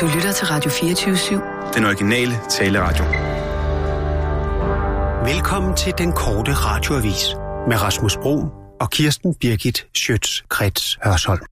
Du 0.00 0.06
lytter 0.06 0.32
til 0.32 0.46
Radio 0.46 0.70
24-7. 0.70 1.74
Den 1.74 1.84
originale 1.84 2.32
taleradio. 2.50 3.04
Velkommen 5.32 5.76
til 5.76 5.92
den 5.98 6.12
korte 6.12 6.52
radioavis 6.52 7.26
med 7.68 7.82
Rasmus 7.82 8.16
Bro 8.16 8.44
og 8.80 8.90
Kirsten 8.90 9.34
Birgit 9.34 9.86
Schøtz-Krets 9.98 10.98
Hørsholm. 11.04 11.44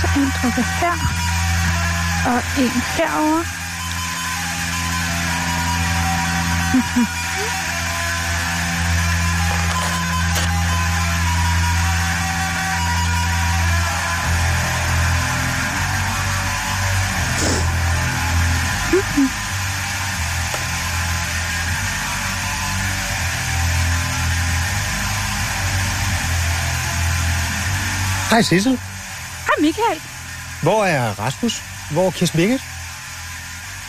Så 0.00 0.06
en 0.16 0.30
drukke 0.42 0.62
her, 0.80 0.96
og 2.26 2.62
en 2.62 2.70
herover. 2.96 3.61
Hej 6.72 6.80
Sissel. 28.42 28.78
Hej 29.46 29.54
Michael. 29.60 30.00
Hvor 30.62 30.84
er 30.84 31.18
Rasmus? 31.18 31.62
Hvor 31.90 32.06
er 32.06 32.10
Kirsten 32.10 32.36
Birgit? 32.36 32.60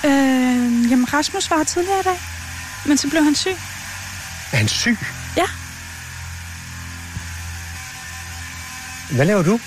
Øh, 0.06 0.92
jamen 0.92 1.14
Rasmus 1.14 1.52
var 1.52 1.64
tidligere 1.64 2.00
i 2.00 2.04
dag, 2.04 2.20
men 2.86 2.98
så 2.98 3.10
blev 3.10 3.24
han 3.24 3.36
syg. 3.36 3.58
Er 4.52 4.58
han 4.58 4.68
syg? 4.68 4.98
Ja. 5.38 5.46
Hvad 9.16 9.26
laver 9.26 9.44
du? 9.44 9.60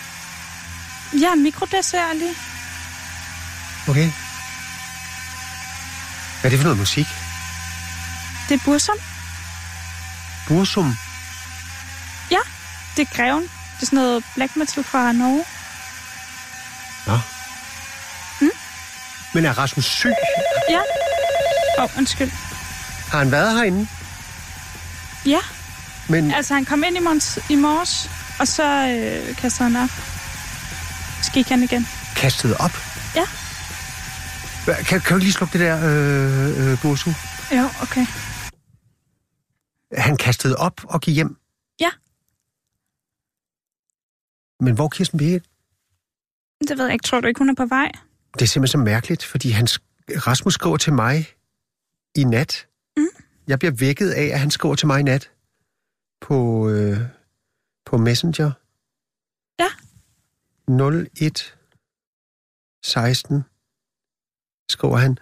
Jeg 1.13 1.31
er 1.31 1.35
mikrodessert 1.35 2.17
lige. 2.17 2.35
Okay. 3.89 4.11
Hvad 6.41 6.45
er 6.45 6.49
det 6.49 6.59
for 6.59 6.65
noget 6.65 6.79
musik? 6.79 7.07
Det 8.49 8.55
er 8.55 8.65
Bursum. 8.65 8.97
Bursum. 10.49 10.97
Ja, 12.31 12.41
det 12.97 13.03
er 13.03 13.17
Greven. 13.17 13.43
Det 13.43 13.83
er 13.83 13.87
sådan 13.87 13.97
noget 13.97 14.25
black 14.35 14.57
metal 14.57 14.85
fra 14.85 15.13
Norge. 15.13 15.45
Nå. 17.07 17.19
Mm? 18.41 18.51
Men 19.35 19.45
er 19.45 19.59
Rasmus 19.59 19.85
syg? 19.85 20.13
Ja. 20.71 20.81
Åh, 21.79 21.85
oh, 21.85 21.91
undskyld. 21.99 22.31
Har 23.11 23.19
han 23.19 23.31
været 23.31 23.53
herinde? 23.57 23.89
Ja, 25.27 25.41
Men 26.09 26.31
altså 26.31 26.55
han 26.55 26.65
kom 26.65 26.85
ind 26.87 26.97
i 26.97 27.01
morges, 27.01 27.39
i 27.51 27.57
morges 27.57 28.11
og 28.41 28.49
så 28.49 28.63
øh, 28.63 29.37
kastede 29.37 29.71
han 29.71 29.83
op. 29.83 29.91
Så 31.23 31.31
gik 31.35 31.49
han 31.49 31.63
igen. 31.63 31.87
kastet 32.17 32.57
op? 32.57 32.71
Ja. 33.15 33.27
Kan, 34.85 35.01
kan 35.01 35.13
du 35.13 35.19
lige 35.19 35.33
slukke 35.33 35.59
det 35.59 35.61
der, 35.61 35.77
øh, 35.77 36.73
øh, 36.73 36.83
Bursum? 36.83 37.15
Jo, 37.53 37.65
okay. 37.83 38.07
Han 39.93 40.17
kastede 40.17 40.57
op 40.57 40.81
og 40.85 41.01
gik 41.01 41.15
hjem. 41.15 41.37
Ja. 41.81 41.91
Men 44.61 44.75
hvor 44.75 44.85
er 44.85 44.89
Kirsten 44.89 45.19
Birgit? 45.19 45.43
Det 46.69 46.79
ved 46.79 46.85
jeg 46.85 46.93
ikke. 46.93 47.03
Tror 47.03 47.21
du 47.21 47.29
ikke, 47.29 47.39
hun 47.39 47.51
er 47.51 47.55
på 47.55 47.67
vej? 47.67 47.93
Det 48.35 48.43
er 48.43 48.47
simpelthen 48.47 48.81
så 48.81 48.85
mærkeligt, 48.85 49.25
fordi 49.25 49.51
han, 49.51 49.69
Rasmus 50.27 50.55
skriver 50.55 50.77
til 50.77 50.93
mig 50.93 51.27
i 52.15 52.25
nat. 52.25 52.67
Mm. 52.97 53.25
Jeg 53.47 53.59
bliver 53.59 53.73
vækket 53.73 54.11
af, 54.11 54.25
at 54.25 54.41
han 54.41 54.51
skriver 54.51 54.75
til 54.75 54.87
mig 54.87 55.01
i 55.01 55.03
nat 55.03 55.31
på, 56.21 56.69
øh, 56.69 56.99
på 57.87 57.97
Messenger. 57.97 58.53
Ja. 59.61 59.71
01 61.21 61.57
16 62.85 63.43
skriver 64.71 64.97
han. 64.97 65.19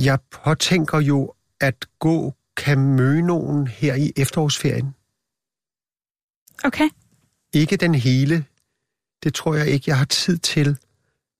Jeg 0.00 0.18
påtænker 0.30 0.98
jo 1.00 1.34
at 1.60 1.86
gå 1.98 2.34
Camønoen 2.56 3.66
her 3.66 3.94
i 3.94 4.12
efterårsferien. 4.16 4.94
Okay. 6.64 6.88
Ikke 7.52 7.76
den 7.76 7.94
hele. 7.94 8.44
Det 9.22 9.34
tror 9.34 9.54
jeg 9.54 9.66
ikke, 9.66 9.84
jeg 9.90 9.98
har 9.98 10.04
tid 10.04 10.38
til. 10.38 10.78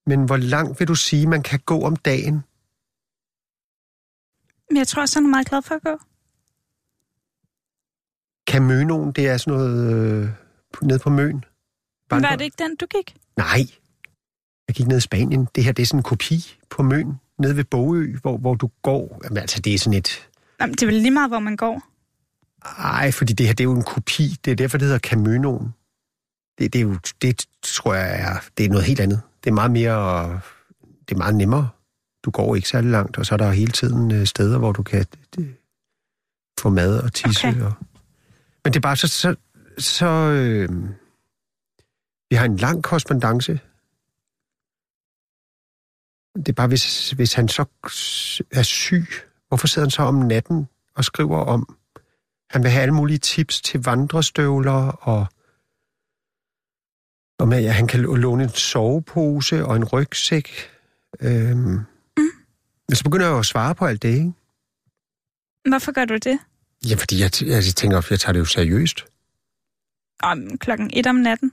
Men 0.07 0.25
hvor 0.25 0.37
langt 0.37 0.81
vil 0.81 0.89
du 0.89 0.95
sige, 0.95 1.27
man 1.27 1.43
kan 1.43 1.61
gå 1.61 1.83
om 1.83 1.97
dagen? 1.97 2.45
Men 4.71 4.77
jeg 4.77 4.89
tror 4.89 5.03
også, 5.03 5.19
han 5.19 5.25
er 5.25 5.31
meget 5.31 5.49
glad 5.49 5.63
for 5.63 5.75
at 5.75 5.83
gå. 5.83 5.99
Camønoen, 8.51 9.13
det 9.13 9.29
er 9.29 9.37
sådan 9.37 9.59
noget 9.59 9.95
øh, 9.95 10.29
nede 10.83 10.99
på 10.99 11.11
Møn. 11.11 11.45
Men 12.11 12.23
var 12.23 12.37
det 12.37 12.45
ikke 12.45 12.63
den, 12.65 12.77
du 12.77 12.87
gik? 12.87 13.17
Nej. 13.37 13.61
Jeg 14.69 14.75
gik 14.75 14.87
ned 14.87 14.97
i 14.97 15.01
Spanien. 15.01 15.49
Det 15.55 15.65
her, 15.65 15.73
det 15.73 15.83
er 15.83 15.87
sådan 15.87 15.99
en 15.99 16.03
kopi 16.03 16.57
på 16.71 16.83
Møn, 16.83 17.21
nede 17.39 17.57
ved 17.57 17.65
Bogø, 17.65 18.17
hvor, 18.23 18.37
hvor 18.37 18.55
du 18.55 18.71
går. 18.83 19.21
Jamen, 19.25 19.37
altså, 19.37 19.61
det 19.61 19.75
er 19.75 19.79
sådan 19.79 19.99
et... 19.99 20.29
Jamen, 20.61 20.75
det 20.75 20.83
er 20.83 20.87
vel 20.87 20.95
lige 20.95 21.11
meget, 21.11 21.31
hvor 21.31 21.39
man 21.39 21.57
går. 21.57 21.83
Ej, 22.79 23.11
fordi 23.11 23.33
det 23.33 23.47
her, 23.47 23.55
det 23.55 23.65
er 23.65 23.69
jo 23.69 23.77
en 23.77 23.83
kopi. 23.83 24.37
Det 24.45 24.51
er 24.51 24.55
derfor, 24.55 24.79
det 24.79 24.87
hedder 24.87 24.99
Camønoen. 24.99 25.75
Det, 26.59 26.73
det 26.73 26.79
er 26.79 26.83
jo, 26.83 26.97
det 27.23 27.47
tror 27.63 27.95
jeg 27.95 28.21
er, 28.21 28.37
det 28.59 28.67
er 28.67 28.71
noget 28.71 28.85
helt 28.85 29.01
andet. 29.01 29.21
Det 29.45 29.51
er 29.51 29.55
meget 29.55 29.71
mere, 29.71 30.31
det 31.09 31.15
er 31.15 31.19
meget 31.19 31.35
nemmere. 31.35 31.69
Du 32.29 32.33
går 32.33 32.55
ikke 32.55 32.69
særlig 32.69 32.91
langt, 32.91 33.19
og 33.19 33.27
så 33.27 33.35
er 33.35 33.37
der 33.37 33.51
hele 33.51 33.73
tiden 33.73 34.13
øh, 34.13 34.27
steder, 34.27 34.59
hvor 34.59 34.73
du 34.73 34.83
kan 34.83 35.07
det, 35.37 35.57
få 36.61 36.69
mad 36.69 37.01
og 37.01 37.13
tisse. 37.13 37.49
Okay. 37.49 37.61
Og, 37.61 37.73
men 38.65 38.73
det 38.73 38.77
er 38.77 38.81
bare 38.81 38.97
så, 38.97 39.09
så, 39.09 39.37
så 39.79 40.07
øh, 40.07 40.69
vi 42.31 42.37
har 42.37 42.45
en 42.45 42.57
lang 42.57 42.83
korrespondence. 42.83 43.61
Det 46.37 46.49
er 46.49 46.53
bare, 46.53 46.69
hvis, 46.69 47.11
hvis 47.11 47.35
han 47.35 47.49
så 47.49 47.65
er 48.53 48.63
syg, 48.63 49.07
hvorfor 49.49 49.67
sidder 49.67 49.87
han 49.87 49.91
så 49.91 50.03
om 50.03 50.15
natten 50.15 50.69
og 50.95 51.05
skriver 51.05 51.39
om, 51.39 51.77
han 52.51 52.63
vil 52.63 52.71
have 52.71 52.83
alle 52.83 52.95
mulige 52.95 53.19
tips 53.19 53.61
til 53.61 53.85
vandrestøvler, 53.85 54.89
og 54.89 55.27
om 57.39 57.53
at 57.53 57.75
han 57.75 57.87
kan 57.87 58.01
låne 58.01 58.43
en 58.43 58.51
sovepose 58.51 59.65
og 59.67 59.77
en 59.77 59.85
rygsæk. 59.85 60.51
Øhm. 61.21 61.81
Så 62.93 63.05
begynder 63.05 63.27
jeg 63.27 63.33
jo 63.33 63.39
at 63.39 63.47
svare 63.47 63.75
på 63.75 63.87
alt 63.87 64.03
det, 64.03 64.09
ikke? 64.09 64.33
Hvorfor 65.69 65.93
gør 65.93 66.05
du 66.05 66.15
det? 66.15 66.39
Ja, 66.89 66.95
fordi 66.95 67.21
jeg, 67.21 67.43
jeg 67.43 67.65
tænker, 67.65 68.07
jeg 68.11 68.21
tager 68.21 68.33
det 68.33 68.41
jo 68.41 68.45
seriøst. 68.45 69.05
Om 70.23 70.59
klokken 70.59 70.91
et 70.93 71.07
om 71.07 71.17
natten. 71.17 71.53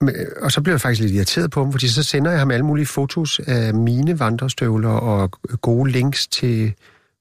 Men, 0.00 0.14
og 0.40 0.52
så 0.52 0.62
bliver 0.62 0.74
jeg 0.74 0.80
faktisk 0.80 1.00
lidt 1.00 1.12
irriteret 1.12 1.50
på 1.50 1.64
ham, 1.64 1.72
fordi 1.72 1.88
så 1.88 2.02
sender 2.02 2.30
jeg 2.30 2.40
ham 2.40 2.50
alle 2.50 2.66
mulige 2.66 2.86
fotos 2.86 3.40
af 3.46 3.74
mine 3.74 4.18
vandrestøvler 4.18 4.90
og 4.90 5.30
gode 5.60 5.90
links 5.90 6.26
til 6.26 6.74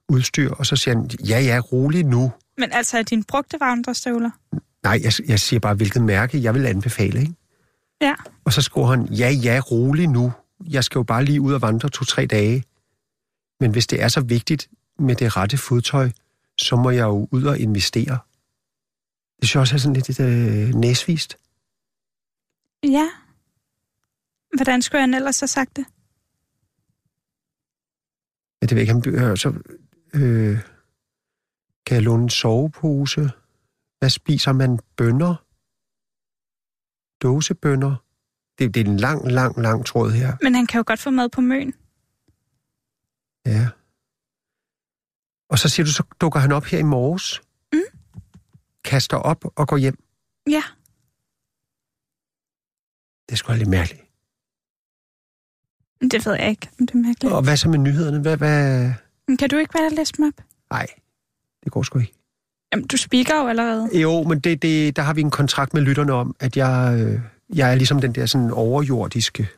udstyr, 0.09 0.51
og 0.51 0.65
så 0.65 0.75
siger 0.75 0.95
han, 0.95 1.09
ja, 1.27 1.39
ja, 1.39 1.59
rolig 1.59 2.05
nu. 2.05 2.31
Men 2.57 2.71
altså, 2.71 2.97
er 2.97 3.03
dine 3.03 3.23
brugte 3.23 3.57
vandrestøvler? 3.59 4.29
Nej, 4.83 4.99
jeg, 5.03 5.29
jeg 5.29 5.39
siger 5.39 5.59
bare, 5.59 5.73
hvilket 5.73 6.01
mærke 6.01 6.43
jeg 6.43 6.53
vil 6.53 6.65
anbefale, 6.65 7.19
ikke? 7.19 7.33
Ja. 8.01 8.13
Og 8.45 8.53
så 8.53 8.61
skriver 8.61 8.87
han, 8.87 9.05
ja, 9.05 9.29
ja, 9.29 9.59
rolig 9.71 10.07
nu. 10.07 10.31
Jeg 10.69 10.83
skal 10.83 10.99
jo 10.99 11.03
bare 11.03 11.25
lige 11.25 11.41
ud 11.41 11.53
og 11.53 11.61
vandre 11.61 11.89
to-tre 11.89 12.25
dage. 12.25 12.63
Men 13.61 13.71
hvis 13.71 13.87
det 13.87 14.01
er 14.01 14.07
så 14.07 14.21
vigtigt 14.21 14.69
med 14.99 15.15
det 15.15 15.37
rette 15.37 15.57
fodtøj, 15.57 16.09
så 16.57 16.75
må 16.75 16.89
jeg 16.89 17.03
jo 17.03 17.27
ud 17.31 17.43
og 17.43 17.59
investere. 17.59 18.19
Det 19.39 19.47
synes 19.47 19.55
jeg 19.55 19.61
også 19.61 19.75
er 19.75 19.79
sådan 19.79 19.93
lidt 19.93 20.19
øh, 20.19 20.75
næsvist. 20.75 21.37
Ja. 22.83 23.09
Hvordan 24.55 24.81
skulle 24.81 25.01
han 25.01 25.13
ellers 25.13 25.39
have 25.39 25.47
sagt 25.47 25.75
det? 25.75 25.85
Ja, 28.61 28.65
det 28.65 28.75
ved 28.75 28.83
jeg 28.83 28.95
ikke. 28.95 29.19
Han, 29.19 29.29
øh, 29.29 29.37
så, 29.37 29.49
øh, 30.13 30.59
kan 31.85 31.95
jeg 31.95 32.03
låne 32.03 32.23
en 32.23 32.29
sovepose? 32.29 33.31
Hvad 33.99 34.09
spiser 34.09 34.51
man? 34.51 34.79
Bønner? 34.97 35.35
Dåsebønner? 37.21 37.95
Det, 38.59 38.73
det 38.73 38.87
er 38.87 38.91
en 38.91 38.97
lang, 38.97 39.31
lang, 39.31 39.61
lang 39.61 39.85
tråd 39.85 40.11
her. 40.11 40.37
Men 40.41 40.55
han 40.55 40.67
kan 40.67 40.79
jo 40.79 40.83
godt 40.87 40.99
få 40.99 41.09
mad 41.09 41.29
på 41.29 41.41
møn. 41.41 41.73
Ja. 43.45 43.69
Og 45.49 45.59
så 45.59 45.69
siger 45.69 45.85
du, 45.85 45.91
så 45.91 46.03
dukker 46.21 46.39
han 46.39 46.51
op 46.51 46.65
her 46.65 46.79
i 46.79 46.83
morges. 46.83 47.41
Mm. 47.73 47.79
Kaster 48.83 49.17
op 49.17 49.45
og 49.55 49.67
går 49.67 49.77
hjem. 49.77 50.03
Ja. 50.49 50.63
Det 53.29 53.31
er 53.31 53.37
sgu 53.37 53.53
lidt 53.53 53.69
mærkeligt. 53.69 54.01
Det 56.11 56.25
ved 56.25 56.33
jeg 56.33 56.49
ikke, 56.49 56.69
om 56.79 56.87
det 56.87 56.95
er 56.95 56.99
mærkeligt. 56.99 57.33
Og 57.33 57.43
hvad 57.43 57.57
så 57.57 57.69
med 57.69 57.79
nyhederne? 57.79 58.21
Hvad, 58.21 58.37
hvad? 58.37 58.91
Kan 59.39 59.49
du 59.49 59.57
ikke 59.57 59.73
bare 59.73 59.89
læse 59.89 60.13
dem 60.17 60.25
op? 60.25 60.43
Nej, 60.71 60.87
det 61.63 61.71
går 61.71 61.83
sgu 61.83 61.99
ikke. 61.99 62.13
Jamen, 62.73 62.87
du 62.87 62.97
speaker 62.97 63.35
jo 63.41 63.47
allerede. 63.47 63.99
Jo, 64.01 64.23
men 64.23 64.39
det, 64.39 64.61
det, 64.61 64.95
der 64.95 65.01
har 65.01 65.13
vi 65.13 65.21
en 65.21 65.31
kontrakt 65.31 65.73
med 65.73 65.81
lytterne 65.81 66.13
om, 66.13 66.35
at 66.39 66.57
jeg, 66.57 66.99
øh, 66.99 67.19
jeg 67.55 67.71
er 67.71 67.75
ligesom 67.75 68.01
den 68.01 68.15
der 68.15 68.25
sådan 68.25 68.51
overjordiske 68.51 69.49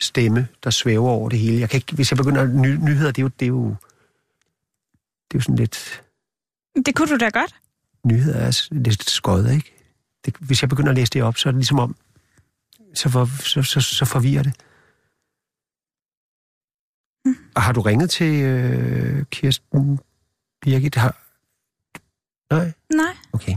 stemme, 0.00 0.48
der 0.64 0.70
svæver 0.70 1.08
over 1.08 1.28
det 1.28 1.38
hele. 1.38 1.60
Jeg 1.60 1.70
kan 1.70 1.76
ikke, 1.76 1.94
hvis 1.94 2.10
jeg 2.10 2.16
begynder 2.16 2.42
at 2.42 2.50
ny, 2.50 2.76
nyheder, 2.76 3.10
det 3.12 3.18
er 3.18 3.22
jo, 3.22 3.28
det 3.40 3.46
er 3.46 3.48
jo, 3.48 3.68
det 5.28 5.34
er 5.34 5.38
jo 5.38 5.40
sådan 5.40 5.56
lidt... 5.56 6.02
Det 6.86 6.94
kunne 6.94 7.08
du 7.08 7.16
da 7.16 7.28
godt. 7.28 7.54
Nyheder 8.04 8.38
er 8.38 8.68
lidt 8.70 9.10
skøjet, 9.10 9.54
ikke? 9.54 9.74
Det, 10.24 10.36
hvis 10.36 10.62
jeg 10.62 10.68
begynder 10.68 10.90
at 10.90 10.96
læse 10.96 11.10
det 11.10 11.22
op, 11.22 11.36
så 11.36 11.48
er 11.48 11.52
det 11.52 11.58
ligesom 11.58 11.78
om, 11.78 11.96
så, 12.94 13.08
for, 13.08 13.42
så, 13.42 13.62
så, 13.62 13.80
så 13.80 14.04
forvirrer 14.04 14.42
det. 14.42 14.54
Mm. 17.24 17.36
Og 17.54 17.62
har 17.62 17.72
du 17.72 17.80
ringet 17.80 18.10
til 18.10 18.42
øh, 18.42 19.24
Kirsten 19.30 19.98
Birgit? 20.60 20.94
Har... 20.94 21.16
Nej? 22.54 22.72
Nej. 22.94 23.16
Okay. 23.32 23.56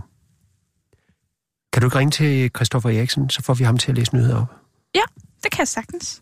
Kan 1.74 1.82
du 1.82 1.88
ikke 1.88 1.98
ringe 1.98 2.12
til 2.12 2.52
Christoffer 2.56 2.90
Eriksen, 2.90 3.30
så 3.30 3.42
får 3.44 3.54
vi 3.54 3.64
ham 3.64 3.78
til 3.78 3.92
at 3.92 3.98
læse 3.98 4.16
nyheder 4.16 4.42
op? 4.42 4.56
Ja, 4.96 5.02
det 5.44 5.52
kan 5.52 5.60
jeg 5.60 5.68
sagtens. 5.68 6.22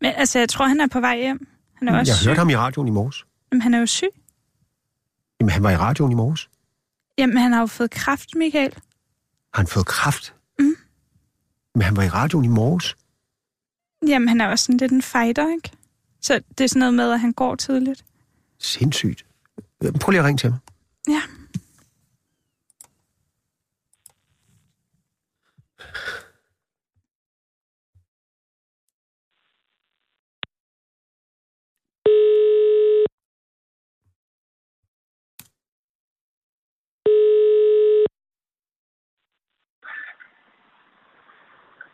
Men 0.00 0.12
altså, 0.16 0.38
jeg 0.38 0.48
tror, 0.48 0.66
han 0.66 0.80
er 0.80 0.86
på 0.86 1.00
vej 1.00 1.16
hjem. 1.18 1.46
Han 1.74 1.88
er 1.88 1.98
også 1.98 2.12
jeg 2.12 2.16
syg. 2.16 2.26
hørte 2.28 2.38
ham 2.38 2.50
i 2.50 2.56
radioen 2.56 2.88
i 2.88 2.90
morges. 2.90 3.24
Men 3.52 3.62
han 3.62 3.74
er 3.74 3.78
jo 3.78 3.86
syg. 3.86 4.08
Jamen, 5.40 5.50
han 5.50 5.62
var 5.62 5.70
i 5.70 5.76
radioen 5.76 6.12
i 6.12 6.14
morges. 6.14 6.50
Jamen, 7.18 7.36
han 7.36 7.52
har 7.52 7.60
jo 7.60 7.66
fået 7.66 7.90
kraft, 7.90 8.34
Michael. 8.34 8.74
Har 9.54 9.56
han 9.56 9.66
fået 9.66 9.86
kraft? 9.86 10.34
Mm. 10.58 10.74
Men 11.74 11.82
han 11.82 11.96
var 11.96 12.02
i 12.02 12.08
radioen 12.08 12.44
i 12.44 12.48
morges. 12.48 12.96
Jamen, 14.08 14.28
han 14.28 14.40
er 14.40 14.46
også 14.46 14.64
sådan 14.64 14.76
lidt 14.78 14.92
en 14.92 15.02
fighter, 15.02 15.52
ikke? 15.54 15.70
Så 16.20 16.40
det 16.58 16.64
er 16.64 16.68
sådan 16.68 16.80
noget 16.80 16.94
med, 16.94 17.12
at 17.12 17.20
han 17.20 17.32
går 17.32 17.54
tidligt. 17.54 18.04
Sindssygt. 18.58 19.26
Prøv 20.00 20.10
lige 20.10 20.20
at 20.20 20.26
ringe 20.26 20.38
til 20.38 20.50
ham. 20.50 20.58
Ja. 21.08 21.22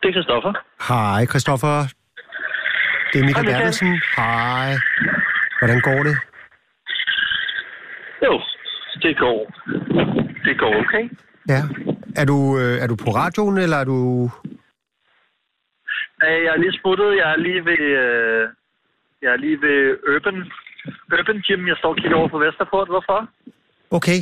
Det 0.01 0.07
er 0.09 0.13
Christoffer. 0.13 0.53
Hej, 0.89 1.25
Christoffer. 1.25 1.75
Det 3.13 3.19
er 3.21 3.25
Michael 3.25 3.45
Hej. 3.47 3.53
Bertelsen. 3.57 4.01
Hej. 4.17 4.69
Hvordan 5.59 5.79
går 5.81 5.99
det? 6.09 6.15
Jo, 8.25 8.33
det 9.03 9.17
går. 9.17 9.39
Det 10.45 10.59
går 10.59 10.73
okay. 10.83 11.03
Ja. 11.49 11.61
Er 12.15 12.25
du, 12.25 12.37
øh, 12.59 12.77
er 12.83 12.87
du 12.87 12.95
på 12.95 13.09
radioen, 13.21 13.57
eller 13.57 13.77
er 13.77 13.83
du... 13.83 14.29
Jeg 16.21 16.53
er 16.55 16.57
lige 16.57 16.79
smuttet. 16.81 17.09
Jeg 17.21 17.31
er 17.31 17.37
lige 17.37 17.65
ved, 17.65 17.79
øh, 18.03 18.49
jeg 19.21 19.31
er 19.35 19.37
lige 19.45 19.57
ved 19.61 19.77
Urban, 20.15 20.37
Urban 21.19 21.41
Gym. 21.47 21.67
Jeg 21.67 21.75
står 21.79 21.89
og 21.89 21.95
kigger 21.95 22.17
over 22.17 22.27
på 22.27 22.37
Vesterport. 22.37 22.87
Hvorfor? 22.87 23.19
Okay. 23.91 24.19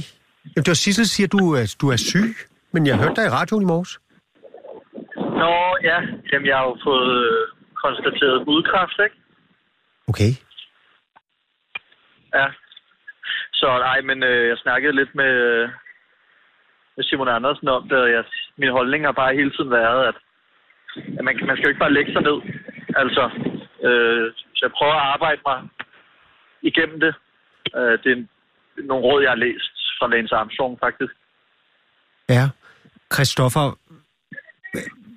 Jamen, 0.56 0.64
det 0.66 0.68
var 0.68 0.74
Sissel 0.86 1.06
siger, 1.08 1.28
at 1.28 1.32
du, 1.32 1.52
er- 1.54 1.76
du 1.82 1.90
er 1.90 1.96
syg, 1.98 2.36
men 2.72 2.88
jeg 2.88 2.98
hørte 2.98 3.16
dig 3.22 3.26
i 3.26 3.30
radioen 3.30 3.64
i 3.64 3.66
morges. 3.66 4.00
Nå, 5.42 5.78
ja. 5.90 5.98
Jamen, 6.32 6.48
jeg 6.48 6.58
har 6.58 6.66
jo 6.66 6.78
fået 6.84 7.14
øh, 7.32 7.48
konstateret 7.84 8.46
hudkræft, 8.46 9.00
ikke? 9.06 9.16
Okay. 10.08 10.32
Ja. 12.34 12.48
Så 13.54 13.68
nej, 13.88 14.02
men 14.02 14.24
øh, 14.24 14.48
jeg 14.48 14.58
snakkede 14.58 14.96
lidt 14.96 15.16
med, 15.16 15.32
øh, 15.50 15.70
med 16.96 17.04
Simon 17.04 17.28
Andersen 17.28 17.68
om 17.68 17.90
det, 17.90 17.98
og 17.98 18.12
jeg, 18.12 18.24
min 18.58 18.72
holdning 18.72 19.06
har 19.06 19.12
bare 19.12 19.36
hele 19.36 19.52
tiden 19.52 19.72
været, 19.72 20.08
at, 20.08 20.16
at 21.18 21.24
man, 21.24 21.36
man 21.48 21.56
skal 21.56 21.64
jo 21.66 21.70
ikke 21.70 21.80
bare 21.86 21.94
lægge 21.98 22.14
sig 22.14 22.22
ned. 22.22 22.38
Altså, 22.96 23.24
øh, 23.88 24.34
så 24.56 24.60
jeg 24.66 24.72
prøver 24.72 24.94
at 24.94 25.08
arbejde 25.14 25.42
mig 25.46 25.58
igennem 26.62 27.00
det. 27.00 27.14
Øh, 27.76 27.92
det 28.04 28.12
er 28.12 28.16
en- 28.16 28.30
nogle 28.78 29.04
råd, 29.04 29.22
jeg 29.22 29.32
har 29.32 29.36
læst 29.36 29.72
fra 30.00 30.08
Lance 30.08 30.36
Armstrong, 30.36 30.80
faktisk. 30.80 31.14
Ja. 32.30 32.50
Christoffer, 33.14 33.78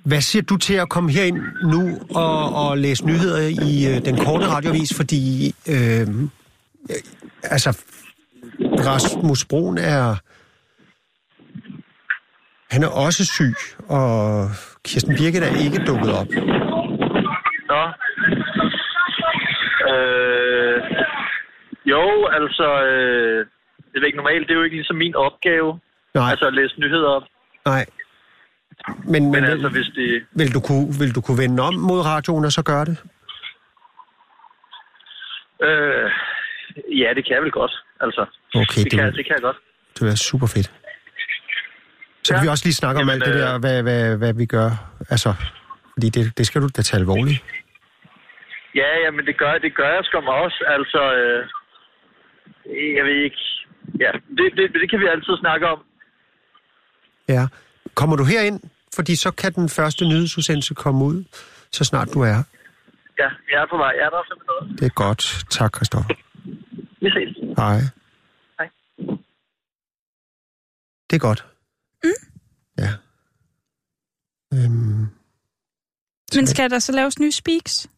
hvad 0.08 0.20
siger 0.20 0.42
du 0.42 0.56
til 0.56 0.74
at 0.74 0.88
komme 0.88 1.10
herind 1.12 1.38
nu 1.72 1.82
og, 2.14 2.54
og 2.62 2.78
læse 2.78 3.06
nyheder 3.06 3.38
i 3.70 3.72
øh, 3.90 4.04
den 4.04 4.16
korte 4.24 4.46
radiovis? 4.46 4.94
Fordi, 4.96 5.24
øh, 5.74 6.00
øh, 6.90 7.00
altså, 7.42 7.70
Rasmus 8.88 9.44
Broen 9.44 9.78
er... 9.78 10.16
Han 12.74 12.82
er 12.82 12.88
også 12.88 13.24
syg, 13.26 13.54
og 13.88 14.10
Kirsten 14.84 15.16
Birgit 15.16 15.42
er 15.42 15.54
ikke 15.64 15.84
dukket 15.86 16.12
op. 16.20 16.26
Nå. 17.72 17.82
Øh, 19.92 20.78
jo, 21.92 22.04
altså, 22.38 22.68
øh, 22.90 23.46
det 23.92 24.02
er 24.02 24.06
ikke 24.06 24.16
normalt. 24.22 24.46
Det 24.48 24.54
er 24.54 24.58
jo 24.58 24.62
ikke 24.62 24.76
ligesom 24.76 24.96
min 24.96 25.14
opgave, 25.14 25.80
Nej, 26.14 26.30
altså 26.30 26.46
at 26.46 26.54
læse 26.54 26.74
nyheder 26.80 27.08
op. 27.08 27.22
nej. 27.66 27.84
Men, 28.86 29.22
men, 29.22 29.30
Men 29.30 29.44
altså, 29.44 29.68
hvis 29.68 29.86
det... 29.94 30.26
vil, 30.32 30.54
du 30.54 30.60
kunne, 30.60 30.86
vil 31.00 31.14
du 31.14 31.20
kunne 31.20 31.38
vende 31.38 31.62
om 31.62 31.74
mod 31.74 32.00
radioen 32.00 32.44
og 32.44 32.52
så 32.52 32.62
gøre 32.62 32.84
det? 32.84 32.96
Øh, 35.68 36.10
ja, 37.00 37.08
det 37.16 37.22
kan 37.26 37.34
jeg 37.34 37.42
vel 37.42 37.50
godt. 37.52 37.74
Altså, 38.00 38.26
Okay, 38.54 38.64
det, 38.82 38.84
det, 38.84 38.92
kan, 38.92 39.04
vil, 39.06 39.16
det 39.16 39.24
kan 39.26 39.34
jeg 39.38 39.42
godt. 39.42 39.56
det 39.94 40.00
vil 40.00 40.06
være 40.06 40.16
super 40.30 40.46
fedt. 40.46 40.68
Så 42.24 42.34
kan 42.34 42.36
Ja. 42.40 42.42
vi 42.42 42.48
også 42.48 42.64
lige 42.66 42.74
snakke 42.82 43.00
om 43.00 43.08
Jamen, 43.08 43.22
alt 43.22 43.24
det 43.28 43.34
øh, 43.34 43.40
der, 43.40 43.58
hvad, 43.58 43.82
hvad, 43.82 44.16
hvad 44.16 44.34
vi 44.34 44.46
gør. 44.46 44.70
Altså, 45.10 45.30
fordi 45.92 46.08
det, 46.08 46.38
det 46.38 46.46
skal 46.46 46.60
du 46.62 46.68
da 46.76 46.82
tage 46.82 47.00
alvorligt. 47.00 47.44
Ja, 48.74 48.90
ja, 49.04 49.10
men 49.10 49.26
det 49.26 49.36
gør, 49.38 49.52
det 49.58 49.74
gør 49.74 49.88
jeg 49.88 50.22
mig 50.28 50.34
også. 50.46 50.64
Altså, 50.66 51.00
øh, 51.20 51.40
jeg 52.96 53.04
ved 53.04 53.16
ikke... 53.24 53.36
Ja, 54.00 54.10
det, 54.38 54.46
det, 54.56 54.64
det 54.80 54.90
kan 54.90 55.00
vi 55.00 55.06
altid 55.06 55.36
snakke 55.40 55.66
om. 55.68 55.78
Ja. 57.28 57.42
Kommer 57.98 58.16
du 58.16 58.24
herind? 58.24 58.60
Fordi 58.94 59.16
så 59.16 59.30
kan 59.30 59.52
den 59.52 59.68
første 59.68 60.04
nyhedsudsendelse 60.08 60.74
komme 60.74 61.04
ud, 61.04 61.24
så 61.72 61.84
snart 61.84 62.08
du 62.14 62.20
er. 62.20 62.26
her. 62.32 62.42
Ja, 63.18 63.28
jeg 63.52 63.62
er 63.62 63.66
på 63.70 63.76
vej. 63.76 63.92
Jeg 63.98 64.04
er 64.06 64.10
der 64.10 64.16
også 64.16 64.34
med 64.38 64.46
noget. 64.46 64.80
Det 64.80 64.86
er 64.86 64.94
godt. 64.94 65.46
Tak, 65.50 65.76
Christoffer. 65.76 66.14
Vi 67.02 67.08
ses. 67.10 67.36
Hej. 67.56 67.78
Hej. 68.58 68.68
Det 71.10 71.16
er 71.16 71.20
godt. 71.28 71.46
Mm. 72.04 72.10
Ja. 72.78 72.90
Øhm, 74.54 75.06
Men 76.34 76.46
skal 76.46 76.70
der 76.70 76.78
så 76.78 76.92
laves 76.92 77.18
nye 77.18 77.32
speaks? 77.32 77.90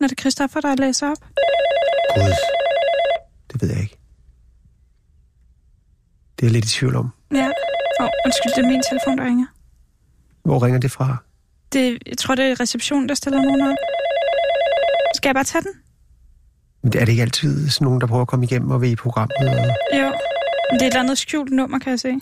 Når 0.00 0.08
det 0.08 0.18
er 0.18 0.22
Christoffer, 0.22 0.60
der 0.60 0.76
læser 0.76 1.10
op? 1.10 1.20
Gud. 2.14 2.34
Det 3.52 3.62
ved 3.62 3.68
jeg 3.68 3.82
ikke. 3.82 3.96
Det 6.36 6.42
er 6.42 6.46
jeg 6.46 6.52
lidt 6.52 6.64
i 6.64 6.68
tvivl 6.68 6.96
om. 6.96 7.10
Ja. 7.34 7.50
Oh, 8.04 8.10
undskyld, 8.26 8.52
det 8.56 8.62
er 8.64 8.68
min 8.68 8.82
telefon, 8.90 9.18
der 9.18 9.24
ringer. 9.30 9.46
Hvor 10.44 10.58
ringer 10.64 10.80
det 10.80 10.90
fra? 10.90 11.16
Det, 11.72 11.98
jeg 12.06 12.18
tror, 12.18 12.34
det 12.34 12.44
er 12.44 12.60
receptionen, 12.60 13.08
der 13.08 13.14
stiller 13.14 13.42
nogen 13.42 13.62
op. 13.62 13.76
Skal 15.14 15.28
jeg 15.28 15.34
bare 15.34 15.44
tage 15.44 15.62
den? 15.62 15.74
Men 16.82 16.92
er 17.00 17.04
det 17.04 17.08
ikke 17.08 17.22
altid 17.22 17.68
sådan 17.68 17.84
nogen, 17.84 18.00
der 18.00 18.06
prøver 18.06 18.22
at 18.22 18.28
komme 18.28 18.44
igennem 18.44 18.70
og 18.70 18.80
ved 18.80 18.90
i 18.90 18.96
programmet? 18.96 19.48
Og... 19.48 19.54
Jo. 20.00 20.08
Men 20.70 20.74
det 20.78 20.82
er 20.82 20.86
et 20.86 20.92
eller 20.92 21.00
andet 21.00 21.18
skjult 21.18 21.52
nummer, 21.52 21.78
kan 21.78 21.90
jeg 21.90 22.00
se. 22.00 22.12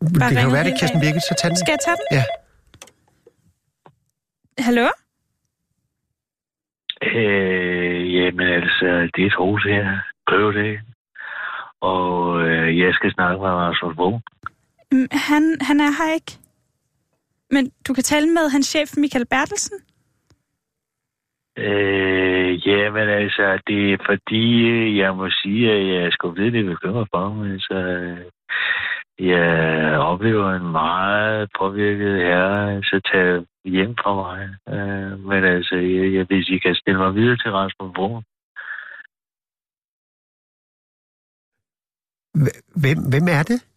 Det 0.00 0.36
kan 0.36 0.44
jo 0.46 0.50
være, 0.56 0.64
det 0.64 0.72
er 0.72 0.78
Kirsten. 0.78 1.00
Birgit, 1.00 1.22
så 1.22 1.34
tag 1.38 1.48
den. 1.50 1.56
Skal 1.56 1.72
jeg 1.76 1.82
tage 1.86 1.96
den? 2.00 2.06
Ja. 2.18 2.24
Hallo? 4.66 4.86
Øh, 7.02 8.14
jamen 8.14 8.46
altså, 8.60 9.10
det 9.14 9.22
er 9.26 9.30
Troels 9.30 9.64
her. 9.64 9.86
Prøv 10.28 10.52
det. 10.52 10.80
Og 11.80 12.42
øh, 12.46 12.78
jeg 12.78 12.94
skal 12.94 13.12
snakke 13.12 13.40
med 13.42 13.50
Rasmus 13.50 13.96
Bo. 13.96 14.20
Mm, 14.94 15.08
Han, 15.30 15.42
han 15.60 15.80
er 15.80 15.90
her 15.98 16.14
ikke. 16.14 16.32
Men 17.50 17.72
du 17.88 17.94
kan 17.94 18.02
tale 18.02 18.26
med 18.26 18.50
hans 18.50 18.66
chef, 18.66 18.88
Michael 18.96 19.26
Bertelsen. 19.26 19.78
Øh, 21.58 22.68
jamen 22.68 23.08
altså, 23.08 23.62
det 23.66 23.92
er 23.92 23.98
fordi, 24.08 24.44
øh, 24.74 24.96
jeg 24.96 25.16
må 25.16 25.30
sige, 25.30 25.72
at 25.72 26.02
jeg 26.02 26.12
skulle 26.12 26.42
vide, 26.42 26.52
det 26.58 26.64
bekymrer 26.66 27.06
for 27.14 27.28
mig. 27.34 27.60
Så 27.60 27.74
øh, 27.74 28.24
jeg 29.18 29.98
oplever 29.98 30.50
en 30.50 30.70
meget 30.72 31.50
påvirket 31.58 32.14
herre, 32.26 32.82
så 32.82 33.00
tag 33.12 33.44
hjem 33.64 33.94
fra 34.02 34.12
mig. 34.22 34.40
Øh, 34.74 35.18
men 35.28 35.44
altså, 35.44 35.76
jeg, 35.76 36.14
jeg, 36.14 36.24
hvis 36.24 36.48
I 36.48 36.58
kan 36.58 36.74
stille 36.74 36.98
mig 36.98 37.14
videre 37.14 37.36
til 37.36 37.50
Rasmus 37.50 37.92
Bo. 37.96 38.08
Hvem, 42.82 42.98
hvem 43.12 43.28
er 43.38 43.42
det? 43.42 43.73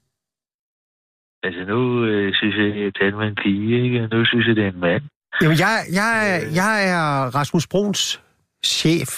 Altså 1.48 1.62
nu 1.74 1.80
øh, 2.06 2.34
synes 2.40 2.56
jeg, 2.56 2.66
at 2.66 2.84
jeg 2.84 2.94
talte 3.00 3.18
med 3.18 3.28
en 3.28 3.38
pige, 3.44 3.84
ikke? 3.84 4.04
og 4.04 4.10
nu 4.12 4.26
synes 4.26 4.48
jeg, 4.48 4.56
det 4.56 4.64
er 4.64 4.72
en 4.76 4.80
mand. 4.80 5.04
Jamen, 5.42 5.58
jeg, 5.66 5.74
jeg, 6.00 6.12
øh. 6.30 6.56
jeg 6.62 6.74
er 6.96 7.06
Rasmus 7.38 7.68
Bruns 7.68 8.22
chef. 8.66 9.12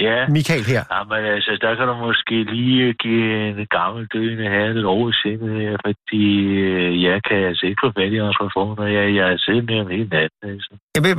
Ja. 0.00 0.28
Michael 0.28 0.64
her. 0.72 0.82
Jamen, 0.94 1.24
altså, 1.36 1.58
der 1.60 1.74
kan 1.74 1.86
du 1.86 1.94
måske 1.96 2.36
lige 2.54 2.82
øh, 2.88 2.94
give 3.02 3.48
en 3.48 3.66
gammel 3.78 4.06
døende 4.06 4.44
herre 4.54 4.74
lidt 4.74 4.86
over 4.86 5.12
sindet 5.22 5.52
her, 5.60 5.76
fordi 5.86 6.24
øh, 6.68 7.02
jeg 7.02 7.22
kan 7.28 7.38
altså 7.50 7.66
ikke 7.66 7.80
få 7.84 7.92
fat 7.98 8.12
i 8.12 8.16
hans 8.16 8.40
reformer. 8.44 8.86
Jeg, 8.86 9.14
jeg 9.14 9.26
har 9.26 9.36
siddet 9.36 9.64
med 9.64 9.76
ham 9.78 9.88
hele 9.96 10.08
natten, 10.08 10.40
altså. 10.52 10.72
Jamen, 10.96 11.10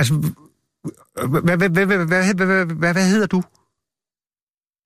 altså, 0.00 0.12
hvad 2.94 3.06
hedder 3.12 3.26
du? 3.26 3.40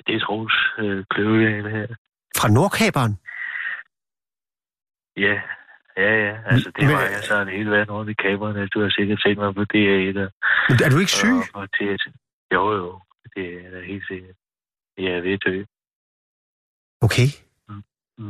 Det 0.07 0.15
er 0.15 0.21
Troels 0.21 0.59
øh, 0.79 1.05
Kløvedal 1.11 1.71
her. 1.77 1.87
Fra 2.39 2.49
Nordkaberen? 2.49 3.15
Ja, 5.27 5.35
ja, 6.05 6.13
ja. 6.27 6.35
Altså, 6.51 6.71
det 6.77 6.85
Men- 6.87 6.95
var 6.95 7.01
jeg 7.15 7.23
så 7.31 7.35
en 7.41 7.49
hele 7.49 7.71
verden 7.71 7.93
rundt 7.95 8.11
i 8.11 8.15
kaberne. 8.25 8.69
Du 8.75 8.79
har 8.83 8.91
sikkert 8.99 9.23
set 9.23 9.39
mig 9.39 9.55
på 9.55 9.63
DR1. 9.75 10.17
Og, 10.25 10.31
Men 10.69 10.77
Er 10.85 10.91
du 10.93 10.99
ikke 10.99 11.13
syg? 11.21 11.37
og, 11.55 11.61
og 11.61 11.67
til, 11.79 11.99
jo, 12.55 12.63
jo. 12.81 13.01
Det 13.37 13.45
er 13.67 13.71
da 13.75 13.79
helt 13.93 14.07
sikkert. 14.11 14.37
Jeg 14.99 15.11
er 15.17 15.21
ved 15.21 15.33
at 15.33 15.43
dø. 15.47 15.57
Okay. 17.07 17.29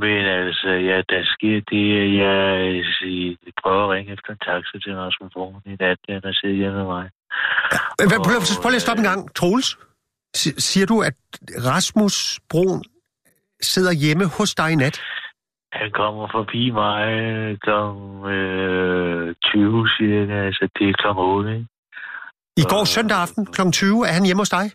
Men 0.03 0.25
altså, 0.27 0.69
ja, 0.69 0.97
der 1.13 1.23
sker 1.35 1.57
det, 1.73 1.87
at 2.05 2.11
jeg 2.25 2.41
øh, 3.05 3.37
prøver 3.63 3.85
at 3.85 3.91
ringe 3.95 4.13
efter 4.13 4.31
en 4.33 4.39
taxa 4.47 4.79
til 4.85 4.93
Rasmus 4.97 5.33
Broen 5.33 5.63
i 5.67 5.77
nat, 5.81 5.99
den 6.09 6.21
har 6.25 6.33
siddet 6.41 6.57
hjemme 6.57 6.77
med 6.79 6.85
mig. 6.95 7.11
Hvad, 8.09 8.19
prøv, 8.27 8.35
prøv, 8.63 8.71
lige 8.71 8.77
at 8.77 8.83
stoppe 8.83 9.01
en 9.01 9.09
gang. 9.11 9.35
Troels, 9.35 9.79
si- 10.41 10.61
siger 10.61 10.87
du, 10.87 10.97
at 11.09 11.15
Rasmus 11.71 12.41
Broen 12.51 12.85
sidder 13.63 13.93
hjemme 13.93 14.25
hos 14.39 14.55
dig 14.55 14.71
i 14.73 14.75
nat? 14.75 14.97
Han 15.73 15.91
kommer 15.91 16.29
forbi 16.37 16.71
mig 16.71 17.03
kl. 17.65 17.71
Øh, 18.35 19.35
20 19.45 19.89
cirka, 19.99 20.33
altså 20.47 20.69
det 20.79 20.89
er 20.89 20.93
kl. 20.93 21.07
8, 21.19 21.55
ikke? 21.55 21.67
I 22.57 22.65
går 22.73 22.85
søndag 22.85 23.19
aften 23.19 23.47
kl. 23.47 23.61
20 23.73 24.07
er 24.09 24.13
han 24.13 24.25
hjemme 24.27 24.41
hos 24.41 24.49
dig? 24.59 24.67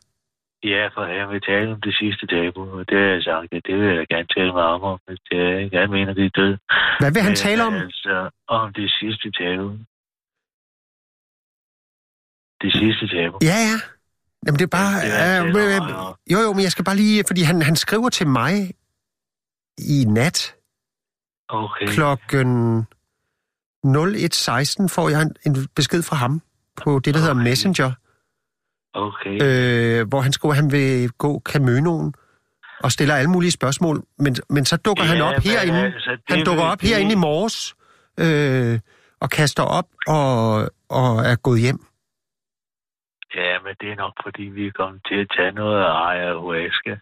Ja, 0.63 0.87
for 0.93 1.03
han 1.05 1.29
vil 1.29 1.41
tale 1.41 1.71
om 1.71 1.81
det 1.81 1.95
sidste 2.01 2.27
tabu, 2.27 2.61
og 2.77 2.89
det 2.89 2.97
har 2.97 3.05
jeg 3.15 3.23
sagt, 3.23 3.53
at 3.53 3.61
det 3.67 3.75
vil 3.79 3.95
jeg 3.95 4.07
gerne 4.13 4.27
tale 4.35 4.51
med 4.53 4.61
ham 4.61 4.83
om, 4.83 4.99
hvis 5.07 5.19
det 5.29 5.37
er, 5.39 5.59
jeg 5.59 5.71
gerne 5.71 5.91
mener, 5.97 6.13
det 6.13 6.25
er 6.25 6.29
død. 6.41 6.53
Hvad 6.99 7.11
vil 7.13 7.21
han 7.21 7.35
tale 7.35 7.63
om? 7.63 7.73
Altså, 7.73 8.29
om 8.47 8.73
det 8.73 8.91
sidste 8.99 9.27
tabu. 9.39 9.67
Det 12.63 12.71
sidste 12.81 13.05
tabu. 13.15 13.35
Ja, 13.51 13.57
ja. 13.69 13.77
Jamen, 14.45 14.59
det 14.59 14.65
er 14.69 14.75
bare... 14.81 14.93
Det 15.05 15.13
er 15.29 15.43
øh, 15.43 15.49
øh, 15.49 15.75
er- 15.77 16.17
jo, 16.33 16.37
jo, 16.45 16.53
men 16.53 16.63
jeg 16.63 16.71
skal 16.71 16.85
bare 16.85 16.95
lige... 16.95 17.23
Fordi 17.27 17.41
han, 17.41 17.61
han 17.61 17.75
skriver 17.75 18.09
til 18.09 18.27
mig 18.27 18.53
i 19.77 19.97
nat 20.07 20.55
Okay. 21.53 21.87
klokken 21.87 22.79
01.16 23.85 24.87
får 24.95 25.09
jeg 25.09 25.21
en, 25.21 25.35
en 25.45 25.55
besked 25.75 26.03
fra 26.03 26.15
ham 26.15 26.41
på 26.83 26.99
det, 27.05 27.13
der 27.13 27.19
hedder 27.19 27.33
Okay. 27.35 27.43
Messenger, 27.49 27.91
Okay. 28.95 29.35
øh, 29.43 30.07
hvor 30.09 30.21
han 30.21 30.31
skriver, 30.33 30.53
at 30.53 30.59
han 30.61 30.71
vil 30.71 31.11
gå 31.11 31.41
Camønoen 31.45 32.13
og 32.83 32.91
stiller 32.91 33.15
alle 33.15 33.29
mulige 33.31 33.51
spørgsmål. 33.51 34.03
Men, 34.19 34.35
men 34.49 34.65
så 34.65 34.77
dukker 34.77 35.03
han 35.03 35.17
Ja, 35.17 35.23
op 35.23 35.33
men 35.33 35.41
herinde. 35.41 35.83
altså, 35.85 36.11
det 36.11 36.35
Han 36.37 36.45
dukker 36.45 36.63
op 36.63 36.81
herinde 36.81 37.11
i 37.11 37.15
morges 37.15 37.75
øh, 38.19 38.79
og 39.21 39.29
kaster 39.29 39.63
op 39.63 39.85
og, 40.07 40.35
og 40.89 41.09
er 41.31 41.35
gået 41.35 41.59
hjem. 41.61 41.79
Ja, 43.35 43.53
men 43.65 43.73
det 43.81 43.87
er 43.91 43.95
nok, 43.95 44.13
fordi 44.25 44.43
vi 44.43 44.67
er 44.67 44.71
kommet 44.71 45.01
til 45.07 45.15
at 45.15 45.27
tage 45.37 45.51
noget 45.51 45.79
af 45.83 46.07
ayahuasca. 46.09 46.93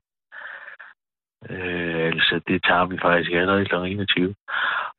Øh, 1.49 2.05
altså, 2.05 2.39
det 2.47 2.63
tager 2.67 2.85
vi 2.85 2.97
faktisk 3.01 3.31
allerede 3.31 3.65
kl. 3.65 3.75
21. 3.75 4.35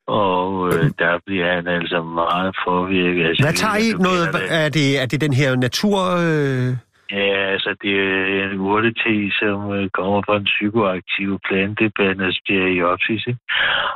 Og 0.07 0.67
øh, 0.67 0.85
der 0.99 1.19
bliver 1.25 1.55
han 1.55 1.67
altså 1.67 2.01
meget 2.03 2.55
påvirket. 2.67 3.27
Altså, 3.27 3.43
Hvad 3.43 3.53
tager 3.53 3.77
I? 3.85 3.87
Noget, 4.07 4.23
er, 4.49 4.69
det, 4.69 5.01
er 5.01 5.05
det 5.05 5.21
den 5.21 5.33
her 5.33 5.55
natur... 5.55 5.97
Øh, 6.27 6.77
Ja, 7.11 7.51
altså, 7.53 7.75
det 7.81 7.93
er 8.39 8.49
en 8.49 8.59
urtete, 8.59 9.31
som 9.39 9.71
øh, 9.71 9.89
kommer 9.89 10.21
fra 10.25 10.37
en 10.37 10.43
psykoaktiv 10.43 11.39
plante, 11.47 11.91
Banisteriopsis, 11.97 13.27
ikke? 13.27 13.39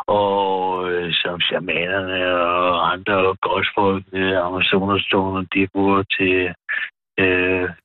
og 0.07 0.91
øh, 0.91 1.13
som 1.13 1.39
shamanerne 1.41 2.19
og 2.41 2.91
andre 2.93 3.35
godsfolkene, 3.47 4.39
Amazonerstoner, 4.39 5.41
de 5.53 5.67
bruger 5.73 6.03
til 6.17 6.33
øh, 6.33 6.53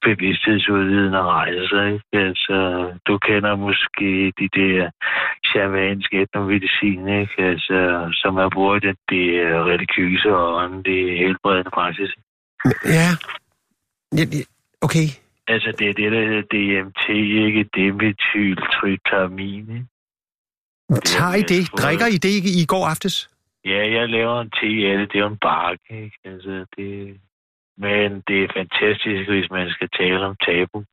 bevidsthedsudvidende 0.02 1.22
rejser. 1.22 1.82
Ikke? 1.92 2.26
Altså, 2.28 2.56
du 3.06 3.18
kender 3.18 3.56
måske 3.56 4.32
de 4.40 4.48
der 4.60 4.90
shamanske 5.46 6.22
etnomedicin, 6.22 7.08
ikke? 7.08 7.36
Altså, 7.38 7.78
som 8.22 8.36
er 8.36 8.48
brugt 8.48 8.84
i 8.84 8.86
det, 8.88 8.96
det 9.10 9.24
religiøse 9.70 10.28
og 10.36 10.54
åndelige 10.54 11.16
helbredende 11.18 11.70
praksis. 11.70 12.10
ja. 12.98 13.08
Okay. 14.86 15.08
Altså, 15.46 15.72
det 15.78 15.88
er 15.88 15.92
det, 15.92 16.12
der 16.12 16.24
hedder 16.28 16.42
DMT, 16.52 17.08
ikke 17.46 17.64
dimethyltryptamin. 17.74 19.60
ikke? 19.60 19.86
Tager 21.04 21.34
I 21.34 21.42
det? 21.42 21.70
Drikker 21.82 22.06
I 22.06 22.16
det 22.24 22.28
ikke 22.38 22.52
i 22.62 22.64
går 22.66 22.86
aftes? 22.86 23.30
Ja, 23.64 23.80
jeg 23.96 24.08
laver 24.08 24.40
en 24.40 24.50
te 24.50 24.90
af 24.90 24.98
det. 24.98 25.12
Det 25.12 25.18
er 25.18 25.24
jo 25.24 25.26
en 25.26 25.36
bark, 25.36 25.78
ikke? 25.90 26.18
Altså, 26.24 26.66
det... 26.76 27.20
Men 27.84 28.22
det 28.28 28.38
er 28.44 28.54
fantastisk, 28.60 29.30
hvis 29.30 29.50
man 29.50 29.70
skal 29.70 29.88
tale 29.98 30.26
om 30.26 30.36
tabu. 30.46 30.84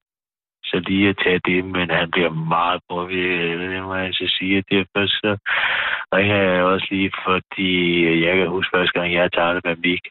Så 0.64 0.80
lige 0.88 1.10
at 1.10 1.18
tage 1.24 1.42
det, 1.46 1.66
men 1.66 1.90
han 1.90 2.12
bliver 2.12 2.30
meget 2.30 2.82
påvirket. 2.90 3.60
det, 3.60 3.84
må 3.84 3.96
jeg 3.96 4.14
så 4.14 4.28
sige. 4.38 4.64
Det 4.70 4.80
er 4.80 4.86
først 4.98 5.14
så 5.14 5.38
ringer 6.16 6.36
jeg 6.36 6.64
også 6.64 6.88
lige, 6.92 7.12
fordi 7.26 7.72
jeg 8.26 8.38
kan 8.38 8.48
huske 8.48 8.78
første 8.78 9.00
gang, 9.00 9.14
jeg 9.14 9.32
talte 9.32 9.68
med 9.68 9.76
Mik 9.76 10.04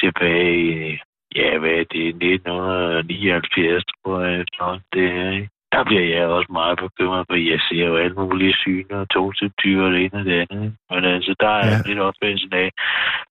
tilbage 0.00 0.54
i, 0.68 0.98
ja, 1.36 1.58
hvad 1.58 1.70
er 1.70 1.84
det, 1.92 2.08
1979, 2.08 3.84
tror 3.84 4.20
jeg, 4.20 4.40
efterhånden, 4.40 4.84
det 4.92 5.12
her, 5.12 5.30
ikke? 5.30 5.48
Der 5.74 5.82
bliver 5.88 6.04
jeg 6.16 6.26
også 6.36 6.50
meget 6.60 6.76
bekymret, 6.84 7.24
for 7.30 7.36
jeg 7.52 7.60
ser 7.68 7.84
jo 7.90 7.96
alle 8.02 8.16
mulige 8.22 8.54
syner, 8.64 8.96
og 9.02 9.08
togtiltyre 9.14 9.84
og 9.86 9.92
det 9.92 10.00
ene 10.04 10.18
og 10.20 10.24
det 10.24 10.36
andet. 10.50 10.70
Men 10.90 11.04
altså, 11.14 11.32
der 11.40 11.48
er 11.62 11.66
Ja. 11.72 11.78
lidt 11.88 12.00
opfattelsen 12.08 12.52
af, 12.62 12.68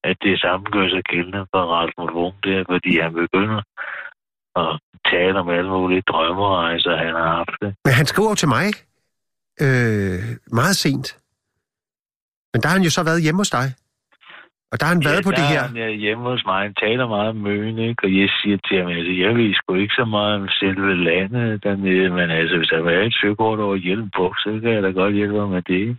at 0.10 0.18
det 0.26 0.40
samme 0.44 0.66
gør 0.76 0.88
sig 0.90 1.04
gældende 1.12 1.42
for 1.52 1.62
Rasmus 1.76 2.12
Wung 2.18 2.36
der, 2.44 2.64
fordi 2.72 2.92
han 3.00 3.14
begynder 3.14 3.62
at 4.62 4.70
tale 5.12 5.40
om 5.40 5.50
alle 5.50 5.70
mulige 5.70 6.04
drømmerejser, 6.10 6.96
han 7.06 7.14
har 7.22 7.30
haft 7.40 7.56
det. 7.62 7.76
Men 7.86 7.94
han 7.94 8.06
skriver 8.06 8.36
til 8.36 8.48
mig 8.56 8.66
øh, 9.66 10.20
meget 10.60 10.76
sent. 10.86 11.08
Men 12.54 12.62
der 12.62 12.68
har 12.70 12.76
han 12.78 12.84
jo 12.88 12.90
så 12.98 13.04
været 13.04 13.22
hjemme 13.26 13.40
hos 13.40 13.50
dig. 13.50 13.68
Og 14.72 14.76
der 14.80 14.86
har 14.86 14.94
han 14.94 15.06
været 15.10 15.24
på 15.28 15.32
det 15.32 15.46
er 15.48 15.54
her. 15.54 15.64
Han 15.68 15.78
er 15.78 15.94
hjemme 16.04 16.24
hos 16.32 16.44
mig, 16.46 16.60
han 16.68 16.76
taler 16.86 17.08
meget 17.08 17.30
om 17.30 17.36
møen, 17.36 17.78
ikke? 17.90 18.04
og 18.06 18.12
jeg 18.20 18.30
siger 18.40 18.58
til 18.68 18.78
ham, 18.82 18.88
altså, 18.88 19.14
jeg 19.24 19.36
ved 19.38 19.54
sgu 19.54 19.74
ikke 19.74 20.00
så 20.02 20.06
meget 20.06 20.36
om 20.40 20.48
selve 20.62 21.04
landet 21.10 21.64
dernede, 21.64 22.10
men 22.10 22.28
altså, 22.40 22.58
hvis 22.58 22.68
der 22.74 22.80
var 22.80 22.92
et 22.92 23.18
søkort 23.22 23.60
over 23.60 23.76
hjelm 23.76 24.10
på, 24.18 24.34
så 24.44 24.60
kan 24.62 24.74
jeg 24.74 24.84
da 24.84 24.90
godt 25.02 25.14
hjælpe 25.14 25.40
ham 25.40 25.50
med 25.50 25.62
det. 25.62 25.98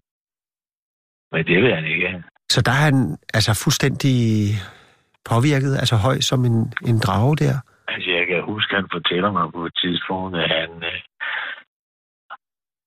Men 1.32 1.46
det 1.46 1.62
vil 1.62 1.74
han 1.74 1.84
ikke. 1.84 2.22
Så 2.48 2.62
der 2.62 2.72
er 2.72 2.84
han 2.88 3.16
altså 3.34 3.52
fuldstændig 3.64 4.18
påvirket, 5.30 5.72
altså 5.82 5.96
høj 5.96 6.16
som 6.20 6.44
en, 6.44 6.58
en 6.90 6.98
drage 7.06 7.36
der. 7.36 7.56
Altså, 7.88 8.10
jeg 8.10 8.26
kan 8.26 8.42
huske, 8.42 8.70
at 8.72 8.80
han 8.80 8.88
fortæller 8.92 9.30
mig 9.32 9.46
på 9.52 9.66
et 9.66 9.74
tidspunkt, 9.82 10.36
at 10.36 10.48
han 10.58 10.70
øh, 10.90 10.98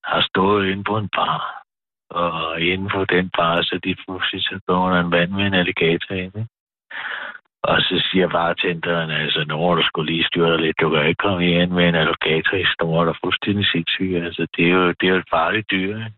har 0.04 0.22
stået 0.30 0.68
inde 0.70 0.84
på 0.84 0.96
en 0.98 1.08
bar. 1.16 1.61
Og 2.12 2.60
inden 2.60 2.90
for 2.90 3.04
den 3.04 3.30
bar, 3.36 3.62
så 3.62 3.80
de 3.84 3.94
pludselig 3.94 4.42
så 4.42 4.60
går 4.66 4.90
der 4.90 5.00
en 5.00 5.12
vand 5.12 5.30
med 5.30 5.46
en 5.46 5.54
alligator 5.54 6.14
ind. 6.14 6.32
Ikke? 6.36 6.48
Og 7.62 7.80
så 7.80 8.08
siger 8.10 8.28
bartenderen, 8.28 9.10
altså, 9.10 9.44
nu 9.48 9.56
må 9.56 9.74
du 9.74 9.82
skulle 9.82 10.12
lige 10.12 10.24
styre 10.24 10.50
dig 10.52 10.60
lidt. 10.60 10.80
Du 10.80 10.90
kan 10.90 11.06
ikke 11.06 11.24
komme 11.26 11.46
ind 11.46 11.70
med 11.70 11.88
en 11.88 11.94
alligator 11.94 12.56
i 12.56 12.64
snor, 12.74 13.04
der 13.04 13.12
er 13.12 13.22
fuldstændig 13.24 13.66
sindssyg. 13.66 14.10
Altså, 14.24 14.46
det 14.56 14.64
er 14.66 14.70
jo, 14.70 14.88
det 14.88 15.06
er 15.06 15.12
jo 15.12 15.16
et 15.16 15.30
farligt 15.30 15.70
dyr. 15.70 15.96
Ikke? 15.96 16.12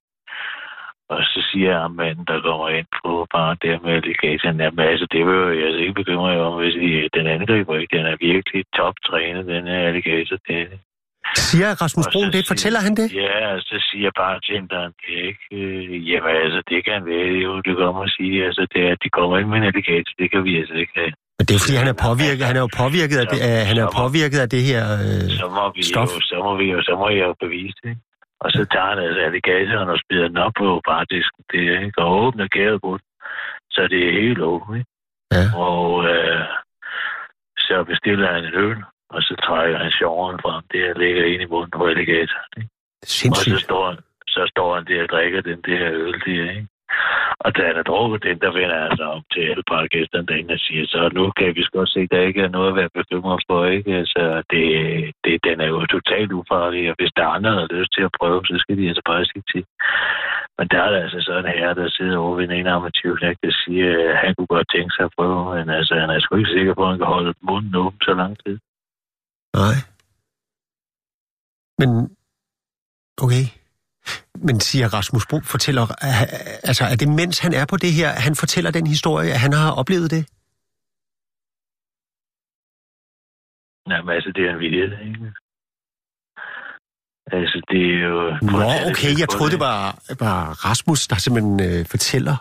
Og 1.08 1.24
så 1.24 1.48
siger 1.50 1.80
jeg 1.80 1.90
manden, 1.90 2.24
der 2.24 2.40
kommer 2.40 2.68
ind 2.68 2.86
på 3.04 3.26
bare 3.34 3.56
der 3.62 3.78
med 3.80 3.92
alligatoren, 3.92 4.60
jamen 4.60 4.78
altså, 4.78 5.06
det 5.12 5.26
vil 5.26 5.56
jeg 5.58 5.66
altså 5.66 5.80
ikke 5.80 5.94
bekymre 5.94 6.28
jer 6.28 6.40
om, 6.40 6.58
hvis 6.60 6.74
I, 6.74 7.08
den 7.14 7.26
angriber 7.26 7.78
ikke. 7.78 7.96
Den 7.96 8.06
er 8.06 8.16
virkelig 8.20 8.64
toptrænet, 8.76 9.46
den 9.46 9.66
her 9.66 9.80
alligator. 9.88 10.36
Den, 10.48 10.66
Siger 11.50 11.68
Rasmus 11.82 12.06
Brun 12.12 12.30
det? 12.36 12.42
Fortæller 12.52 12.80
han 12.86 12.94
det? 13.00 13.08
Ja, 13.22 13.32
altså, 13.52 13.68
så 13.70 13.76
siger 13.88 14.10
bartenderen, 14.22 14.92
det 15.02 15.14
ikke... 15.30 15.44
Øh, 15.52 16.08
jamen 16.10 16.34
altså, 16.44 16.60
det 16.70 16.80
kan 16.88 16.98
være 17.12 17.32
jo, 17.46 17.50
det 17.66 17.74
kommer 17.82 18.02
at 18.08 18.12
sige. 18.18 18.36
Altså, 18.48 18.62
det 18.72 18.80
er, 18.86 18.90
at 18.96 19.00
de 19.04 19.08
kommer 19.18 19.34
ind 19.38 19.48
med 19.52 19.58
en 19.62 19.66
alligator, 19.70 20.12
det 20.20 20.26
kan 20.32 20.40
vi 20.48 20.52
altså 20.60 20.74
ikke 20.82 20.94
have. 21.00 21.12
Men 21.38 21.44
det 21.48 21.54
er 21.54 21.60
fordi, 21.64 21.76
han 21.82 21.88
er 21.94 21.98
påvirket, 22.08 22.44
han 22.50 22.56
er 22.60 22.64
jo 22.66 22.70
påvirket 22.82 23.16
af 23.22 23.26
det, 23.32 23.38
af, 23.50 23.56
han 23.70 23.76
er 23.84 23.88
påvirket 24.02 24.38
af 24.44 24.48
det 24.54 24.62
her... 24.70 24.82
Øh, 25.06 25.26
Så 25.40 25.46
må 25.56 25.64
vi 25.76 25.82
Stof. 25.92 26.10
jo, 26.14 26.20
så 26.30 26.36
må 26.46 26.52
vi 26.60 26.66
jo, 26.74 26.78
så 26.88 26.92
må 27.00 27.06
jeg 27.18 27.24
jo 27.30 27.34
bevise 27.44 27.78
det. 27.86 27.94
Og 28.44 28.48
så 28.56 28.60
tager 28.72 28.90
han 28.92 28.98
altså 29.06 29.20
alligatoren 29.28 29.88
og 29.94 29.98
spider 30.02 30.28
den 30.32 30.38
op 30.46 30.54
på 30.62 30.66
bardisken, 30.88 31.42
det 31.52 31.62
er, 31.72 31.78
ikke? 31.86 31.98
Og 32.04 32.08
åbner 32.24 32.46
gæret 32.56 32.78
på 32.84 32.90
den. 32.98 33.06
Så 33.74 33.80
det 33.92 34.00
er 34.08 34.20
helt 34.22 34.40
åbent, 34.52 34.76
ikke? 34.80 34.90
Ja. 35.36 35.44
Og 35.68 35.86
øh, 36.12 36.44
så 37.66 37.76
bestiller 37.90 38.28
han 38.34 38.44
en 38.44 38.54
øl, 38.66 38.78
og 39.14 39.22
så 39.22 39.34
trækker 39.46 39.78
han 39.78 39.90
sjoveren 39.90 40.38
frem, 40.44 40.62
det 40.72 40.80
her 40.80 40.94
ligger 41.02 41.24
inde 41.24 41.44
i 41.44 41.52
munden 41.54 41.70
på 41.78 41.86
alligatoren. 41.86 42.52
Ikke? 42.56 42.68
Og 43.02 43.06
så 43.06 43.18
sindssygt. 43.20 43.60
står, 43.60 43.84
han, 43.88 43.98
så 44.34 44.42
står 44.52 44.74
han 44.74 44.84
der 44.90 45.02
og 45.02 45.08
drikker 45.08 45.40
den 45.40 45.60
der 45.68 45.82
øl 45.92 46.20
der, 46.26 46.50
ikke? 46.50 46.66
Og 47.44 47.56
da 47.56 47.60
han 47.66 47.76
er 47.76 47.82
drukket 47.90 48.22
den, 48.28 48.38
der 48.44 48.52
vender 48.58 48.78
han 48.84 48.96
sig 48.96 49.06
om 49.06 49.22
til 49.32 49.42
alle 49.50 49.64
parkgæsterne 49.72 50.26
derinde 50.26 50.54
og 50.54 50.60
siger, 50.66 50.84
så 50.86 51.00
nu 51.12 51.22
kan 51.38 51.54
vi 51.56 51.64
godt 51.72 51.90
se, 51.90 52.00
at 52.00 52.10
der 52.10 52.20
ikke 52.28 52.42
er 52.42 52.48
noget 52.56 52.70
at 52.70 52.76
være 52.80 52.96
bekymret 52.98 53.42
for, 53.48 53.66
ikke? 53.76 53.92
Altså, 54.02 54.42
det, 54.52 54.64
det, 55.24 55.44
den 55.48 55.60
er 55.60 55.68
jo 55.74 55.86
totalt 55.86 56.32
ufarlig, 56.32 56.90
og 56.90 56.96
hvis 56.98 57.12
der 57.16 57.22
er 57.22 57.34
andre, 57.36 57.50
der 57.50 57.60
har 57.60 57.76
lyst 57.78 57.92
til 57.94 58.04
at 58.08 58.16
prøve, 58.20 58.40
så 58.46 58.56
skal 58.58 58.76
de 58.78 58.88
altså 58.88 59.02
bare 59.10 59.24
sige 59.24 59.44
til. 59.52 59.64
Men 60.58 60.66
der 60.72 60.80
er 60.82 60.90
der 60.90 61.00
altså 61.04 61.20
sådan 61.20 61.46
en 61.46 61.58
herre, 61.58 61.74
der 61.74 61.88
sidder 61.88 62.16
over 62.18 62.36
ved 62.36 62.44
en 62.44 62.56
ene 62.58 62.70
armativknæk, 62.70 63.36
der 63.44 63.52
siger, 63.62 63.88
at 64.10 64.16
han 64.22 64.34
kunne 64.34 64.52
godt 64.54 64.68
tænke 64.74 64.92
sig 64.94 65.04
at 65.04 65.14
prøve, 65.18 65.54
men 65.54 65.70
altså, 65.78 65.94
han 65.94 66.10
er 66.10 66.20
sgu 66.20 66.36
ikke 66.36 66.56
sikker 66.56 66.74
på, 66.74 66.82
at 66.82 66.90
han 66.90 66.98
kan 66.98 67.14
holde 67.16 67.34
munden 67.48 67.74
åben 67.74 68.00
så 68.02 68.14
lang 68.14 68.34
tid. 68.44 68.58
Nej. 69.60 69.76
Men, 71.78 71.88
okay. 73.24 73.44
Men 74.46 74.60
siger 74.60 74.88
Rasmus 74.88 75.26
Bro, 75.26 75.40
fortæller, 75.40 75.82
altså 76.70 76.84
er 76.84 76.96
det 76.96 77.08
mens 77.08 77.38
han 77.38 77.52
er 77.52 77.66
på 77.66 77.76
det 77.76 77.92
her, 77.92 78.08
han 78.08 78.34
fortæller 78.34 78.70
den 78.70 78.86
historie, 78.86 79.30
at 79.32 79.40
han 79.40 79.52
har 79.52 79.70
oplevet 79.80 80.10
det? 80.10 80.22
Jamen 83.90 84.14
altså, 84.16 84.32
det 84.36 84.42
er 84.46 84.52
en 84.54 84.60
vidighed, 84.64 84.92
ikke? 85.08 85.32
Altså, 87.36 87.58
det 87.70 87.82
er 87.94 87.98
jo... 88.08 88.16
Nå, 88.42 88.90
okay, 88.90 89.12
jeg 89.20 89.28
troede, 89.28 89.52
det 89.52 89.60
var, 89.60 89.80
var 90.24 90.40
Rasmus, 90.66 91.06
der 91.06 91.16
simpelthen 91.16 91.60
øh, 91.68 91.86
fortæller, 91.86 92.36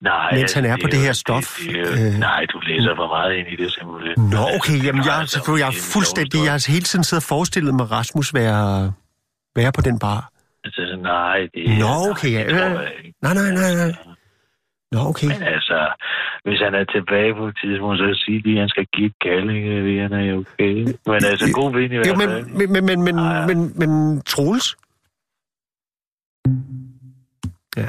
Nej, 0.00 0.30
mens 0.32 0.42
altså, 0.42 0.56
han 0.60 0.70
er 0.70 0.76
det 0.76 0.82
på 0.84 0.88
det 0.92 0.96
jo- 1.00 1.02
her 1.06 1.12
stof. 1.12 1.46
Det, 1.58 1.74
det, 1.74 2.14
øh, 2.14 2.18
nej, 2.28 2.44
du 2.52 2.58
læser 2.60 2.92
for 3.00 3.06
meget 3.16 3.32
ind 3.38 3.48
i 3.54 3.56
det 3.62 3.72
simpelthen. 3.72 4.14
Nå, 4.34 4.42
okay, 4.56 4.76
jamen 4.86 5.02
jeg, 5.08 5.14
Altså, 5.20 5.32
selvfølgelig, 5.34 5.64
jeg 5.64 5.72
det 5.72 5.78
er 5.78 5.92
fuldstændig, 5.96 6.38
jeg 6.44 6.52
har 6.56 6.64
hele 6.74 6.86
tiden 6.90 7.04
siddet 7.04 7.24
og 7.24 7.28
forestillet 7.34 7.74
mig 7.74 7.90
Rasmus 7.90 8.34
være, 8.34 8.92
være 9.58 9.72
på 9.78 9.80
den 9.88 9.98
bar. 9.98 10.20
Altså, 10.64 10.82
nej, 11.02 11.38
det 11.54 11.62
Nå, 11.84 11.92
nej, 11.94 12.10
okay, 12.10 12.28
det 12.28 12.34
ja, 12.34 12.40
ikke. 12.40 13.14
Nej, 13.24 13.34
nej, 13.38 13.50
nej, 13.62 13.72
nej. 13.82 13.92
Nå, 14.92 15.00
okay. 15.10 15.26
Men 15.32 15.42
altså, 15.56 15.78
hvis 16.44 16.60
han 16.66 16.74
er 16.80 16.84
tilbage 16.96 17.32
på 17.40 17.44
et 17.50 17.56
tidspunkt, 17.62 17.98
så 17.98 18.06
sig 18.22 18.34
lige, 18.44 18.56
at 18.56 18.60
han 18.64 18.68
skal 18.74 18.86
give 18.94 19.06
et 19.06 19.18
kald, 19.26 19.50
ikke? 19.50 20.00
Han 20.02 20.12
er 20.12 20.24
jo 20.32 20.36
okay. 20.38 20.74
Men 21.12 21.20
altså, 21.32 21.46
god 21.60 21.70
vind 21.78 21.92
i 21.92 21.96
hvert 21.96 22.06
Jo, 22.08 22.14
men, 22.14 22.28
fald. 22.28 22.46
men, 22.58 22.72
men, 22.72 22.84
men, 22.86 22.98
men, 23.06 23.16
Ja, 23.18 23.30
ja. 23.40 23.46
men, 23.46 23.58
men 23.80 23.90
Troels? 24.32 24.76
Ja. 27.76 27.88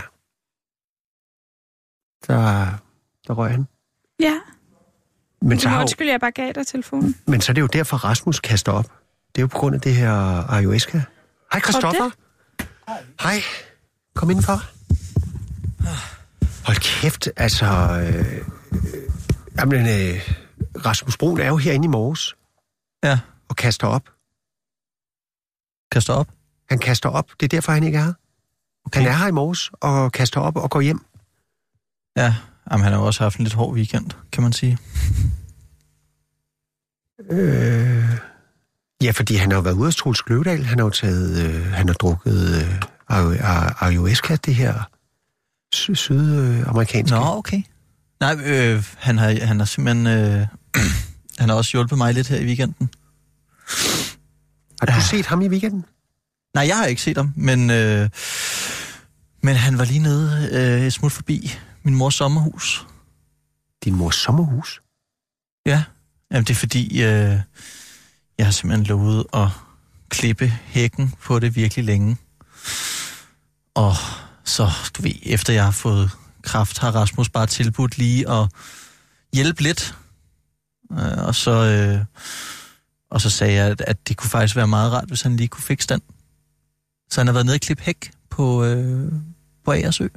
Der, 2.28 2.68
der 3.28 3.34
røg 3.34 3.52
han. 3.52 3.68
Ja, 4.20 4.40
Men 5.42 5.60
så, 5.60 5.70
har 5.70 5.76
jo, 5.76 5.82
undskylde, 5.82 6.12
jeg 6.12 6.20
bare 6.20 6.32
gav 6.32 6.52
dig 6.54 6.68
telefonen. 6.68 7.16
men 7.28 7.42
så 7.42 7.52
er 7.52 7.54
det 7.54 7.62
jo 7.62 7.68
derfor, 7.68 7.98
Rasmus 7.98 8.40
kaster 8.40 8.72
op. 8.72 8.86
Det 9.36 9.38
er 9.38 9.42
jo 9.42 9.48
på 9.48 9.58
grund 9.58 9.76
af 9.76 9.82
det 9.82 9.96
her 9.96 10.12
ayahuasca. 10.52 11.02
Hej, 11.52 11.62
Christoffer. 11.62 12.10
Hej. 13.22 13.42
Kom 14.16 14.30
indenfor. 14.30 14.60
Hold 16.66 16.78
kæft, 16.78 17.30
altså... 17.38 17.66
Øh, 17.66 18.38
øh, 18.38 18.42
jamen, 19.60 19.80
øh, 19.82 20.30
Rasmus 20.86 21.18
Brun 21.18 21.40
er 21.40 21.48
jo 21.48 21.58
herinde 21.58 21.86
i 21.86 21.88
morges 21.88 22.36
Ja, 23.04 23.20
og 23.50 23.56
kaster 23.56 23.88
op. 23.88 24.04
kaster 25.92 26.14
op. 26.14 26.28
Han 26.70 26.80
kaster 26.80 27.10
op. 27.10 27.30
Det 27.40 27.44
er 27.46 27.48
derfor, 27.48 27.72
han 27.72 27.84
ikke 27.84 27.98
er 27.98 28.04
her. 28.04 28.14
Okay. 28.86 29.00
Han 29.00 29.10
er 29.10 29.14
her 29.16 29.28
i 29.28 29.32
morges 29.32 29.72
og 29.74 30.12
kaster 30.12 30.42
op 30.42 30.56
og 30.58 30.70
går 30.70 30.82
hjem. 30.82 31.06
Ja, 32.18 32.36
jamen, 32.72 32.84
han 32.84 32.94
har 32.94 33.00
jo 33.00 33.06
også 33.06 33.24
haft 33.24 33.38
en 33.38 33.44
lidt 33.44 33.54
hård 33.54 33.74
weekend, 33.76 34.12
kan 34.32 34.44
man 34.44 34.54
sige. 34.54 34.78
Øh, 37.32 38.04
ja, 39.04 39.12
fordi 39.12 39.36
han 39.36 39.52
har 39.52 39.58
jo 39.58 39.62
været 39.62 39.74
ude 39.76 39.88
af 39.88 39.94
Troels 39.94 40.22
Kløvedal. 40.22 40.64
Han 40.64 40.80
har 40.80 40.86
jo 40.86 40.90
taget... 40.90 41.46
Øh, 41.46 41.66
han 41.72 41.88
har 41.88 41.94
drukket 41.94 42.56
øh, 42.62 42.82
ayahuasca, 43.82 44.36
det 44.36 44.56
her 44.56 44.90
sydamerikanske. 45.74 47.16
Nå, 47.18 47.22
okay. 47.26 47.62
Nej, 48.20 48.36
øh, 48.46 48.84
han, 48.98 49.18
har, 49.18 49.46
han 49.46 49.60
har 49.60 49.66
simpelthen... 49.66 50.08
Øh, 50.08 50.48
han 51.40 51.50
har 51.50 51.56
også 51.56 51.72
hjulpet 51.72 51.98
mig 51.98 52.14
lidt 52.14 52.28
her 52.28 52.38
i 52.40 52.46
weekenden. 52.46 52.90
Har 54.80 54.86
du 54.86 54.92
Ja. 54.94 55.00
set 55.02 55.26
ham 55.26 55.42
i 55.42 55.48
weekenden? 55.48 55.86
Nej, 56.56 56.68
jeg 56.68 56.78
har 56.78 56.86
ikke 56.86 57.02
set 57.02 57.18
ham, 57.18 57.34
men, 57.36 57.70
øh, 57.70 58.10
men 59.44 59.56
han 59.56 59.78
var 59.78 59.86
lige 59.86 60.00
nede 60.00 60.50
øh, 60.52 60.86
et 60.88 60.94
smut 60.94 61.12
forbi 61.12 61.54
min 61.86 61.96
mors 61.96 62.16
sommerhus. 62.16 62.88
Din 63.84 63.96
mors 63.96 64.16
sommerhus? 64.16 64.82
Ja, 65.66 65.84
jamen 66.32 66.46
det 66.46 66.54
er 66.54 66.60
fordi, 66.60 67.04
øh, 67.04 67.40
jeg 68.38 68.46
har 68.46 68.52
simpelthen 68.52 68.86
lovet 68.86 69.26
at 69.34 69.48
klippe 70.10 70.48
hækken 70.48 71.14
på 71.24 71.40
det 71.40 71.56
virkelig 71.56 71.86
længe. 71.86 72.18
Og 73.74 73.94
så, 74.44 74.70
du 74.98 75.02
ved, 75.02 75.14
efter 75.24 75.54
jeg 75.54 75.64
har 75.64 75.72
fået 75.72 76.12
kraft, 76.42 76.80
har 76.80 76.92
Rasmus 76.92 77.30
bare 77.30 77.48
tilbudt 77.48 77.98
lige 77.98 78.30
at 78.30 78.50
hjælpe 79.34 79.64
lidt. 79.64 79.98
Øh, 80.92 81.28
og 81.28 81.36
så... 81.36 81.52
Øh, 81.52 82.06
og 83.10 83.22
så 83.22 83.30
sagde 83.30 83.54
jeg, 83.54 83.72
at, 83.72 83.82
at 83.82 84.08
det 84.08 84.18
kunne 84.18 84.30
faktisk 84.30 84.56
være 84.56 84.68
meget 84.68 84.92
rart, 84.92 85.08
hvis 85.08 85.22
han 85.22 85.38
lige 85.38 85.48
kunne 85.48 85.64
fikse 85.64 85.88
den. 85.88 86.02
Så 87.10 87.20
han 87.20 87.28
har 87.28 87.34
været 87.34 87.46
nede 87.46 87.56
og 87.56 87.62
klippe 87.62 87.84
hæk 87.84 88.12
på, 88.30 88.64
øh, 88.64 89.12
på 89.66 89.72
Agersø. 89.72 90.08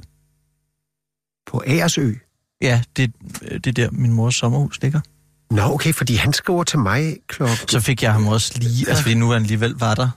På 1.49 1.63
Agersø? 1.67 2.13
Ja, 2.61 2.81
det, 2.95 3.13
det 3.41 3.67
er 3.67 3.71
der, 3.71 3.91
min 3.91 4.13
mors 4.13 4.35
sommerhus 4.35 4.81
ligger. 4.81 5.01
Nå, 5.51 5.61
okay, 5.61 5.93
fordi 5.93 6.15
han 6.15 6.33
skriver 6.33 6.63
til 6.63 6.79
mig 6.79 7.17
klokken... 7.27 7.57
Så 7.67 7.79
fik 7.79 8.03
jeg 8.03 8.13
ham 8.13 8.27
også 8.27 8.59
lige, 8.59 8.89
altså 8.89 9.03
fordi 9.03 9.15
nu 9.15 9.29
han 9.29 9.41
alligevel 9.41 9.71
var 9.71 9.95
der, 9.95 10.09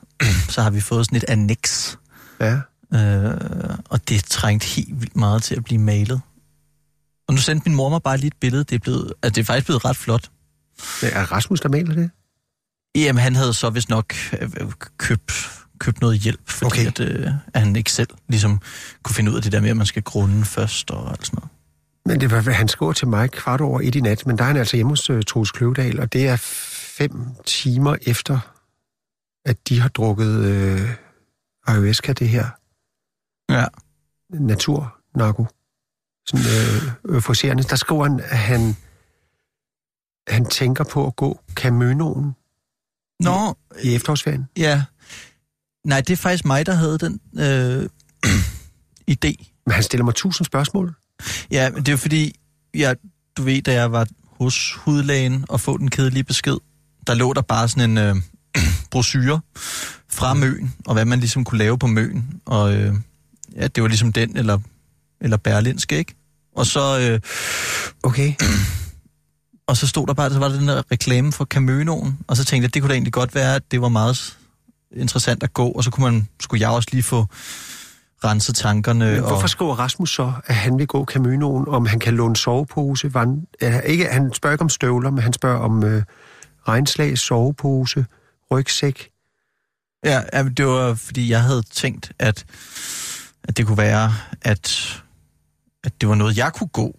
så 0.49 0.63
har 0.63 0.71
vi 0.71 0.81
fået 0.81 1.07
sådan 1.07 1.17
et 1.17 1.25
annex. 1.29 1.95
Ja. 2.41 2.55
Øh, 2.95 3.77
og 3.89 4.09
det 4.09 4.17
er 4.17 4.23
trængt 4.29 4.65
helt 4.65 5.01
vildt 5.01 5.17
meget 5.17 5.43
til 5.43 5.55
at 5.55 5.65
blive 5.65 5.81
malet. 5.81 6.21
Og 7.29 7.35
nu 7.35 7.41
sendte 7.41 7.69
min 7.69 7.77
mor 7.77 7.89
mig 7.89 8.03
bare 8.03 8.17
lige 8.17 8.27
et 8.27 8.37
billede. 8.41 8.65
Det 8.65 8.75
er, 8.75 8.79
blevet, 8.79 9.13
altså, 9.23 9.35
det 9.35 9.41
er 9.41 9.45
faktisk 9.45 9.67
blevet 9.67 9.85
ret 9.85 9.97
flot. 9.97 10.31
Er 11.03 11.33
Rasmus, 11.33 11.61
der 11.61 11.69
maler 11.69 11.95
det? 11.95 12.11
Jamen, 12.97 13.23
han 13.23 13.37
havde 13.37 13.55
så 13.55 13.71
vist 13.71 13.89
nok 13.89 14.15
øh, 14.41 14.73
købt, 14.99 15.33
købt 15.83 16.01
noget 16.01 16.19
hjælp, 16.19 16.41
fordi 16.49 16.67
Okay. 16.67 16.87
at, 16.87 17.01
øh, 17.01 17.27
at 17.55 17.61
han 17.63 17.77
ikke 17.77 17.93
selv 17.93 18.09
ligesom 18.29 18.61
kunne 19.03 19.15
finde 19.15 19.31
ud 19.31 19.37
af 19.37 19.43
det 19.43 19.53
der 19.53 19.61
med, 19.61 19.71
at 19.71 19.77
man 19.77 19.87
skal 19.87 20.03
grunde 20.03 20.45
først 20.45 20.91
og 20.91 21.11
alt 21.11 21.27
sådan 21.27 21.37
noget. 21.37 21.51
Men 22.07 22.21
det 22.21 22.31
var, 22.47 22.53
han 22.53 22.69
skriver 22.69 22.93
til 22.93 23.09
mig 23.09 23.31
kvart 23.31 23.61
over 23.61 23.81
et 23.81 23.95
i 23.95 24.01
nat, 24.01 24.27
men 24.27 24.39
der 24.39 24.45
er 24.45 24.49
han 24.49 24.57
altså 24.57 24.77
hjemme 24.77 24.91
hos 24.93 25.11
uh, 25.11 25.21
Troels 25.27 25.51
Kløvedal, 25.51 26.01
og 26.01 26.13
det 26.13 26.29
er 26.29 26.37
fem 26.99 27.25
timer 27.47 27.97
efter, 28.03 28.39
at 29.45 29.69
de 29.69 29.81
har 29.81 29.89
drukket 29.89 30.45
øh, 30.45 30.91
ayahuasca, 31.67 32.13
det 32.13 32.29
her 32.29 32.47
Ja. 33.53 33.65
naturnarko. 34.31 35.47
Sådan 36.27 36.47
øh, 36.47 37.15
euforiserende. 37.15 37.63
Der 37.63 37.77
skriver 37.77 38.03
han, 38.09 38.21
at 38.21 38.39
han, 38.39 38.77
han 40.29 40.45
tænker 40.47 40.85
på 40.85 41.07
at 41.07 41.17
gå 41.17 41.41
Camønoen 41.55 42.33
Nå, 43.21 43.57
i 43.83 43.95
efterårsferien. 43.95 44.49
ja. 44.57 44.85
Nej, 45.85 46.01
det 46.01 46.13
er 46.13 46.17
faktisk 46.17 46.45
mig, 46.45 46.67
der 46.67 46.75
havde 46.75 46.99
den 46.99 47.21
øh, 47.39 47.89
idé. 49.15 49.63
Men 49.67 49.73
han 49.73 49.83
stiller 49.83 50.05
mig 50.05 50.15
tusind 50.15 50.45
spørgsmål. 50.45 50.95
Ja, 51.51 51.71
men 51.71 51.79
det 51.79 51.89
er 51.89 51.93
jo 51.93 51.97
fordi, 51.97 52.37
jeg, 52.75 52.97
du 53.37 53.43
ved, 53.43 53.63
da 53.63 53.73
jeg 53.73 53.93
var 53.93 54.07
hos 54.27 54.73
hudlægen 54.73 55.45
og 55.49 55.61
få 55.61 55.79
den 55.79 55.91
kedelige 55.91 56.25
besked, 56.25 56.57
der 57.07 57.15
lå 57.15 57.33
der 57.33 57.43
bare 57.43 57.69
sådan 57.69 57.91
en 57.91 57.99
øh, 57.99 58.17
brochure 58.91 59.41
fra 60.09 60.35
Møn, 60.35 60.73
og 60.87 60.95
hvad 60.95 61.05
man 61.05 61.21
ligesom 61.21 61.45
kunne 61.45 61.59
lave 61.59 61.79
på 61.79 61.87
Møn. 61.87 62.25
Og 62.45 62.75
øh, 62.75 62.95
ja, 63.57 63.67
det 63.67 63.83
var 63.83 63.89
ligesom 63.89 64.13
den, 64.13 64.37
eller, 64.37 64.59
eller 65.21 65.37
Berlinske, 65.37 65.99
ikke? 65.99 66.15
Og 66.57 66.67
så, 66.67 67.01
øh, 67.01 67.21
Okay. 68.05 68.35
og 69.67 69.77
så 69.77 69.87
stod 69.87 70.07
der 70.07 70.15
bare, 70.15 70.31
så 70.31 70.39
var 70.39 70.49
der 70.49 70.59
den 70.59 70.69
der 70.69 70.83
reklame 70.93 71.33
for 71.33 71.45
Camønoen, 71.45 72.19
og 72.27 72.37
så 72.37 72.45
tænkte 72.45 72.65
jeg, 72.65 72.75
det 72.75 72.83
kunne 72.83 72.89
da 72.89 72.95
egentlig 72.95 73.13
godt 73.13 73.35
være, 73.35 73.55
at 73.55 73.63
det 73.71 73.81
var 73.81 73.89
meget 73.89 74.39
interessant 74.97 75.43
at 75.43 75.55
gå, 75.55 75.69
og 75.69 75.85
så 75.85 75.91
kunne 75.91 76.13
man, 76.13 76.29
skulle 76.41 76.61
jeg 76.61 76.71
også 76.71 76.89
lige 76.93 77.03
få 77.03 77.27
renset 78.25 78.55
tankerne. 78.55 79.05
Men 79.05 79.21
hvorfor 79.21 79.43
og, 79.43 79.51
skriver 79.51 79.75
Rasmus 79.75 80.15
så, 80.15 80.33
at 80.47 80.55
han 80.55 80.79
vil 80.79 80.87
gå 80.87 81.05
Camønoen, 81.05 81.69
om 81.69 81.87
han 81.87 81.99
kan 81.99 82.15
låne 82.15 82.37
sovepose? 82.37 83.15
Vand, 83.15 83.47
ikke, 83.87 84.07
han 84.07 84.33
spørger 84.35 84.55
ikke 84.55 84.63
om 84.63 84.69
støvler, 84.69 85.11
men 85.11 85.23
han 85.23 85.33
spørger 85.33 85.59
om 85.59 85.85
øh, 85.85 86.03
regnslag, 86.69 87.19
sovepose, 87.19 88.07
rygsæk. 88.51 89.09
Ja, 90.05 90.23
ja, 90.33 90.43
men 90.43 90.55
det 90.55 90.67
var 90.67 90.95
fordi, 90.95 91.31
jeg 91.31 91.43
havde 91.43 91.63
tænkt, 91.63 92.13
at, 92.19 92.45
at 93.45 93.57
det 93.57 93.67
kunne 93.67 93.79
være, 93.79 94.13
at, 94.43 95.03
at 95.85 96.01
det 96.01 96.09
var 96.09 96.15
noget, 96.15 96.37
jeg 96.37 96.53
kunne 96.53 96.69
gå. 96.69 96.97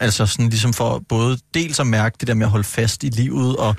Altså 0.00 0.26
sådan 0.26 0.48
ligesom 0.48 0.72
for 0.72 0.98
både 1.08 1.38
dels 1.54 1.80
at 1.80 1.86
mærke 1.86 2.16
det 2.20 2.28
der 2.28 2.34
med 2.34 2.46
at 2.46 2.50
holde 2.50 2.64
fast 2.64 3.04
i 3.04 3.08
livet, 3.08 3.56
og 3.56 3.76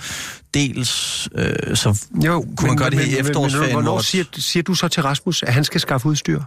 dels 0.54 1.30
øh, 1.36 1.76
så 1.76 2.02
Jo, 2.26 2.46
Kunne 2.58 2.68
man 2.68 2.78
gøre 2.78 2.90
det 2.90 3.00
her 3.00 3.06
i 3.18 3.20
efterårsferien, 3.20 3.72
hvornår 3.72 3.92
hvor- 3.92 4.02
siger, 4.02 4.24
siger 4.38 4.64
du 4.64 4.74
så 4.74 4.88
til 4.88 5.04
Rasmus, 5.04 5.44
at 5.44 5.54
han 5.54 5.64
skal 5.64 5.82
skaffe 5.82 6.08
udstyr? 6.08 6.42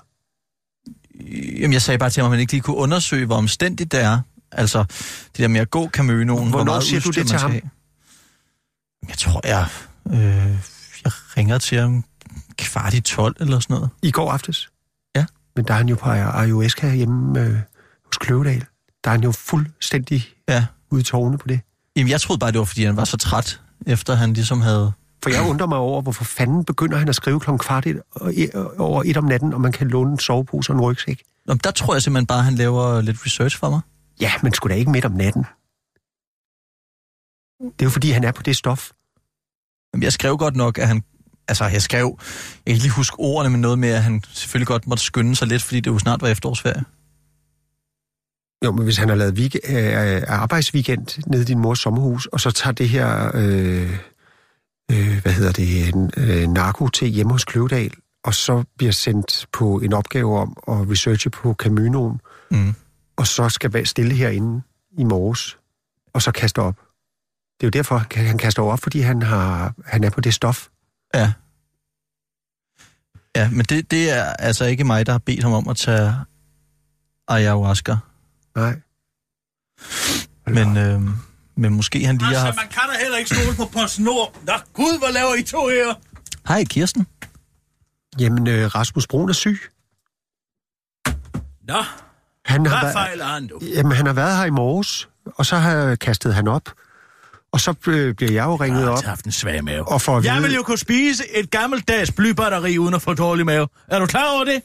Jamen, 1.56 1.72
jeg 1.72 1.82
sagde 1.82 1.98
bare 1.98 2.10
til 2.10 2.20
ham, 2.22 2.28
at 2.28 2.30
man 2.30 2.40
ikke 2.40 2.52
lige 2.52 2.60
kunne 2.62 2.76
undersøge, 2.76 3.26
hvor 3.26 3.36
omstændigt 3.36 3.92
det 3.92 4.00
er. 4.02 4.20
Altså, 4.52 4.84
det 5.26 5.38
der 5.38 5.48
med 5.48 5.60
at 5.60 5.70
gå 5.70 5.88
Camønoen, 5.88 6.50
hvor 6.50 6.64
meget 6.64 6.82
siger 6.84 7.00
du 7.00 7.10
det 7.10 7.26
til 7.28 7.38
ham? 7.38 7.50
have. 7.50 7.62
Jeg 9.08 9.16
tror, 9.18 9.40
jeg, 9.44 9.66
øh, 10.06 10.16
jeg 11.04 11.12
ringer 11.36 11.58
til 11.58 11.78
ham 11.78 12.04
kvart 12.58 12.94
i 12.94 13.00
12 13.00 13.36
eller 13.40 13.60
sådan 13.60 13.74
noget. 13.74 13.90
I 14.02 14.10
går 14.10 14.32
aftes? 14.32 14.68
Ja. 15.16 15.24
Men 15.56 15.64
der 15.64 15.74
er 15.74 15.78
han 15.78 15.88
jo 15.88 15.94
på 15.96 16.08
ayahuasca 16.10 16.94
hjemme 16.94 17.40
øh, 17.40 17.54
hos 18.06 18.16
Kløvedal. 18.20 18.64
Der 19.04 19.10
er 19.10 19.14
han 19.14 19.22
jo 19.22 19.32
fuldstændig 19.32 20.24
Ja. 20.48 20.66
ude 20.90 21.00
i 21.00 21.04
tårne 21.04 21.38
på 21.38 21.48
det. 21.48 21.60
Jamen, 21.96 22.10
jeg 22.10 22.20
troede 22.20 22.38
bare, 22.38 22.52
det 22.52 22.58
var, 22.58 22.64
fordi 22.64 22.84
han 22.84 22.96
var 22.96 23.04
så 23.04 23.16
træt, 23.16 23.60
efter 23.86 24.14
han 24.14 24.32
ligesom 24.32 24.60
havde... 24.60 24.92
For 25.22 25.30
jeg 25.30 25.48
undrer 25.48 25.66
mig 25.66 25.78
over, 25.78 26.02
hvorfor 26.02 26.24
fanden 26.24 26.64
begynder 26.64 26.98
han 26.98 27.08
at 27.08 27.14
skrive 27.14 27.40
klokken 27.40 27.58
kvart 27.58 27.86
et, 27.86 28.02
et- 28.32 28.54
over 28.78 29.02
et 29.06 29.16
om 29.16 29.24
natten, 29.24 29.54
og 29.54 29.60
man 29.60 29.72
kan 29.72 29.88
låne 29.88 30.12
en 30.12 30.18
sovepose 30.18 30.72
og 30.72 30.76
en 30.76 30.80
rygsæk. 30.80 31.22
Nå, 31.46 31.54
der 31.54 31.70
tror 31.70 31.94
jeg 31.94 32.02
simpelthen 32.02 32.26
bare, 32.26 32.38
at 32.38 32.44
han 32.44 32.54
laver 32.54 33.00
lidt 33.00 33.26
research 33.26 33.58
for 33.58 33.70
mig. 33.70 33.80
Ja, 34.20 34.32
men 34.42 34.54
sgu 34.54 34.68
da 34.68 34.74
ikke 34.74 34.90
midt 34.90 35.04
om 35.04 35.12
natten. 35.12 35.44
Det 37.60 37.82
er 37.82 37.86
jo 37.86 37.90
fordi, 37.90 38.10
han 38.10 38.24
er 38.24 38.32
på 38.32 38.42
det 38.42 38.56
stof. 38.56 38.90
Jamen, 39.94 40.02
jeg 40.02 40.12
skrev 40.12 40.36
godt 40.36 40.56
nok, 40.56 40.78
at 40.78 40.88
han... 40.88 41.02
Altså, 41.48 41.64
jeg 41.64 41.82
skrev... 41.82 42.18
Jeg 42.20 42.26
kan 42.66 42.72
ikke 42.74 42.82
lige 42.82 42.92
huske 42.92 43.16
ordene, 43.18 43.50
men 43.50 43.60
noget 43.60 43.78
med, 43.78 43.88
at 43.88 44.02
han 44.02 44.22
selvfølgelig 44.32 44.66
godt 44.66 44.86
måtte 44.86 45.02
skynde 45.02 45.36
sig 45.36 45.48
lidt, 45.48 45.62
fordi 45.62 45.80
det 45.80 45.90
jo 45.90 45.98
snart 45.98 46.22
var 46.22 46.28
efterårsferie. 46.28 46.84
Jo, 48.64 48.72
men 48.72 48.84
hvis 48.84 48.96
han 48.96 49.08
har 49.08 49.16
lavet 49.16 49.38
week- 49.38 49.72
øh, 49.76 50.22
arbejdsweekend 50.28 51.22
nede 51.30 51.42
i 51.42 51.44
din 51.44 51.58
mors 51.58 51.78
sommerhus, 51.78 52.26
og 52.26 52.40
så 52.40 52.50
tager 52.50 52.72
det 52.74 52.88
her, 52.88 53.30
øh, 53.34 53.98
øh, 54.90 55.22
hvad 55.22 55.32
hedder 55.32 55.52
det, 55.52 55.94
øh, 56.16 56.48
narko 56.48 56.88
til 56.88 57.08
hjemme 57.08 57.32
hos 57.32 57.44
Kløvedal, 57.44 57.90
og 58.24 58.34
så 58.34 58.64
bliver 58.78 58.92
sendt 58.92 59.46
på 59.52 59.78
en 59.78 59.92
opgave 59.92 60.38
om 60.38 60.56
at 60.68 60.90
researche 60.90 61.30
på 61.30 61.54
Caminoen, 61.54 62.20
Mm. 62.50 62.74
og 63.16 63.26
så 63.26 63.48
skal 63.48 63.72
være 63.72 63.84
stille 63.86 64.14
herinde 64.14 64.62
i 64.98 65.04
morges, 65.04 65.58
og 66.14 66.22
så 66.22 66.32
kaste 66.32 66.58
op. 66.58 66.76
Det 67.60 67.62
er 67.62 67.66
jo 67.66 67.70
derfor, 67.70 68.02
han 68.14 68.38
kaster 68.38 68.62
op, 68.62 68.80
fordi 68.80 69.00
han, 69.00 69.22
har, 69.22 69.74
han 69.86 70.04
er 70.04 70.10
på 70.10 70.20
det 70.20 70.34
stof. 70.34 70.68
Ja. 71.14 71.32
Ja, 73.36 73.50
men 73.50 73.60
det, 73.64 73.90
det 73.90 74.10
er 74.10 74.24
altså 74.24 74.64
ikke 74.64 74.84
mig, 74.84 75.06
der 75.06 75.12
har 75.12 75.18
bedt 75.18 75.42
ham 75.42 75.52
om 75.52 75.68
at 75.68 75.76
tage 75.76 76.14
ayahuasca. 77.28 77.96
Nej. 78.56 78.74
Men, 80.46 80.76
øh, 80.76 81.00
men 81.56 81.74
måske 81.74 82.06
han 82.06 82.18
lige 82.18 82.34
har 82.36 82.46
Altså, 82.46 82.60
man 82.60 82.68
kan 82.70 82.82
da 82.92 82.98
heller 83.02 83.18
ikke 83.18 83.34
stole 83.34 83.56
på 83.56 83.64
PostNord. 83.78 84.36
Nå, 84.46 84.52
gud, 84.72 84.98
hvad 84.98 85.12
laver 85.12 85.34
I 85.34 85.42
to 85.42 85.68
her? 85.68 85.94
Hej, 86.48 86.64
Kirsten. 86.64 87.06
Jamen, 88.18 88.46
øh, 88.46 88.74
Rasmus 88.74 89.06
Brun 89.06 89.28
er 89.28 89.32
syg. 89.32 89.60
Nå, 91.68 91.74
Han 92.44 92.66
har, 92.66 92.74
hvad 92.74 92.80
været, 92.82 92.92
fejler 92.92 93.24
han 93.24 93.42
nu? 93.42 93.58
jamen, 93.62 93.92
han 93.92 94.06
har 94.06 94.12
været 94.12 94.36
her 94.36 94.44
i 94.44 94.50
morges, 94.50 95.08
og 95.26 95.46
så 95.46 95.56
har 95.56 95.94
kastet 95.94 96.34
han 96.34 96.48
op. 96.48 96.72
Og 97.52 97.60
så 97.60 97.74
øh, 97.86 98.14
bliver 98.14 98.32
jeg 98.32 98.44
jo 98.44 98.56
ringet 98.56 98.80
Jeg 98.80 98.88
op, 98.88 99.02
har 99.02 99.08
haft 99.08 99.24
en 99.24 99.32
svag 99.32 99.64
mave. 99.64 99.88
og 99.88 100.00
for 100.02 100.16
at 100.16 100.24
Jeg 100.24 100.34
vide... 100.34 100.42
vil 100.46 100.54
jo 100.54 100.62
kunne 100.62 100.78
spise 100.78 101.36
et 101.36 101.50
gammeldags 101.50 102.12
blybatteri 102.12 102.78
uden 102.78 102.94
at 102.94 103.02
få 103.02 103.14
dårlig 103.14 103.46
mave. 103.46 103.68
Er 103.88 103.98
du 103.98 104.06
klar 104.06 104.34
over 104.34 104.44
det? 104.44 104.62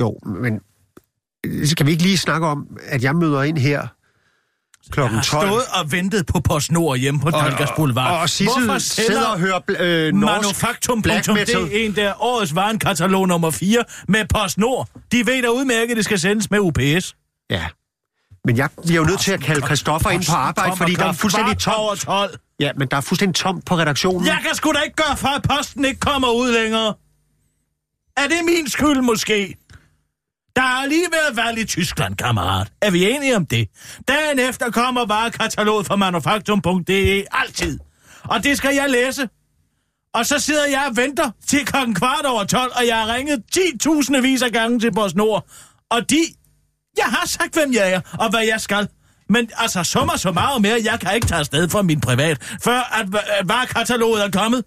Jo, 0.00 0.18
men 0.26 0.60
skal 1.64 1.86
vi 1.86 1.90
ikke 1.90 2.02
lige 2.02 2.18
snakke 2.18 2.46
om, 2.46 2.66
at 2.88 3.02
jeg 3.02 3.16
møder 3.16 3.42
ind 3.42 3.58
her 3.58 3.80
Jeg 3.80 3.88
klokken 4.90 5.16
har 5.16 5.24
12? 5.24 5.48
stået 5.48 5.62
og 5.72 5.92
ventet 5.92 6.26
på 6.26 6.40
PostNord 6.40 6.98
hjemme 6.98 7.20
på 7.20 7.30
Dalgas 7.30 7.68
Boulevard. 7.76 8.12
og, 8.14 8.18
og 8.20 8.28
Sissel 8.30 8.64
Hvorfor 8.64 8.78
sidder 8.78 9.26
og 9.26 9.38
hører 9.38 9.60
øh, 9.68 10.12
norsk 10.14 10.42
Manufaktum.dk 10.42 11.02
black 11.02 11.28
metal. 11.28 11.68
en 11.72 11.96
der 11.96 12.22
årets 12.22 12.54
varenkatalog 12.54 13.28
nummer 13.28 13.50
4 13.50 13.84
med 14.08 14.24
PostNord. 14.34 14.88
De 15.12 15.26
ved 15.26 15.42
da 15.42 15.48
udmærket, 15.48 15.90
at 15.90 15.96
det 15.96 16.04
skal 16.04 16.18
sendes 16.18 16.50
med 16.50 16.58
UPS. 16.58 17.14
Ja. 17.50 17.66
Men 18.44 18.56
jeg 18.56 18.68
bliver 18.86 19.00
jo 19.00 19.06
nødt 19.06 19.20
til 19.20 19.32
at 19.32 19.40
kalde 19.40 19.66
Christoffer 19.66 20.10
ind 20.10 20.24
på 20.28 20.32
arbejde, 20.34 20.76
fordi 20.76 20.94
der 20.94 21.04
er 21.04 21.12
fuldstændig 21.12 21.58
tomt. 21.58 22.00
12. 22.00 22.38
Ja, 22.60 22.70
men 22.76 22.88
der 22.88 22.96
er 22.96 23.00
fuldstændig 23.00 23.34
tomt 23.34 23.64
på 23.64 23.78
redaktionen. 23.78 24.26
Jeg 24.26 24.38
kan 24.46 24.54
sgu 24.54 24.72
da 24.72 24.78
ikke 24.80 24.96
gøre 24.96 25.16
for, 25.16 25.28
at 25.28 25.42
posten 25.42 25.84
ikke 25.84 26.00
kommer 26.00 26.28
ud 26.28 26.52
længere. 26.52 26.94
Er 28.16 28.22
det 28.28 28.36
min 28.46 28.68
skyld 28.70 29.00
måske? 29.00 29.54
Der 30.60 30.66
har 30.66 30.86
lige 30.86 31.06
været 31.12 31.36
valg 31.36 31.58
i 31.58 31.64
Tyskland, 31.64 32.16
kammerat. 32.16 32.72
Er 32.82 32.90
vi 32.90 33.10
enige 33.10 33.36
om 33.36 33.46
det? 33.46 33.68
Dagen 34.08 34.38
efter 34.38 34.70
kommer 34.70 35.06
bare 35.06 35.30
kataloget 35.30 35.86
fra 35.86 35.96
manufaktum.de 35.96 37.24
altid. 37.30 37.78
Og 38.24 38.44
det 38.44 38.56
skal 38.56 38.74
jeg 38.74 38.90
læse. 38.90 39.28
Og 40.14 40.26
så 40.26 40.38
sidder 40.38 40.66
jeg 40.66 40.86
og 40.90 40.96
venter 40.96 41.30
til 41.46 41.66
klokken 41.66 41.94
kvart 41.94 42.26
over 42.26 42.44
12, 42.44 42.72
og 42.76 42.86
jeg 42.86 42.96
har 42.96 43.14
ringet 43.14 43.42
10.000 43.56 44.20
vis 44.20 44.42
af 44.42 44.52
gange 44.52 44.80
til 44.80 44.92
PostNord. 44.92 45.46
Og 45.90 46.10
de... 46.10 46.18
Jeg 46.96 47.06
har 47.06 47.26
sagt, 47.26 47.54
hvem 47.54 47.72
jeg 47.72 47.92
er, 47.92 48.00
og 48.18 48.30
hvad 48.30 48.44
jeg 48.44 48.60
skal. 48.60 48.88
Men 49.28 49.50
altså, 49.56 49.84
summer 49.84 50.16
så 50.16 50.32
meget 50.32 50.62
mere, 50.62 50.80
jeg 50.84 51.00
kan 51.00 51.14
ikke 51.14 51.26
tage 51.26 51.38
afsted 51.38 51.68
fra 51.68 51.82
min 51.82 52.00
privat, 52.00 52.56
før 52.64 52.98
at, 53.00 53.14
at 53.14 53.48
varekataloget 53.48 54.24
er 54.24 54.30
kommet. 54.30 54.64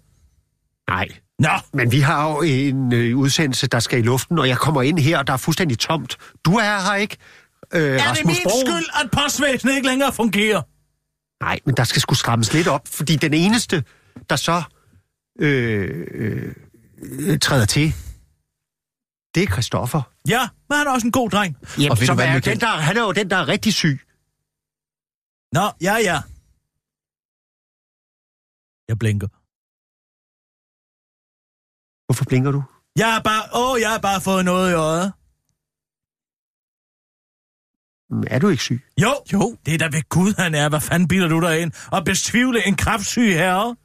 Nej. 0.88 1.08
Nå, 1.44 1.58
Men 1.72 1.92
vi 1.92 2.00
har 2.00 2.30
jo 2.30 2.42
en 2.42 2.92
øh, 2.92 3.16
udsendelse, 3.18 3.66
der 3.66 3.80
skal 3.80 3.98
i 3.98 4.02
luften, 4.02 4.38
og 4.38 4.48
jeg 4.48 4.58
kommer 4.58 4.82
ind 4.82 4.98
her, 4.98 5.18
og 5.18 5.26
der 5.26 5.32
er 5.32 5.36
fuldstændig 5.36 5.78
tomt. 5.78 6.16
Du 6.44 6.54
er 6.56 6.86
her 6.90 6.94
ikke, 6.94 7.16
øh, 7.72 7.80
er 7.82 7.92
det 7.92 8.06
Rasmus 8.06 8.26
min 8.26 8.36
Broen. 8.44 8.66
skyld, 8.66 8.86
at 9.04 9.10
postvæsenet 9.12 9.74
ikke 9.76 9.88
længere 9.88 10.12
fungerer? 10.12 10.62
Nej, 11.44 11.60
men 11.66 11.74
der 11.76 11.84
skal 11.84 12.02
sgu 12.02 12.14
strammes 12.14 12.52
lidt 12.52 12.68
op, 12.68 12.88
fordi 12.88 13.16
den 13.16 13.34
eneste, 13.34 13.84
der 14.30 14.36
så 14.36 14.62
øh, 15.40 16.06
øh, 16.10 16.54
øh, 17.02 17.38
træder 17.38 17.66
til, 17.66 17.94
det 19.34 19.42
er 19.42 19.46
Christoffer. 19.52 20.02
Ja, 20.28 20.48
men 20.68 20.78
han 20.78 20.86
er 20.86 20.90
også 20.90 21.06
en 21.06 21.12
god 21.12 21.30
dreng. 21.30 21.56
Jamen, 21.78 21.90
Og 21.90 21.96
ved 21.96 22.00
du 22.00 22.06
som 22.06 22.16
hvad, 22.16 22.26
er 22.26 22.34
Michael? 22.34 22.54
den, 22.56 22.60
der, 22.60 22.72
han 22.76 22.96
er 22.96 23.00
jo 23.02 23.12
den, 23.12 23.30
der 23.30 23.36
er 23.36 23.48
rigtig 23.48 23.74
syg. 23.74 24.00
Nå, 25.52 25.70
ja, 25.82 25.94
ja. 25.94 26.20
Jeg 28.88 28.98
blinker. 28.98 29.28
Hvorfor 32.06 32.24
blinker 32.24 32.50
du? 32.50 32.62
Jeg 32.98 33.12
har 33.14 33.20
bare... 33.20 33.42
Åh, 33.54 33.80
jeg 33.80 33.90
har 33.90 33.98
bare 33.98 34.20
fået 34.20 34.44
noget 34.44 34.70
i 34.70 34.74
øjet. 34.74 35.12
Mm, 38.10 38.24
Er 38.30 38.38
du 38.38 38.48
ikke 38.48 38.62
syg? 38.62 38.82
Jo, 39.02 39.14
Jo. 39.32 39.56
det 39.66 39.74
er 39.74 39.78
da 39.78 39.84
ved 39.96 40.08
Gud, 40.08 40.34
han 40.38 40.54
er. 40.54 40.68
Hvad 40.68 40.80
fanden 40.80 41.08
bilder 41.08 41.28
du 41.28 41.40
dig 41.40 41.60
ind? 41.60 41.72
Og 41.92 42.04
bestvivle 42.04 42.66
en 42.66 42.76
kraftsyg 42.76 43.32
herre? 43.34 43.76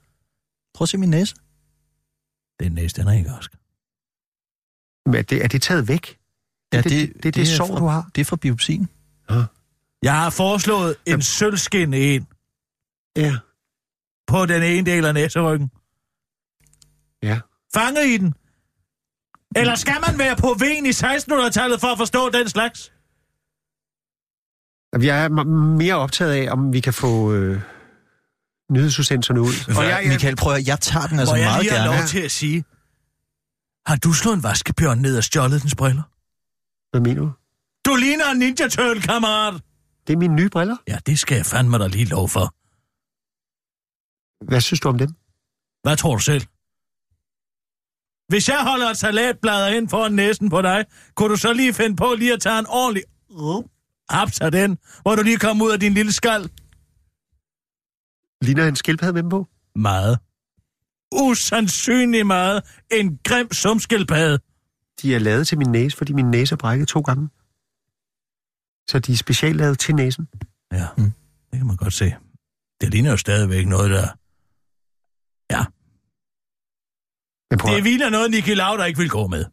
Prøv 0.73 0.84
at 0.86 0.89
se 0.89 0.97
min 0.97 1.10
næse. 1.10 1.36
Den 2.60 2.71
næste, 2.71 3.01
den 3.01 3.08
er 3.10 3.13
ikke 3.13 3.32
også. 3.38 3.49
Men 5.05 5.15
er 5.15 5.21
det, 5.21 5.43
er 5.43 5.47
det 5.47 5.62
taget 5.62 5.88
væk? 5.88 6.19
Ja, 6.73 6.77
det, 6.82 6.91
det, 6.91 7.13
det, 7.13 7.23
det, 7.23 7.36
det 7.36 7.41
er 7.41 7.45
sår, 7.58 7.67
fra, 7.67 7.79
du 7.79 7.86
har? 7.86 8.10
Det 8.15 8.21
er 8.21 8.25
fra 8.25 8.36
biopsien. 8.36 8.89
Jeg 10.03 10.15
har 10.19 10.29
foreslået 10.29 10.95
en 11.05 11.21
sølvskin 11.21 11.93
en 11.93 12.27
Ja. 13.15 13.38
på 14.27 14.45
den 14.45 14.63
ene 14.63 14.91
del 14.91 15.05
af 15.05 15.13
næseryggen. 15.13 15.71
Ja. 17.23 17.39
Fanget 17.73 18.05
i 18.05 18.17
den. 18.17 18.34
Eller 19.55 19.75
skal 19.75 19.95
man 20.08 20.19
være 20.19 20.36
på 20.36 20.55
ven 20.60 20.86
i 20.86 20.89
1600-tallet 20.89 21.79
for 21.82 21.88
at 21.88 21.97
forstå 21.97 22.29
den 22.29 22.49
slags? 22.49 22.93
Jeg 25.01 25.23
er 25.23 25.29
mere 25.77 25.95
optaget 25.95 26.32
af, 26.34 26.51
om 26.51 26.73
vi 26.73 26.79
kan 26.79 26.93
få 26.93 27.34
øh, 27.34 27.62
nyhedsudsendelserne 28.71 29.41
ud. 29.41 29.75
Og 29.77 29.84
jeg, 29.86 30.03
Michael, 30.08 30.36
prøv 30.36 30.53
at, 30.53 30.67
jeg 30.67 30.79
tager 30.79 31.08
den 31.08 31.19
altså 31.19 31.34
Må 31.36 31.38
jeg 31.38 31.45
meget 31.49 31.63
lige 31.63 31.71
have 31.73 31.84
gerne. 31.88 31.97
lov 31.99 32.08
til 32.08 32.19
at 32.19 32.32
sige, 32.32 32.63
har 33.86 33.95
du 33.95 34.13
slået 34.13 34.36
en 34.36 34.43
vaskebjørn 34.43 34.99
ned 34.99 35.17
og 35.17 35.23
stjålet 35.23 35.62
dens 35.62 35.75
briller? 35.75 36.03
Hvad 36.91 37.01
mener 37.01 37.21
du? 37.21 37.32
Du 37.86 37.95
ligner 37.95 38.32
en 38.32 38.38
ninja 38.39 38.67
turtle, 38.67 39.01
kammerat. 39.01 39.53
Det 40.08 40.13
er 40.13 40.17
mine 40.17 40.36
nye 40.36 40.49
briller. 40.49 40.77
Ja, 40.88 40.97
det 41.05 41.19
skal 41.19 41.36
jeg 41.36 41.45
fandme 41.45 41.77
dig 41.77 41.89
lige 41.89 42.05
lov 42.05 42.29
for. 42.29 42.55
Hvad 44.45 44.62
synes 44.62 44.79
du 44.79 44.89
om 44.89 44.97
dem? 44.97 45.10
Hvad 45.84 45.97
tror 45.97 46.15
du 46.15 46.21
selv? 46.21 46.43
Hvis 48.30 48.50
jeg 48.50 48.63
holder 48.63 48.89
et 48.89 48.98
salatblad 48.98 49.76
ind 49.76 49.89
foran 49.89 50.13
næsen 50.13 50.50
på 50.50 50.62
dig, 50.62 50.86
kunne 51.15 51.30
du 51.30 51.36
så 51.36 51.54
lige 51.54 51.74
finde 51.74 51.96
på 51.96 52.15
lige 52.18 52.34
at 52.34 52.42
tage 52.42 52.60
en 52.60 52.65
ordentlig 52.68 53.04
haps 54.10 54.42
af 54.42 54.52
den, 54.52 54.78
hvor 55.02 55.15
du 55.15 55.22
lige 55.24 55.38
kommer 55.38 55.65
ud 55.65 55.72
af 55.72 55.80
din 55.80 55.94
lille 55.94 56.12
skal? 56.12 56.50
Ligner 58.42 58.68
en 58.68 58.76
skildpadde 58.76 59.13
med 59.13 59.22
dem 59.22 59.30
på? 59.30 59.48
Meget. 59.76 60.20
Usandsynlig 61.12 62.28
meget. 62.28 62.63
En 62.92 63.20
grim 63.24 63.52
sumskildpadde. 63.52 64.39
De 65.02 65.15
er 65.15 65.20
lavet 65.20 65.48
til 65.48 65.58
min 65.58 65.72
næse, 65.72 65.98
fordi 65.98 66.13
min 66.13 66.32
næse 66.32 66.54
er 66.56 66.58
brækket 66.58 66.88
to 66.88 67.00
gange. 67.02 67.30
Så 68.89 69.00
de 69.00 69.12
er 69.12 69.18
specielt 69.18 69.58
lavet 69.58 69.80
til 69.80 69.96
næsen. 69.96 70.28
Ja, 70.74 70.88
mm. 70.98 71.12
det 71.52 71.58
kan 71.60 71.68
man 71.68 71.78
godt 71.78 71.94
se. 71.94 72.15
Det 72.82 72.92
ligner 72.92 73.12
jo 73.12 73.18
stadigvæk 73.18 73.68
noget, 73.68 73.89
der... 73.92 74.08
Ja, 75.52 75.65
Men, 75.65 75.76
prøv, 77.30 77.39
det 77.52 77.82
hviler 77.82 78.10
noget, 78.10 78.32
Niki 78.32 78.54
Lauda 78.54 78.84
ikke 78.84 79.00
vil 79.00 79.10
gå 79.10 79.28
med. 79.28 79.46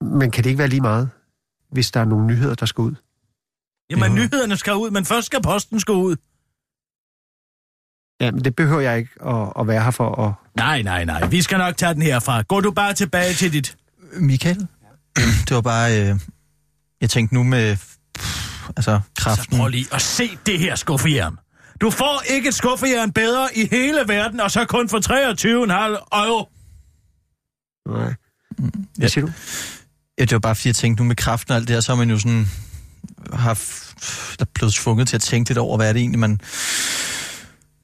men 0.00 0.30
kan 0.30 0.44
det 0.44 0.50
ikke 0.50 0.58
være 0.58 0.68
lige 0.68 0.80
meget, 0.80 1.10
hvis 1.72 1.90
der 1.90 2.00
er 2.00 2.04
nogle 2.04 2.26
nyheder, 2.26 2.54
der 2.54 2.66
skal 2.66 2.82
ud? 2.82 2.94
Jamen, 3.90 4.08
Jo. 4.08 4.14
nyhederne 4.14 4.56
skal 4.56 4.74
ud, 4.74 4.90
men 4.90 5.04
først 5.04 5.26
skal 5.26 5.42
posten 5.42 5.80
skal 5.80 5.94
ud. 5.94 6.16
Ja, 8.20 8.30
men 8.30 8.44
det 8.44 8.56
behøver 8.56 8.80
jeg 8.80 8.98
ikke 8.98 9.10
at, 9.26 9.52
at 9.60 9.66
være 9.66 9.82
her 9.82 9.90
for 9.90 10.26
at... 10.26 10.32
Nej, 10.56 10.82
nej, 10.82 11.04
nej. 11.04 11.26
Vi 11.26 11.42
skal 11.42 11.58
nok 11.58 11.76
tage 11.76 11.94
den 11.94 12.02
herfra. 12.02 12.42
Gå 12.42 12.60
du 12.60 12.70
bare 12.70 12.94
tilbage 12.94 13.34
til 13.34 13.52
dit... 13.52 13.76
Michael, 14.12 14.66
det 15.16 15.50
var 15.54 15.60
bare... 15.60 16.00
Øh, 16.10 16.18
jeg 17.00 17.10
tænkte 17.10 17.34
nu 17.34 17.42
med... 17.42 17.76
Pff, 18.14 18.68
altså, 18.68 19.00
Så 19.18 19.22
kraften... 19.22 19.58
prøv 19.58 19.68
lige 19.68 19.86
at 19.92 20.02
se 20.02 20.38
det 20.46 20.58
her 20.58 20.74
skuffejern. 20.74 21.38
Du 21.80 21.90
får 21.90 22.22
ikke 22.34 22.48
et 22.48 22.54
skuffejern 22.54 23.12
bedre 23.12 23.48
i 23.56 23.68
hele 23.70 23.98
verden, 24.06 24.40
og 24.40 24.50
så 24.50 24.64
kun 24.64 24.88
for 24.88 24.98
23,5 24.98 26.26
euro. 26.26 26.48
Nej. 27.86 28.14
Ja. 28.58 28.64
Hvad 28.96 29.08
siger 29.08 29.26
du? 29.26 29.32
Ja, 30.18 30.24
det 30.24 30.32
var 30.32 30.38
bare 30.38 30.54
fordi, 30.54 30.68
jeg 30.68 30.76
tænkte 30.76 31.02
nu 31.02 31.06
med 31.08 31.16
kraften 31.16 31.52
og 31.52 31.56
alt 31.56 31.68
det 31.68 31.76
her, 31.76 31.80
så 31.80 31.92
har 31.92 31.96
man 31.96 32.10
jo 32.10 32.18
sådan 32.18 32.46
haft 33.32 33.86
der 34.38 34.44
blev 34.54 34.70
tvunget 34.70 35.08
til 35.08 35.16
at 35.16 35.22
tænke 35.22 35.50
lidt 35.50 35.58
over, 35.58 35.76
hvad 35.76 35.88
er 35.88 35.92
det 35.92 36.00
egentlig, 36.00 36.18
man, 36.18 36.40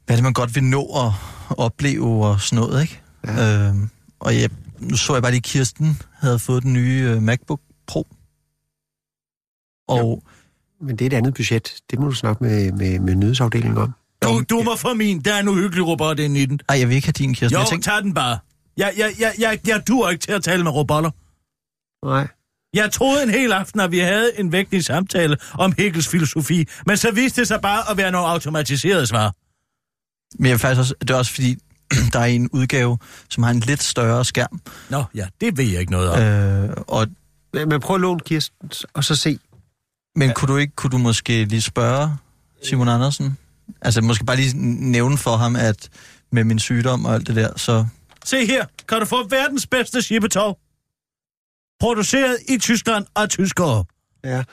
hvad 0.06 0.14
er 0.14 0.16
det, 0.16 0.22
man 0.22 0.32
godt 0.32 0.54
vil 0.54 0.64
nå 0.64 0.82
at 0.84 1.12
opleve 1.58 2.26
og 2.26 2.40
sådan 2.40 2.64
noget, 2.64 2.82
ikke? 2.82 3.00
Ja. 3.26 3.68
Øhm, 3.68 3.90
og 4.20 4.40
jeg, 4.40 4.50
nu 4.78 4.96
så 4.96 5.12
jeg 5.12 5.22
bare 5.22 5.32
lige, 5.32 5.40
Kirsten 5.40 5.98
havde 6.12 6.38
fået 6.38 6.62
den 6.62 6.72
nye 6.72 7.14
uh, 7.16 7.22
MacBook 7.22 7.60
Pro. 7.86 8.06
Og 9.88 10.22
Men 10.80 10.96
det 10.96 11.02
er 11.02 11.06
et 11.06 11.12
andet 11.12 11.34
budget. 11.34 11.74
Det 11.90 11.98
må 11.98 12.06
du 12.06 12.12
snakke 12.12 12.44
med, 12.44 12.72
med, 12.72 12.98
med 12.98 13.14
nyhedsafdelingen 13.14 13.78
om. 13.78 13.92
Du, 14.22 14.42
du 14.50 14.62
må 14.62 14.76
få 14.76 14.94
min. 14.94 15.20
Der 15.20 15.34
er 15.34 15.42
nu 15.42 15.54
hyggelig 15.54 15.86
robot 15.86 16.18
inde 16.18 16.40
i 16.40 16.46
den. 16.46 16.60
ej, 16.68 16.78
jeg 16.78 16.88
vil 16.88 16.94
ikke 16.94 17.06
have 17.06 17.12
din, 17.12 17.34
Kirsten. 17.34 17.54
Jo, 17.54 17.60
jeg 17.60 17.68
tænkte, 17.68 17.90
tag 17.90 18.02
den 18.02 18.14
bare. 18.14 18.38
Jeg, 18.76 18.92
jeg, 18.96 19.12
jeg, 19.18 19.34
jeg, 19.38 19.58
jeg 19.66 19.82
dur 19.88 20.10
ikke 20.10 20.20
til 20.22 20.32
at 20.32 20.42
tale 20.42 20.62
med 20.64 20.72
robotter. 20.72 21.10
Nej. 22.06 22.28
Jeg 22.74 22.92
troede 22.92 23.22
en 23.22 23.30
hel 23.30 23.52
aften, 23.52 23.80
at 23.80 23.90
vi 23.90 23.98
havde 23.98 24.38
en 24.40 24.52
vigtig 24.52 24.84
samtale 24.84 25.36
om 25.54 25.72
Hegels 25.78 26.08
filosofi, 26.08 26.68
men 26.86 26.96
så 26.96 27.10
viste 27.10 27.40
det 27.40 27.48
sig 27.48 27.60
bare 27.60 27.90
at 27.90 27.96
være 27.96 28.10
nogle 28.12 28.28
automatiserede 28.28 29.06
svar. 29.06 29.34
men 30.38 30.50
jeg 30.50 30.60
faktisk 30.60 30.78
også, 30.78 30.94
det 31.00 31.10
er 31.10 31.14
også 31.14 31.32
fordi, 31.34 31.56
der 32.12 32.18
er 32.18 32.24
en 32.24 32.48
udgave, 32.52 32.98
som 33.30 33.42
har 33.42 33.50
en 33.50 33.60
lidt 33.60 33.82
større 33.82 34.24
skærm. 34.24 34.60
Nå, 34.90 35.04
ja, 35.14 35.26
det 35.40 35.58
ved 35.58 35.64
jeg 35.64 35.80
ikke 35.80 35.92
noget 35.92 36.10
om. 36.10 36.20
Øh, 36.20 36.76
og, 36.88 37.06
Men 37.52 37.68
men 37.68 37.80
prøv 37.80 37.96
at 37.96 38.00
låne 38.00 38.20
Kirsten, 38.20 38.70
og 38.94 39.04
så 39.04 39.16
se. 39.16 39.38
men 40.16 40.32
kunne 40.34 40.48
du 40.52 40.56
ikke, 40.56 40.72
kunne 40.76 40.90
du 40.90 40.98
måske 40.98 41.44
lige 41.44 41.62
spørge 41.62 42.16
Simon 42.64 42.88
Andersen? 42.88 43.38
Altså 43.80 44.00
måske 44.00 44.24
bare 44.24 44.36
lige 44.36 44.56
nævne 44.90 45.18
for 45.18 45.36
ham, 45.36 45.56
at 45.56 45.88
med 46.30 46.44
min 46.44 46.58
sygdom 46.58 47.04
og 47.04 47.14
alt 47.14 47.26
det 47.26 47.36
der, 47.36 47.58
så... 47.58 47.86
Se 48.24 48.46
her, 48.46 48.66
kan 48.88 48.98
du 49.00 49.04
få 49.04 49.28
verdens 49.28 49.66
bedste 49.66 50.02
shippetov. 50.02 50.58
Produceret 51.80 52.38
i 52.48 52.58
Tyskland 52.58 53.06
af 53.16 53.28
tyskere. 53.28 53.84
Ja. 54.24 54.44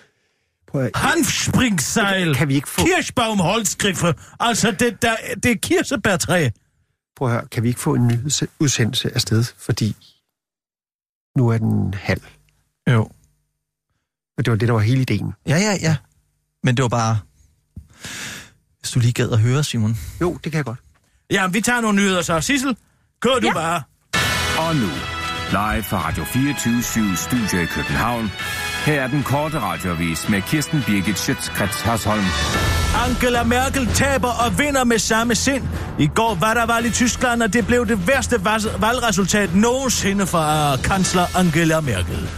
Prøv 0.68 0.82
at, 0.82 0.92
Hanfspringsejl. 0.96 2.36
Kan 2.36 2.48
vi 2.48 2.56
ikke 2.56 2.70
få- 2.70 2.86
Kirschbaum 2.86 3.40
Holzgriffe. 3.40 4.14
Altså, 4.40 4.72
det, 4.72 5.02
der, 5.02 5.16
det 5.44 5.52
er 5.52 5.56
kirsebærtræ. 5.56 6.50
prøv 7.16 7.28
at 7.28 7.34
høre, 7.34 7.48
kan 7.48 7.64
vi 7.64 7.68
ikke 7.68 7.80
få 7.80 7.94
en 7.96 8.08
nyhedsudsendelse 8.08 9.12
afsted? 9.16 9.44
Fordi 9.58 9.96
nu 11.38 11.50
er 11.50 11.58
den 11.58 11.94
halv. 11.94 12.22
Jo. 12.90 13.02
Og 14.38 14.46
det 14.46 14.52
var 14.52 14.58
det, 14.58 14.68
der 14.68 14.74
var 14.74 14.80
hele 14.82 15.02
ideen. 15.02 15.34
Ja, 15.48 15.58
ja, 15.58 15.78
ja. 15.82 15.98
Men 16.64 16.78
det 16.78 16.84
var 16.84 16.90
bare... 16.90 17.20
Hvis 18.80 18.92
du 18.92 19.00
lige 19.00 19.14
gad 19.14 19.30
at 19.32 19.40
høre, 19.40 19.64
Simon. 19.64 19.98
Jo, 20.22 20.34
det 20.44 20.52
kan 20.52 20.58
jeg 20.58 20.66
godt. 20.66 20.80
Ja, 21.32 21.48
vi 21.48 21.62
tager 21.62 21.82
nogle 21.82 21.96
nyheder 22.02 22.22
så. 22.22 22.42
Sissel, 22.42 22.78
kør 23.22 23.36
du 23.42 23.48
Ja. 23.48 23.54
bare. 23.54 23.82
Og 24.70 24.76
nu, 24.76 24.90
live 25.52 25.84
fra 25.84 26.08
Radio 26.08 26.24
24 26.24 27.16
Studio 27.16 27.60
i 27.62 27.66
København. 27.66 28.32
Her 28.86 29.02
er 29.02 29.08
den 29.08 29.24
korte 29.24 29.60
radiovis 29.60 30.30
med 30.30 30.42
Kirsten 30.42 30.84
Birgit 30.88 31.20
Schøtzgrads 31.20 31.82
Hasholm. 31.82 32.24
Angela 33.08 33.44
Merkel 33.44 33.88
taber 33.88 34.28
og 34.46 34.60
vinder 34.60 34.84
med 34.84 35.00
samme 35.00 35.36
sind. 35.36 35.64
I 36.00 36.08
går 36.16 36.38
var 36.40 36.54
der 36.54 36.66
valg 36.66 36.86
i 36.86 36.90
Tyskland, 36.92 37.44
og 37.44 37.54
det 37.54 37.68
blev 37.68 37.88
det 37.88 38.08
værste 38.08 38.46
valgresultat 38.80 39.56
nogensinde 39.56 40.28
fra 40.28 40.76
kansler 40.78 41.38
Angela 41.38 41.80
Merkel. 41.82 42.30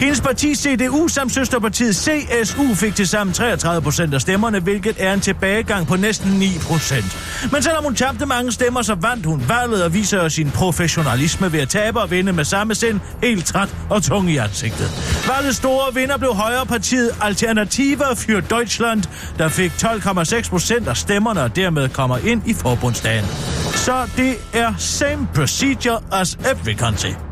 Hendes 0.00 0.20
parti 0.20 0.54
CDU 0.54 1.08
samt 1.08 1.34
søsterpartiet 1.34 1.96
CSU 1.96 2.74
fik 2.74 2.94
til 2.94 3.08
sammen 3.08 3.34
33 3.34 3.82
procent 3.82 4.14
af 4.14 4.20
stemmerne, 4.20 4.60
hvilket 4.60 4.96
er 4.98 5.12
en 5.12 5.20
tilbagegang 5.20 5.86
på 5.86 5.96
næsten 5.96 6.30
9 6.30 6.58
procent. 6.62 7.18
Men 7.52 7.62
selvom 7.62 7.84
hun 7.84 7.94
tabte 7.94 8.26
mange 8.26 8.52
stemmer, 8.52 8.82
så 8.82 8.94
vandt 8.94 9.26
hun 9.26 9.44
valget 9.48 9.84
og 9.84 9.94
viser 9.94 10.28
sin 10.28 10.50
professionalisme 10.50 11.52
ved 11.52 11.60
at 11.60 11.68
tabe 11.68 12.00
og 12.00 12.10
vinde 12.10 12.32
med 12.32 12.44
samme 12.44 12.74
sind, 12.74 13.00
helt 13.22 13.46
træt 13.46 13.74
og 13.90 14.02
tung 14.02 14.30
i 14.30 14.36
ansigtet. 14.36 14.90
Valgets 15.28 15.56
store 15.56 15.94
vinder 15.94 16.16
blev 16.16 16.34
højrepartiet 16.34 17.10
Alternative 17.22 18.04
für 18.04 18.40
Deutschland, 18.40 19.02
der 19.38 19.48
fik 19.48 19.70
12,6 19.70 20.50
procent 20.50 20.88
af 20.88 20.96
stemmerne 20.96 21.42
og 21.42 21.56
dermed 21.56 21.88
kommer 21.88 22.18
ind 22.18 22.42
i 22.46 22.54
forbundsdagen. 22.54 23.24
Så 23.74 24.10
det 24.16 24.34
er 24.52 24.74
same 24.78 25.28
procedure 25.34 26.00
as 26.12 26.34
every 26.34 26.76
country. 26.76 27.27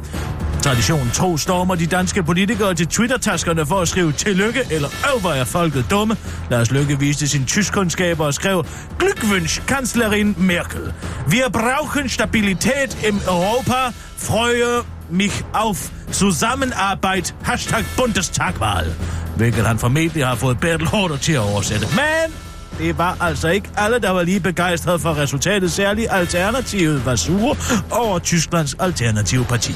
Traditionen 0.67 1.11
tro 1.11 1.37
stormer 1.37 1.75
de 1.75 1.87
danske 1.87 2.23
politikere 2.23 2.75
til 2.75 2.87
Twitter-taskerne 2.87 3.67
for 3.67 3.81
at 3.81 3.89
skrive 3.89 4.13
tillykke 4.13 4.61
eller 4.71 4.89
øv, 5.15 5.21
hvor 5.21 5.31
er 5.31 5.45
folket 5.45 5.87
dumme. 5.91 6.17
Lars 6.51 6.71
Lykke 6.71 6.99
viste 6.99 7.29
sin 7.29 7.45
tyskkundskaber 7.45 8.25
og 8.27 8.35
skrev 8.35 8.67
Glückwunsch, 9.03 9.67
kanslerin 9.67 10.35
Merkel. 10.39 10.93
Wir 11.29 11.49
brauchen 11.53 12.09
Stabilität 12.09 13.07
im 13.09 13.21
Europa. 13.29 13.93
Freue 14.17 14.83
mich 15.11 15.45
auf 15.53 15.91
Zusammenarbeit. 16.13 17.35
Hashtag 17.43 17.85
Bundestagwahl. 17.97 18.95
Hvilket 19.37 19.67
han 19.67 19.79
formentlig 19.79 20.27
har 20.27 20.35
fået 20.35 20.61
Bertel 20.61 20.87
Hårder 20.87 21.17
til 21.17 21.33
at 21.33 21.41
oversætte. 21.41 21.87
Men 21.87 22.35
det 22.79 22.99
var 22.99 23.17
altså 23.21 23.49
ikke 23.49 23.69
alle, 23.77 23.99
der 23.99 24.11
var 24.11 24.23
lige 24.23 24.41
begejstrede 24.41 24.99
for 24.99 25.17
resultatet. 25.17 25.73
Særligt 25.73 26.09
Alternativet 26.11 27.07
var 27.07 27.17
sure 27.17 27.57
over 27.91 28.19
Tysklands 28.19 28.75
Alternative 28.75 29.45
Parti. 29.45 29.75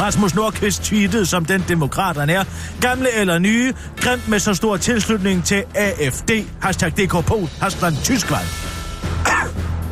Rasmus 0.00 0.34
Nordqvist 0.34 0.82
tweetede, 0.82 1.26
som 1.26 1.44
den 1.44 1.64
demokrat 1.68 2.16
han 2.16 2.30
er, 2.30 2.44
gamle 2.80 3.14
eller 3.14 3.38
nye, 3.38 3.74
grimt 3.96 4.28
med 4.28 4.38
så 4.38 4.54
stor 4.54 4.76
tilslutning 4.76 5.44
til 5.44 5.64
AFD, 5.74 6.30
hashtag 6.60 6.90
DKP, 6.90 7.32
hashtag 7.60 7.92
Tyskland. 8.02 8.73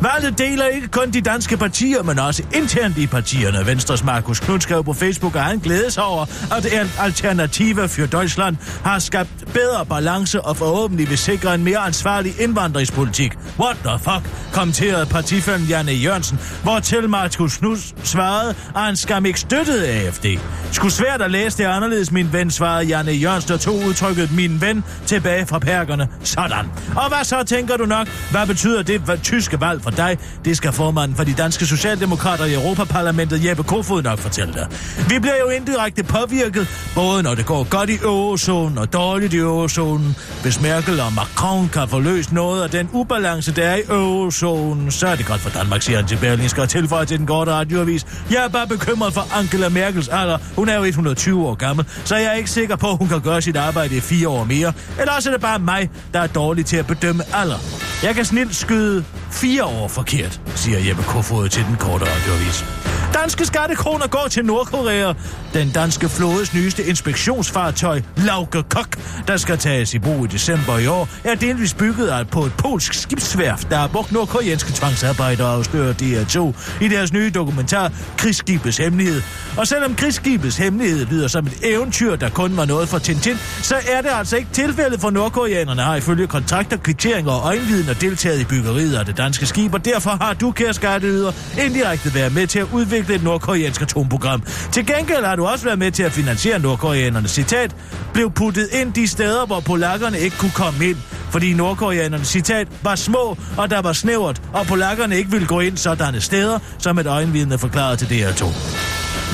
Valget 0.02 0.38
deler 0.38 0.66
ikke 0.66 0.88
kun 0.88 1.10
de 1.10 1.20
danske 1.20 1.56
partier, 1.56 2.02
men 2.02 2.18
også 2.18 2.42
internt 2.54 2.98
i 2.98 3.06
partierne. 3.06 3.66
Venstres 3.66 4.04
Markus 4.04 4.40
Knud 4.40 4.60
skrev 4.60 4.84
på 4.84 4.92
Facebook, 4.92 5.36
at 5.36 5.42
han 5.42 5.58
glædes 5.58 5.98
over, 5.98 6.26
at 6.56 6.90
Alternative 7.00 7.88
for 7.88 8.06
Deutschland 8.06 8.56
har 8.84 8.98
skabt 8.98 9.30
bedre 9.52 9.86
balance 9.86 10.40
og 10.40 10.56
forhåbentlig 10.56 11.08
vil 11.08 11.18
sikre 11.18 11.54
en 11.54 11.64
mere 11.64 11.78
ansvarlig 11.78 12.40
indvandringspolitik. 12.40 13.32
What 13.60 13.76
the 13.84 13.98
fuck, 13.98 14.52
kommenterede 14.52 15.06
partifælden 15.06 15.66
Janne 15.66 15.92
Jørgensen, 15.92 16.38
hvor 16.62 16.78
til 16.78 17.08
Markus 17.08 17.56
Knud 17.56 17.76
svarede, 18.04 18.54
at 18.74 18.82
han 18.82 18.96
skam 18.96 19.26
ikke 19.26 19.40
støttede 19.40 19.88
AFD. 19.88 20.26
Skulle 20.72 20.92
svært 20.92 21.22
at 21.22 21.30
læse 21.30 21.58
det 21.58 21.64
anderledes, 21.64 22.12
min 22.12 22.32
ven, 22.32 22.50
svarede 22.50 22.84
Janne 22.84 23.12
Jørgensen 23.12 23.52
og 23.52 23.60
tog 23.60 23.74
udtrykket 23.74 24.32
min 24.36 24.60
ven 24.60 24.84
tilbage 25.06 25.46
fra 25.46 25.58
perkerne. 25.58 26.08
Sådan. 26.24 26.70
Og 26.96 27.08
hvad 27.08 27.24
så, 27.24 27.42
tænker 27.44 27.76
du 27.76 27.84
nok? 27.84 28.08
Hvad 28.30 28.46
betyder 28.46 28.82
det 28.82 29.20
tyske 29.22 29.60
valg 29.60 29.82
for 29.82 29.91
dig? 29.96 30.18
Det 30.44 30.56
skal 30.56 30.72
formanden 30.72 31.16
for 31.16 31.24
de 31.24 31.32
danske 31.32 31.66
socialdemokrater 31.66 32.44
i 32.44 32.54
Europaparlamentet, 32.54 33.44
Jeppe 33.44 33.62
Kofod, 33.62 34.02
nok 34.02 34.18
fortælle 34.18 34.54
dig. 34.54 34.66
Vi 35.08 35.18
bliver 35.18 35.36
jo 35.44 35.48
indirekte 35.48 36.02
påvirket, 36.02 36.68
både 36.94 37.22
når 37.22 37.34
det 37.34 37.46
går 37.46 37.68
godt 37.70 37.90
i 37.90 37.96
eurozonen 38.02 38.78
og 38.78 38.92
dårligt 38.92 39.34
i 39.34 39.36
eurozonen. 39.36 40.16
Hvis 40.42 40.60
Merkel 40.60 41.00
og 41.00 41.12
Macron 41.12 41.68
kan 41.68 41.88
få 41.88 42.00
løst 42.00 42.32
noget 42.32 42.62
af 42.62 42.70
den 42.70 42.88
ubalance, 42.92 43.52
der 43.52 43.62
er 43.62 43.76
i 43.76 43.82
eurozonen, 43.88 44.90
så 44.90 45.06
er 45.06 45.16
det 45.16 45.26
godt 45.26 45.40
for 45.40 45.50
Danmark, 45.50 45.82
siger 45.82 45.98
han 45.98 46.08
til 46.08 46.16
Berlingske 46.16 46.62
og 46.62 46.68
tilføjer 46.68 47.04
til 47.04 47.18
den 47.18 47.26
korte 47.26 47.52
radioavis. 47.52 48.06
Jeg 48.30 48.44
er 48.44 48.48
bare 48.48 48.66
bekymret 48.66 49.14
for 49.14 49.38
Angela 49.38 49.68
Merkels 49.68 50.08
alder. 50.08 50.38
Hun 50.56 50.68
er 50.68 50.76
jo 50.76 50.84
120 50.84 51.46
år 51.46 51.54
gammel, 51.54 51.86
så 52.04 52.16
jeg 52.16 52.24
er 52.24 52.32
ikke 52.32 52.50
sikker 52.50 52.76
på, 52.76 52.90
at 52.90 52.96
hun 52.96 53.08
kan 53.08 53.20
gøre 53.20 53.42
sit 53.42 53.56
arbejde 53.56 53.96
i 53.96 54.00
fire 54.00 54.28
år 54.28 54.44
mere. 54.44 54.72
Eller 55.00 55.12
også 55.12 55.30
er 55.30 55.32
det 55.32 55.40
bare 55.40 55.58
mig, 55.58 55.90
der 56.12 56.20
er 56.20 56.26
dårlig 56.26 56.66
til 56.66 56.76
at 56.76 56.86
bedømme 56.86 57.24
alder. 57.34 57.58
Jeg 58.02 58.14
kan 58.14 58.24
snilt 58.24 58.54
skyde 58.56 59.04
fire 59.30 59.64
år 59.64 59.81
forkert, 59.88 60.40
siger 60.54 60.78
Jeppe 60.88 61.02
Kofod 61.02 61.48
til 61.48 61.64
den 61.64 61.76
korte 61.76 62.04
radioavis. 62.04 62.91
Danske 63.14 63.46
skattekroner 63.46 64.06
går 64.06 64.26
til 64.30 64.44
Nordkorea. 64.44 65.12
Den 65.54 65.70
danske 65.70 66.08
flådes 66.08 66.54
nyeste 66.54 66.84
inspektionsfartøj, 66.84 68.02
Lauke 68.16 68.62
Kok, 68.62 68.96
der 69.28 69.36
skal 69.36 69.58
tages 69.58 69.94
i 69.94 69.98
brug 69.98 70.24
i 70.24 70.28
december 70.28 70.78
i 70.78 70.86
år, 70.86 71.08
er 71.24 71.34
delvis 71.34 71.74
bygget 71.74 72.28
på 72.30 72.44
et 72.44 72.52
polsk 72.58 72.94
skibsværft, 72.94 73.70
der 73.70 73.76
har 73.76 73.86
brugt 73.86 74.12
nordkoreanske 74.12 74.72
tvangsarbejdere 74.72 75.48
og 75.48 75.54
afslører 75.54 75.92
DR2 75.92 76.38
i 76.84 76.88
deres 76.88 77.12
nye 77.12 77.30
dokumentar 77.34 77.92
Krigsskibets 78.16 78.76
Hemmelighed. 78.76 79.22
Og 79.56 79.66
selvom 79.66 79.94
Krigsskibets 79.94 80.56
Hemmelighed 80.56 81.06
lyder 81.06 81.28
som 81.28 81.46
et 81.46 81.58
eventyr, 81.62 82.16
der 82.16 82.30
kun 82.30 82.56
var 82.56 82.64
noget 82.64 82.88
for 82.88 82.98
Tintin, 82.98 83.36
så 83.62 83.74
er 83.88 84.00
det 84.02 84.10
altså 84.12 84.36
ikke 84.36 84.50
tilfældet 84.52 85.00
for 85.00 85.10
nordkoreanerne 85.10 85.82
har 85.82 85.96
ifølge 85.96 86.26
kontrakter, 86.26 86.76
kvitteringer 86.76 87.32
og 87.32 87.46
øjenviden 87.46 87.88
og 87.88 88.00
deltaget 88.00 88.40
i 88.40 88.44
byggeriet 88.44 88.96
af 88.96 89.06
det 89.06 89.16
danske 89.16 89.46
skib, 89.46 89.74
og 89.74 89.84
derfor 89.84 90.10
har 90.10 90.34
du, 90.34 90.50
kære 90.50 90.74
skatteyder, 90.74 91.32
indirekte 91.66 92.14
været 92.14 92.34
med 92.34 92.46
til 92.46 92.58
at 92.58 92.66
udvikle 92.72 93.01
et 93.10 93.22
nordkoreansk 93.22 93.82
atomprogram. 93.82 94.42
Til 94.72 94.86
gengæld 94.86 95.24
har 95.24 95.36
du 95.36 95.46
også 95.46 95.64
været 95.64 95.78
med 95.78 95.90
til 95.90 96.02
at 96.02 96.12
finansiere 96.12 96.58
nordkoreanerne. 96.58 97.28
citat, 97.28 97.76
blev 98.12 98.30
puttet 98.30 98.68
ind 98.72 98.92
de 98.92 99.08
steder, 99.08 99.46
hvor 99.46 99.60
polakkerne 99.60 100.18
ikke 100.18 100.36
kunne 100.36 100.50
komme 100.54 100.86
ind, 100.86 100.96
fordi 101.30 101.54
nordkoreanerne, 101.54 102.24
citat 102.24 102.68
var 102.82 102.94
små, 102.94 103.36
og 103.56 103.70
der 103.70 103.82
var 103.82 103.92
snævert, 103.92 104.42
og 104.52 104.66
polakkerne 104.66 105.16
ikke 105.16 105.30
ville 105.30 105.46
gå 105.46 105.60
ind 105.60 105.76
sådanne 105.76 106.20
steder, 106.20 106.58
som 106.78 106.98
et 106.98 107.06
øjenvidne 107.06 107.58
forklarede 107.58 107.96
til 107.96 108.06
DR2. 108.06 108.46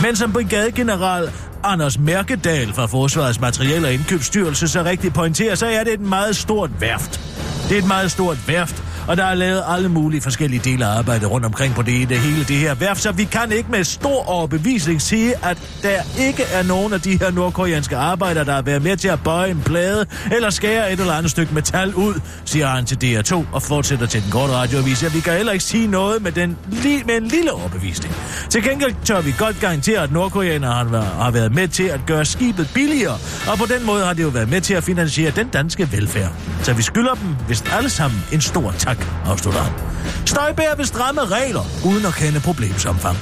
Men 0.03 0.17
som 0.17 0.33
brigadegeneral 0.33 1.31
Anders 1.65 1.99
Mærkedal 1.99 2.73
fra 2.73 2.87
Forsvarets 2.87 3.41
Materiel- 3.41 3.85
og 3.85 3.93
Indkøbsstyrelse 3.93 4.69
så 4.69 4.85
rigtigt 4.85 5.15
pointerer, 5.15 5.55
så 5.55 5.67
er 5.67 5.85
det 5.85 5.93
et 5.93 6.01
meget 6.01 6.37
stort 6.37 6.71
værft. 6.81 7.21
Det 7.69 7.75
er 7.75 7.79
et 7.79 7.89
meget 7.89 8.11
stort 8.11 8.49
værft, 8.49 8.83
og 9.09 9.17
der 9.17 9.25
er 9.25 9.35
lavet 9.35 9.63
alle 9.69 9.89
mulige 9.89 10.21
forskellige 10.21 10.61
dele 10.65 10.87
af 10.87 10.99
arbejde 10.99 11.27
rundt 11.27 11.47
omkring 11.47 11.75
på 11.75 11.83
det, 11.83 12.09
det 12.09 12.19
hele 12.19 12.45
det 12.45 12.57
her 12.57 12.75
værft, 12.75 13.03
så 13.03 13.13
vi 13.13 13.25
kan 13.25 13.53
ikke 13.53 13.71
med 13.71 13.85
stor 13.85 14.29
overbevisning 14.29 15.03
sige, 15.03 15.35
at 15.45 15.59
der 15.83 16.03
ikke 16.19 16.43
er 16.53 16.63
nogen 16.63 16.93
af 16.93 17.01
de 17.01 17.19
her 17.19 17.31
nordkoreanske 17.31 17.97
arbejdere, 17.97 18.45
der 18.45 18.53
har 18.53 18.63
været 18.63 18.83
med 18.83 18.97
til 18.97 19.09
at 19.09 19.21
bøje 19.25 19.51
en 19.51 19.63
plade 19.65 20.07
eller 20.33 20.51
skære 20.51 20.93
et 20.93 21.01
eller 21.01 21.13
andet 21.13 21.31
stykke 21.31 21.55
metal 21.55 21.95
ud, 21.95 22.15
siger 22.45 22.67
han 22.67 22.85
til 22.85 22.97
DR2 23.17 23.45
og 23.53 23.63
fortsætter 23.63 24.07
til 24.07 24.23
den 24.23 24.31
korte 24.31 24.53
radioavis. 24.53 25.03
Ja, 25.03 25.09
vi 25.09 25.21
kan 25.21 25.33
heller 25.33 25.53
ikke 25.53 25.65
sige 25.65 25.87
noget 25.87 26.23
med, 26.23 26.33
den, 26.33 26.57
li- 26.73 27.05
med 27.07 27.17
en 27.17 27.29
lille 27.29 27.53
overbevisning. 27.53 28.15
Til 28.51 28.63
gengæld 28.63 28.95
tør 29.05 29.21
vi 29.21 29.35
godt 29.39 29.61
garantere, 29.61 30.01
at 30.03 30.13
nordkoreanere 30.13 30.73
har, 30.73 31.01
har 31.23 31.31
været 31.31 31.55
med 31.55 31.69
til 31.69 31.85
at 31.85 32.01
gøre 32.07 32.25
skibet 32.25 32.71
billigere, 32.75 33.19
og 33.51 33.59
på 33.59 33.67
den 33.79 33.87
måde 33.87 34.05
har 34.05 34.13
det 34.13 34.23
jo 34.23 34.29
været 34.29 34.51
med 34.51 34.61
til 34.61 34.75
at 34.75 34.85
finansiere 34.85 35.31
den 35.31 35.49
danske 35.49 35.93
velfærd. 35.93 36.33
Så 36.63 36.73
vi 36.73 36.83
skylder 36.83 37.15
dem 37.15 37.37
vist 37.49 37.65
alle 37.73 37.91
sammen 37.91 38.21
en 38.33 38.41
stor 38.41 38.75
tak, 38.79 38.98
afslutter 39.27 39.61
han. 39.61 39.73
Støjbær 40.27 40.75
vil 40.77 40.87
stramme 40.87 41.25
regler, 41.25 41.65
uden 41.85 42.07
at 42.07 42.15
kende 42.15 42.41
problemsomfang. 42.41 43.17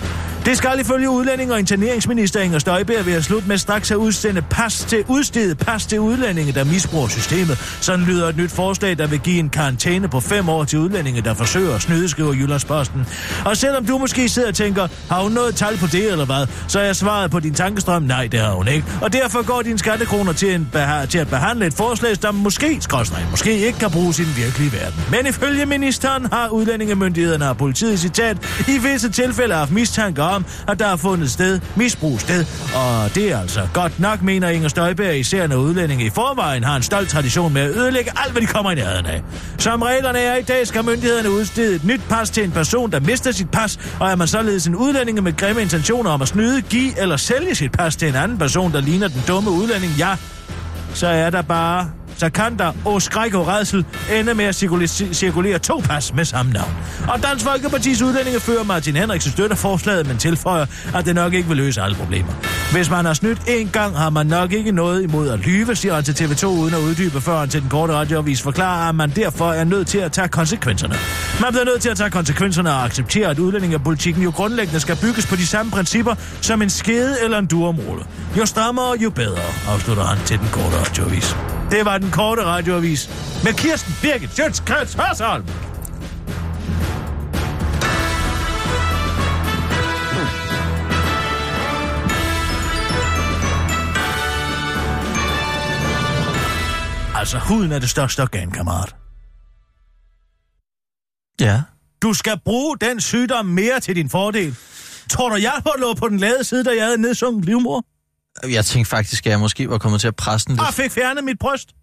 Det 0.46 0.56
skal 0.56 0.80
ifølge 0.80 1.10
udlænding 1.10 1.52
og 1.52 1.58
interneringsminister 1.58 2.40
Inger 2.40 2.58
Støjberg 2.58 3.06
være 3.06 3.22
slut 3.22 3.46
med 3.46 3.58
straks 3.58 3.90
at 3.90 3.96
udsende 3.96 4.42
pas 4.42 4.86
til 4.88 5.04
udstede 5.08 5.54
pas 5.54 5.86
til 5.86 6.00
udlændinge, 6.00 6.52
der 6.52 6.64
misbruger 6.64 7.08
systemet. 7.08 7.58
Sådan 7.80 8.04
lyder 8.04 8.28
et 8.28 8.36
nyt 8.36 8.50
forslag, 8.50 8.98
der 8.98 9.06
vil 9.06 9.18
give 9.18 9.38
en 9.38 9.48
karantæne 9.48 10.08
på 10.08 10.20
fem 10.20 10.48
år 10.48 10.64
til 10.64 10.78
udlændinge, 10.78 11.20
der 11.20 11.34
forsøger 11.34 11.74
at 11.74 11.82
snyde, 11.82 12.08
skriver 12.08 12.32
Jyllandsposten. 12.34 13.06
Og 13.44 13.56
selvom 13.56 13.86
du 13.86 13.98
måske 13.98 14.28
sidder 14.28 14.48
og 14.48 14.54
tænker, 14.54 14.88
har 15.10 15.22
hun 15.22 15.32
noget 15.32 15.54
tal 15.54 15.76
på 15.76 15.86
det 15.86 16.12
eller 16.12 16.24
hvad, 16.24 16.46
så 16.68 16.80
er 16.80 16.84
jeg 16.84 16.96
svaret 16.96 17.30
på 17.30 17.40
din 17.40 17.54
tankestrøm, 17.54 18.02
nej, 18.02 18.26
det 18.26 18.40
har 18.40 18.52
hun 18.52 18.68
ikke. 18.68 18.86
Og 19.02 19.12
derfor 19.12 19.42
går 19.42 19.62
dine 19.62 19.78
skattekroner 19.78 20.32
til, 20.32 20.54
en 20.54 20.68
beha- 20.74 21.06
til 21.06 21.18
at 21.18 21.28
behandle 21.28 21.66
et 21.66 21.74
forslag, 21.74 22.10
der 22.22 22.32
måske, 22.32 22.78
skrådstræk, 22.80 23.24
måske 23.30 23.66
ikke 23.66 23.78
kan 23.78 23.90
bruges 23.90 24.18
i 24.18 24.24
den 24.24 24.36
virkelige 24.36 24.72
verden. 24.72 25.04
Men 25.10 25.26
ifølge 25.26 25.66
ministeren 25.66 26.26
har 26.32 26.48
udlændingemyndighederne 26.48 27.48
og 27.48 27.56
politiet 27.56 28.00
citat 28.00 28.36
i 28.68 28.78
visse 28.78 29.10
tilfælde 29.10 29.54
haft 29.54 29.70
mistanke 29.70 30.22
om, 30.22 30.35
at 30.68 30.78
der 30.78 30.86
er 30.86 30.96
fundet 30.96 31.30
sted 31.30 31.60
misbrug 31.76 32.20
sted. 32.20 32.44
Og 32.74 33.14
det 33.14 33.32
er 33.32 33.40
altså 33.40 33.68
godt 33.74 34.00
nok, 34.00 34.22
mener 34.22 34.48
Inger 34.48 34.68
Støjberg, 34.68 35.16
især 35.16 35.46
når 35.46 35.56
udlændinge 35.56 36.04
i 36.06 36.10
forvejen 36.10 36.64
har 36.64 36.76
en 36.76 36.82
stolt 36.82 37.08
tradition 37.08 37.52
med 37.52 37.62
at 37.62 37.76
ødelægge 37.76 38.10
alt, 38.16 38.32
hvad 38.32 38.42
de 38.42 38.46
kommer 38.46 38.70
i 38.70 38.74
nærheden 38.74 39.06
af. 39.06 39.22
Som 39.58 39.82
reglerne 39.82 40.18
er 40.18 40.36
i 40.36 40.42
dag, 40.42 40.66
skal 40.66 40.84
myndighederne 40.84 41.30
udstede 41.30 41.74
et 41.74 41.84
nyt 41.84 42.00
pas 42.08 42.30
til 42.30 42.44
en 42.44 42.50
person, 42.50 42.92
der 42.92 43.00
mister 43.00 43.32
sit 43.32 43.50
pas, 43.50 43.78
og 44.00 44.10
er 44.10 44.16
man 44.16 44.28
således 44.28 44.66
en 44.66 44.76
udlænding 44.76 45.22
med 45.22 45.36
grimme 45.36 45.62
intentioner 45.62 46.10
om 46.10 46.22
at 46.22 46.28
snyde, 46.28 46.62
give 46.62 47.00
eller 47.00 47.16
sælge 47.16 47.54
sit 47.54 47.72
pas 47.72 47.96
til 47.96 48.08
en 48.08 48.14
anden 48.14 48.38
person, 48.38 48.72
der 48.72 48.80
ligner 48.80 49.08
den 49.08 49.22
dumme 49.28 49.50
udlænding, 49.50 49.92
ja, 49.92 50.16
så 50.94 51.06
er 51.06 51.30
der 51.30 51.42
bare 51.42 51.90
så 52.16 52.30
kan 52.30 52.58
der, 52.58 52.72
og 52.84 53.02
skræk 53.02 53.34
og 53.34 53.48
redsel, 53.48 53.84
ende 54.12 54.34
med 54.34 54.44
at 54.44 54.54
cirkulere, 54.54 54.88
cirkulere 54.88 55.58
to 55.58 55.78
pas 55.84 56.14
med 56.14 56.24
samme 56.24 56.52
navn. 56.52 56.70
Og 57.08 57.22
Dansk 57.22 57.44
Folkepartis 57.44 58.02
udlændingefører 58.02 58.64
Martin 58.64 58.96
Henriksen 58.96 59.32
støtter 59.32 59.56
forslaget, 59.56 60.06
men 60.06 60.18
tilføjer, 60.18 60.66
at 60.94 61.04
det 61.04 61.14
nok 61.14 61.34
ikke 61.34 61.48
vil 61.48 61.56
løse 61.56 61.82
alle 61.82 61.96
problemer. 61.96 62.32
Hvis 62.72 62.90
man 62.90 63.04
har 63.04 63.14
snydt 63.14 63.38
en 63.48 63.68
gang, 63.68 63.96
har 63.96 64.10
man 64.10 64.26
nok 64.26 64.52
ikke 64.52 64.72
noget 64.72 65.02
imod 65.02 65.28
at 65.28 65.38
lyve, 65.38 65.76
siger 65.76 65.94
han 65.94 66.04
til 66.04 66.24
TV2 66.24 66.46
uden 66.46 66.74
at 66.74 66.80
uddybe, 66.80 67.20
før 67.20 67.38
han 67.38 67.48
til 67.48 67.60
den 67.60 67.68
korte 67.68 67.92
radioavis 67.92 68.42
forklarer, 68.42 68.88
at 68.88 68.94
man 68.94 69.10
derfor 69.10 69.52
er 69.52 69.64
nødt 69.64 69.88
til 69.88 69.98
at 69.98 70.12
tage 70.12 70.28
konsekvenserne. 70.28 70.94
Man 71.40 71.52
bliver 71.52 71.64
nødt 71.64 71.82
til 71.82 71.88
at 71.88 71.96
tage 71.96 72.10
konsekvenserne 72.10 72.70
og 72.70 72.84
acceptere, 72.84 73.28
at 73.28 73.38
udlændingepolitikken 73.38 74.22
jo 74.22 74.30
grundlæggende 74.30 74.80
skal 74.80 74.96
bygges 75.02 75.26
på 75.26 75.36
de 75.36 75.46
samme 75.46 75.72
principper 75.72 76.14
som 76.40 76.62
en 76.62 76.70
skede 76.70 77.16
eller 77.24 77.38
en 77.38 77.46
durumrulle. 77.46 78.04
Jo 78.38 78.46
strammere, 78.46 78.96
jo 78.98 79.10
bedre, 79.10 79.42
afslutter 79.68 80.04
han 80.04 80.18
til 80.26 80.38
den 80.38 80.48
korte 80.52 80.76
radioavis. 80.80 81.55
Det 81.70 81.84
var 81.84 81.98
den 81.98 82.10
korte 82.10 82.44
radioavis 82.44 83.10
med 83.44 83.52
Kirsten 83.52 83.94
Birgit 84.02 84.36
Sjøtskrets 84.36 84.94
Hørsholm. 84.94 85.46
Altså, 97.16 97.38
huden 97.38 97.72
er 97.72 97.78
det 97.78 97.90
største 97.90 98.22
organ, 98.22 98.50
kammerat. 98.50 98.96
Ja. 101.40 101.62
Du 102.02 102.12
skal 102.12 102.40
bruge 102.44 102.76
den 102.80 103.00
sygdom 103.00 103.46
mere 103.46 103.80
til 103.80 103.96
din 103.96 104.10
fordel. 104.10 104.56
Tror 105.10 105.28
du, 105.28 105.34
jeg 105.34 105.62
lå 105.78 105.94
på 105.94 106.08
den 106.08 106.18
lade 106.18 106.44
side, 106.44 106.64
da 106.64 106.70
jeg 106.76 106.84
havde 106.84 106.98
nedsunket 107.02 107.44
livmor? 107.44 107.84
Jeg 108.42 108.64
tænkte 108.64 108.90
faktisk, 108.90 109.26
at 109.26 109.30
jeg 109.30 109.40
måske 109.40 109.70
var 109.70 109.78
kommet 109.78 110.00
til 110.00 110.08
at 110.08 110.16
presse 110.16 110.46
den 110.46 110.54
lidt. 110.56 110.68
Og 110.68 110.74
fik 110.74 110.90
fjernet 110.90 111.24
mit 111.24 111.38
bryst? 111.38 111.74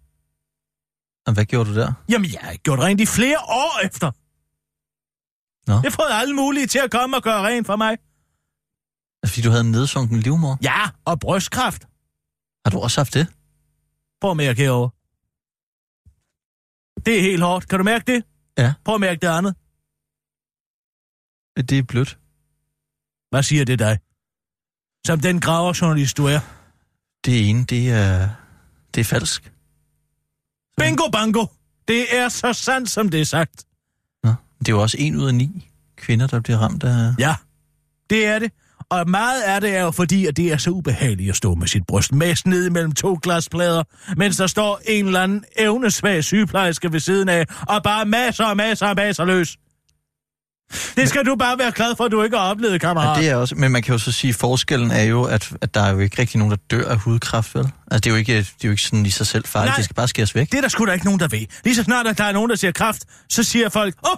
Og 1.26 1.32
hvad 1.34 1.44
gjorde 1.44 1.70
du 1.70 1.74
der? 1.74 1.92
Jamen, 2.08 2.32
jeg 2.32 2.40
har 2.42 2.54
gjort 2.54 2.78
rent 2.78 3.00
i 3.00 3.06
flere 3.06 3.38
år 3.38 3.86
efter. 3.86 4.10
Nå. 5.70 5.74
Jeg 5.74 5.82
har 5.82 5.90
fået 5.90 6.10
alle 6.10 6.34
mulige 6.34 6.66
til 6.66 6.78
at 6.78 6.90
komme 6.90 7.16
og 7.16 7.22
gøre 7.22 7.42
rent 7.46 7.66
for 7.66 7.76
mig. 7.76 7.98
Fordi 9.26 9.42
du 9.42 9.50
havde 9.50 9.64
en 9.64 9.70
nedsunken 9.70 10.20
livmor? 10.20 10.58
Ja, 10.62 10.90
og 11.04 11.20
brystkræft. 11.20 11.82
Har 12.64 12.70
du 12.70 12.78
også 12.78 13.00
haft 13.00 13.14
det? 13.14 13.26
Prøv 14.20 14.30
at 14.30 14.36
mærke 14.36 14.62
herovre. 14.62 14.90
Det 17.06 17.18
er 17.18 17.22
helt 17.22 17.42
hårdt. 17.42 17.68
Kan 17.68 17.78
du 17.78 17.84
mærke 17.84 18.12
det? 18.12 18.24
Ja. 18.58 18.74
Prøv 18.84 18.94
at 18.94 19.00
mærke 19.00 19.20
det 19.20 19.26
andet. 19.26 19.54
Det 21.68 21.78
er 21.78 21.82
blødt. 21.82 22.18
Hvad 23.30 23.42
siger 23.42 23.64
det 23.64 23.78
dig? 23.78 23.98
Som 25.06 25.20
den 25.20 25.40
graverjournalist, 25.40 26.16
du 26.16 26.26
er. 26.26 26.40
Det 27.24 27.48
ene, 27.48 27.64
det 27.64 27.90
er, 27.90 28.28
det 28.94 29.00
er 29.00 29.04
falsk. 29.04 29.52
Bingo 30.78 31.10
bango! 31.12 31.46
Det 31.88 32.16
er 32.16 32.28
så 32.28 32.52
sandt, 32.52 32.90
som 32.90 33.08
det 33.08 33.20
er 33.20 33.24
sagt. 33.24 33.64
Nå. 34.24 34.34
Det 34.58 34.68
er 34.68 34.72
jo 34.72 34.82
også 34.82 34.96
en 35.00 35.16
ud 35.16 35.26
af 35.26 35.34
ni 35.34 35.70
kvinder, 35.96 36.26
der 36.26 36.40
bliver 36.40 36.58
ramt 36.58 36.84
af... 36.84 37.12
Ja, 37.18 37.34
det 38.10 38.26
er 38.26 38.38
det. 38.38 38.52
Og 38.88 39.10
meget 39.10 39.42
af 39.42 39.60
det 39.60 39.76
er 39.76 39.82
jo 39.82 39.90
fordi, 39.90 40.26
at 40.26 40.36
det 40.36 40.52
er 40.52 40.56
så 40.56 40.70
ubehageligt 40.70 41.30
at 41.30 41.36
stå 41.36 41.54
med 41.54 41.66
sit 41.66 41.86
bryst 41.86 42.12
mest 42.12 42.46
ned 42.46 42.70
mellem 42.70 42.92
to 42.92 43.18
glasplader, 43.22 43.82
mens 44.16 44.36
der 44.36 44.46
står 44.46 44.80
en 44.88 45.06
eller 45.06 45.20
anden 45.20 45.44
evnesvag 45.58 46.24
sygeplejerske 46.24 46.92
ved 46.92 47.00
siden 47.00 47.28
af, 47.28 47.46
og 47.68 47.82
bare 47.82 48.04
masser 48.04 48.44
og 48.44 48.56
masser 48.56 48.86
og 48.86 48.96
masser 48.96 49.24
løs. 49.24 49.56
Det 50.96 51.08
skal 51.08 51.24
du 51.26 51.36
bare 51.36 51.58
være 51.58 51.72
glad 51.72 51.96
for, 51.96 52.04
at 52.04 52.12
du 52.12 52.22
ikke 52.22 52.36
har 52.36 52.44
oplevet, 52.44 52.80
kammerat. 52.80 53.16
Ja, 53.16 53.22
det 53.22 53.30
er 53.30 53.36
også, 53.36 53.54
men 53.54 53.72
man 53.72 53.82
kan 53.82 53.92
jo 53.92 53.98
så 53.98 54.12
sige, 54.12 54.28
at 54.28 54.34
forskellen 54.34 54.90
er 54.90 55.02
jo, 55.02 55.24
at, 55.24 55.52
at 55.60 55.74
der 55.74 55.80
er 55.80 55.92
jo 55.92 55.98
ikke 55.98 56.18
rigtig 56.18 56.38
nogen, 56.38 56.50
der 56.50 56.56
dør 56.70 56.88
af 56.88 56.98
hudkræft, 56.98 57.54
vel? 57.54 57.64
Altså, 57.64 58.00
det 58.00 58.06
er 58.06 58.10
jo 58.10 58.16
ikke, 58.16 58.38
det 58.38 58.46
er 58.46 58.54
jo 58.64 58.70
ikke 58.70 58.82
sådan 58.82 59.06
i 59.06 59.10
sig 59.10 59.26
selv 59.26 59.44
farligt. 59.44 59.70
Nej. 59.70 59.76
Det 59.76 59.84
skal 59.84 59.94
bare 59.94 60.08
skæres 60.08 60.34
væk. 60.34 60.50
Det 60.50 60.56
er 60.56 60.60
der 60.60 60.68
sgu 60.68 60.86
da 60.86 60.92
ikke 60.92 61.04
nogen, 61.04 61.20
der 61.20 61.28
ved. 61.28 61.46
Lige 61.64 61.76
så 61.76 61.82
snart, 61.82 62.06
at 62.06 62.18
der 62.18 62.24
er 62.24 62.32
nogen, 62.32 62.50
der 62.50 62.56
siger 62.56 62.72
kraft, 62.72 63.04
så 63.30 63.42
siger 63.42 63.68
folk, 63.68 63.94
åh, 64.06 64.12
oh, 64.12 64.16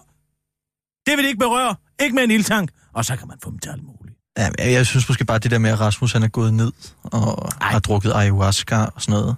det 1.06 1.16
vil 1.16 1.24
de 1.24 1.28
ikke 1.28 1.38
berøre. 1.38 1.74
Ikke 2.02 2.14
med 2.14 2.24
en 2.24 2.30
ildtank. 2.30 2.70
Og 2.94 3.04
så 3.04 3.16
kan 3.16 3.28
man 3.28 3.36
få 3.42 3.50
dem 3.50 3.58
til 3.58 3.70
alt 3.70 3.82
muligt. 3.82 4.16
Ja, 4.38 4.50
men 4.58 4.72
jeg 4.72 4.86
synes 4.86 5.08
måske 5.08 5.24
bare, 5.24 5.38
det 5.38 5.50
der 5.50 5.58
med, 5.58 5.70
at 5.70 5.80
Rasmus 5.80 6.12
han 6.12 6.22
er 6.22 6.28
gået 6.28 6.54
ned 6.54 6.72
og 7.02 7.52
Ej. 7.60 7.70
Har 7.70 7.78
drukket 7.78 8.12
ayahuasca 8.12 8.76
og 8.76 9.02
sådan 9.02 9.12
noget. 9.12 9.36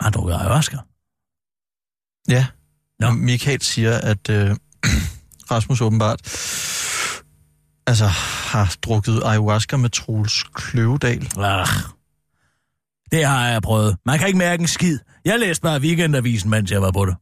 Han 0.00 0.12
drukker 0.12 0.38
ayahuasca. 0.38 0.78
Ja. 2.28 2.46
Nå. 3.00 3.10
Michael 3.10 3.62
siger, 3.62 3.98
at 3.98 4.30
øh, 4.30 4.56
Rasmus 5.50 5.80
åbenbart 5.80 6.20
altså, 7.86 8.06
har 8.50 8.74
drukket 8.82 9.22
ayahuasca 9.24 9.76
med 9.76 9.90
Troels 9.90 10.42
Kløvedal. 10.54 11.28
Ach, 11.38 11.72
det 13.12 13.24
har 13.24 13.48
jeg 13.48 13.62
prøvet. 13.62 13.96
Man 14.06 14.18
kan 14.18 14.26
ikke 14.26 14.38
mærke 14.38 14.60
en 14.60 14.68
skid. 14.68 14.98
Jeg 15.24 15.38
læste 15.38 15.62
bare 15.62 15.80
weekendavisen, 15.80 16.50
mens 16.50 16.70
jeg 16.70 16.82
var 16.82 16.90
på 16.90 17.04
det. 17.04 17.16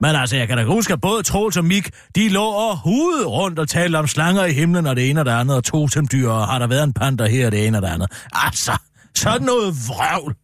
Men 0.00 0.16
altså, 0.16 0.36
jeg 0.36 0.48
kan 0.48 0.58
da 0.58 0.64
huske, 0.64 0.92
at 0.92 1.00
både 1.00 1.22
Troels 1.22 1.56
og 1.56 1.64
Mik, 1.64 1.90
de 2.14 2.28
lå 2.28 2.44
og 2.44 2.78
hudede 2.78 3.26
rundt 3.26 3.58
og 3.58 3.68
talte 3.68 3.96
om 3.96 4.06
slanger 4.06 4.44
i 4.44 4.52
himlen 4.52 4.86
og 4.86 4.96
det 4.96 5.10
ene 5.10 5.20
og 5.20 5.26
det 5.26 5.32
andet, 5.32 5.56
og 5.56 5.64
totemdyr, 5.64 6.28
og 6.28 6.46
har 6.46 6.58
der 6.58 6.66
været 6.66 6.84
en 6.84 6.92
panter 6.92 7.26
her 7.26 7.46
og 7.46 7.52
det 7.52 7.66
ene 7.66 7.78
og 7.78 7.82
det 7.82 7.88
andet. 7.88 8.12
Altså, 8.32 8.78
sådan 9.16 9.46
noget 9.46 9.74
vrøvl. 9.88 10.36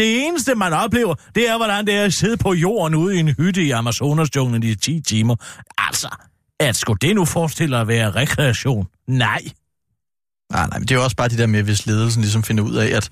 Det 0.00 0.26
eneste, 0.26 0.54
man 0.54 0.72
oplever, 0.72 1.14
det 1.34 1.48
er, 1.48 1.56
hvordan 1.56 1.86
det 1.86 1.94
er 1.94 2.04
at 2.04 2.14
sidde 2.14 2.36
på 2.36 2.54
jorden 2.54 2.94
ude 2.94 3.16
i 3.16 3.18
en 3.18 3.28
hytte 3.28 3.62
i 3.62 3.70
Amazonas-junglen 3.70 4.62
i 4.62 4.74
10 4.74 5.00
timer. 5.00 5.36
Altså, 5.78 6.08
at 6.60 6.76
skulle 6.76 6.98
det 6.98 7.14
nu 7.14 7.24
forestille 7.24 7.78
at 7.78 7.88
være 7.88 8.10
rekreation? 8.10 8.86
Nej. 9.06 9.42
Nej, 10.52 10.66
nej, 10.68 10.78
men 10.78 10.88
det 10.88 10.90
er 10.90 10.98
jo 10.98 11.04
også 11.04 11.16
bare 11.16 11.28
det 11.28 11.38
der 11.38 11.46
med, 11.46 11.62
hvis 11.62 11.86
ledelsen 11.86 12.22
ligesom 12.22 12.42
finder 12.42 12.64
ud 12.64 12.74
af, 12.74 12.86
at 12.86 13.10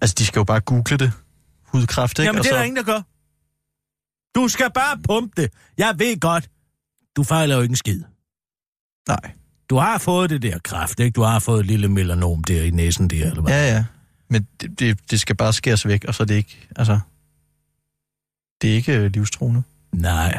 altså, 0.00 0.14
de 0.18 0.26
skal 0.26 0.40
jo 0.40 0.44
bare 0.44 0.60
google 0.60 0.96
det. 0.98 1.12
Hudkræft, 1.64 2.18
ikke? 2.18 2.26
Jamen, 2.26 2.42
det 2.42 2.48
er 2.48 2.52
så, 2.52 2.56
der 2.56 2.62
ingen, 2.62 2.76
der 2.76 2.92
gør. 2.92 3.02
Du 4.40 4.48
skal 4.48 4.70
bare 4.74 4.98
pumpe 5.08 5.42
det. 5.42 5.52
Jeg 5.78 5.94
ved 5.98 6.20
godt, 6.20 6.50
du 7.16 7.22
fejler 7.22 7.56
jo 7.56 7.62
ikke 7.62 7.72
en 7.72 7.76
skid. 7.76 8.02
Nej. 9.08 9.30
Du 9.70 9.76
har 9.76 9.98
fået 9.98 10.30
det 10.30 10.42
der 10.42 10.58
kræft, 10.58 11.00
ikke? 11.00 11.14
Du 11.14 11.22
har 11.22 11.38
fået 11.38 11.60
et 11.60 11.66
lille 11.66 11.88
melanom 11.88 12.44
der 12.44 12.62
i 12.62 12.70
næsen 12.70 13.10
der, 13.10 13.26
eller 13.26 13.42
hvad? 13.42 13.52
Ja, 13.52 13.74
ja. 13.74 13.84
Men 14.30 14.48
det, 14.60 14.78
det, 14.78 15.10
det 15.10 15.20
skal 15.20 15.36
bare 15.36 15.52
skæres 15.52 15.86
væk, 15.86 16.04
og 16.04 16.14
så 16.14 16.22
er 16.22 16.26
det 16.26 16.34
ikke, 16.34 16.68
altså... 16.76 17.00
Det 18.62 18.70
er 18.70 18.74
ikke 18.74 18.96
øh, 18.98 19.10
livstruende. 19.12 19.62
Nej. 19.92 20.38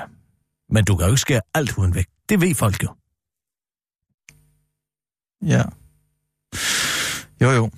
Men 0.69 0.85
du 0.85 0.95
kan 0.95 1.05
jo 1.05 1.11
ikke 1.11 1.21
skære 1.21 1.41
alt 1.53 1.71
huden 1.71 1.95
væk. 1.95 2.07
Det 2.29 2.41
ved 2.41 2.55
folk 2.55 2.83
jo. 2.83 2.95
Ja. 5.45 5.63
Jo, 7.41 7.51
jo. 7.51 7.71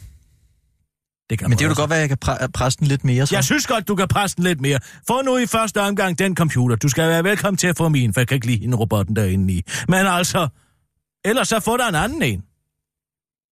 Det 1.30 1.40
kan 1.40 1.50
Men 1.50 1.58
det 1.58 1.66
vil 1.66 1.70
også. 1.70 1.82
godt 1.82 1.90
være, 1.90 2.00
at 2.04 2.10
jeg 2.10 2.18
kan 2.18 2.18
pre- 2.26 2.48
presse 2.48 2.80
den 2.80 2.88
lidt 2.88 3.04
mere, 3.04 3.28
så. 3.28 3.36
Jeg 3.36 3.44
synes 3.44 3.68
godt, 3.68 3.88
du 3.88 3.96
kan 3.96 4.08
presse 4.08 4.36
den 4.38 4.44
lidt 4.44 4.62
mere. 4.62 4.80
Få 5.08 5.22
nu 5.22 5.38
i 5.38 5.46
første 5.46 5.82
omgang 5.82 6.20
den 6.20 6.36
computer. 6.36 6.76
Du 6.76 6.90
skal 6.90 7.10
være 7.10 7.24
velkommen 7.24 7.58
til 7.58 7.68
at 7.68 7.78
få 7.78 7.90
min, 7.90 8.14
for 8.14 8.22
jeg 8.22 8.28
kan 8.28 8.36
ikke 8.36 8.48
lide 8.48 8.58
hende 8.60 8.78
robotten 8.78 9.16
derinde 9.16 9.54
i. 9.54 9.64
Men 9.88 10.06
altså, 10.06 10.48
ellers 11.26 11.48
så 11.48 11.60
få 11.60 11.78
dig 11.78 11.90
en 11.90 11.96
anden 11.96 12.22
en. 12.22 12.44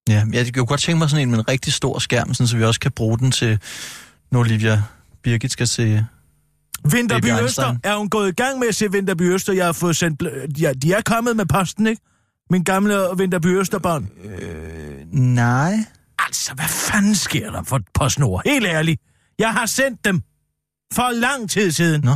Ja, 0.10 0.24
jeg 0.34 0.54
kunne 0.54 0.66
godt 0.66 0.82
tænke 0.82 1.00
mig 1.00 1.10
sådan 1.10 1.24
en 1.24 1.32
med 1.32 1.40
en 1.40 1.50
rigtig 1.50 1.74
stor 1.74 2.00
skærm, 2.00 2.34
sådan, 2.34 2.48
så 2.48 2.58
vi 2.58 2.64
også 2.64 2.80
kan 2.80 2.92
bruge 2.92 3.20
den 3.20 3.32
til, 3.32 3.60
når 4.32 4.40
Olivia 4.40 4.84
Birgit 5.24 5.52
skal 5.52 5.68
se... 5.68 6.06
Vinterby 6.92 7.44
Øster. 7.44 7.76
Er 7.84 7.98
hun 7.98 8.10
gået 8.10 8.30
i 8.30 8.32
gang 8.32 8.60
med 8.60 8.68
at 8.68 8.76
se 8.76 8.92
Vinterby 8.92 9.22
Øster? 9.22 9.54
Jeg 9.54 9.66
har 9.66 9.72
fået 9.72 9.96
sendt... 9.96 10.24
Ja, 10.62 10.74
de 10.74 10.94
er 10.94 11.02
kommet 11.02 11.36
med 11.36 11.46
posten, 11.46 11.88
ikke? 11.88 12.02
Min 12.50 12.64
gamle 12.64 13.00
Vinterby 13.18 13.60
Østerbånd. 13.60 14.08
Nej. 15.12 15.74
Altså, 16.20 16.54
hvad 16.54 16.66
fanden 16.66 17.16
sker 17.16 17.52
der 17.52 17.64
for 17.64 17.80
PostNord? 17.94 18.42
Helt 18.46 18.66
ærligt. 18.66 19.02
Jeg 19.40 19.54
har 19.54 19.66
sendt 19.66 20.06
dem 20.06 20.22
for 20.94 21.12
lang 21.12 21.50
tid 21.50 21.72
siden. 21.72 22.02
Nå. 22.02 22.16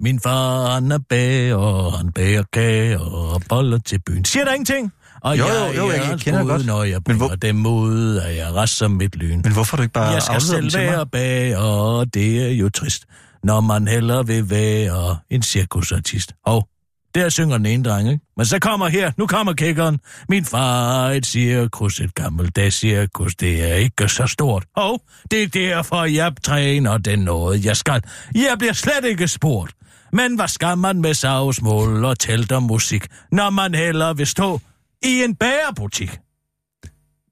Min 0.00 0.20
far, 0.20 0.74
han 0.74 0.92
er 0.92 0.98
bager, 1.08 1.96
han 1.96 2.12
bager 2.12 2.44
kager 2.52 2.98
og 2.98 3.42
boller 3.48 3.78
til 3.78 4.00
byen. 4.06 4.24
Siger 4.24 4.44
der 4.44 4.52
ingenting? 4.52 4.92
Og 5.22 5.38
Jo, 5.38 5.44
jo, 5.46 5.52
jeg, 5.54 5.76
jo, 5.76 5.90
jeg 5.90 6.12
er 6.12 6.16
kender 6.16 6.40
brud, 6.40 6.50
godt. 6.50 6.66
Når 6.66 6.82
jeg 6.84 6.94
Men 6.94 7.02
bringer 7.02 7.26
hvor- 7.26 7.36
dem 7.36 7.66
ud, 7.66 8.16
er 8.16 8.28
jeg 8.28 8.54
rest 8.54 8.76
som 8.76 8.90
mit 8.90 9.16
lyn. 9.16 9.40
Men 9.44 9.52
hvorfor 9.52 9.76
du 9.76 9.82
ikke 9.82 9.92
bare 9.92 10.08
jeg 10.12 10.22
skal 10.22 10.40
selv 10.40 10.74
være 10.74 11.06
bager, 11.06 11.58
og 11.58 12.14
det 12.14 12.46
er 12.46 12.48
jo 12.50 12.68
trist, 12.68 13.04
når 13.44 13.60
man 13.60 13.88
heller 13.88 14.22
vil 14.22 14.50
være 14.50 15.16
en 15.30 15.42
cirkusartist. 15.42 16.32
Hov, 16.46 16.68
der 17.14 17.28
synger 17.28 17.56
den 17.56 17.66
ene 17.66 17.84
dreng, 17.84 18.08
ikke? 18.10 18.24
Men 18.36 18.46
så 18.46 18.58
kommer 18.58 18.88
her, 18.88 19.12
nu 19.18 19.26
kommer 19.26 19.52
kickeren. 19.52 19.98
Min 20.28 20.44
far 20.44 21.06
er 21.06 21.12
et 21.12 21.26
cirkus, 21.26 22.00
et 22.00 22.14
gammeldags 22.14 22.76
cirkus, 22.76 23.34
det 23.34 23.70
er 23.70 23.74
ikke 23.74 24.08
så 24.08 24.26
stort. 24.26 24.64
Hov, 24.76 25.00
det 25.30 25.42
er 25.42 25.46
derfor, 25.48 26.04
jeg 26.04 26.32
træner 26.44 26.98
den 26.98 27.18
noget, 27.18 27.64
jeg 27.64 27.76
skal. 27.76 28.02
Jeg 28.34 28.54
bliver 28.58 28.72
slet 28.72 29.04
ikke 29.04 29.28
spurgt. 29.28 29.72
Men 30.12 30.34
hvad 30.36 30.48
skal 30.48 30.78
man 30.78 31.00
med 31.00 31.14
savsmål 31.14 32.04
og 32.04 32.18
telt 32.18 32.52
og 32.52 32.62
musik, 32.62 33.06
når 33.32 33.50
man 33.50 33.74
heller 33.74 34.12
vil 34.12 34.26
stå 34.26 34.60
i 35.02 35.22
en 35.22 35.34
bagerbutik? 35.36 36.18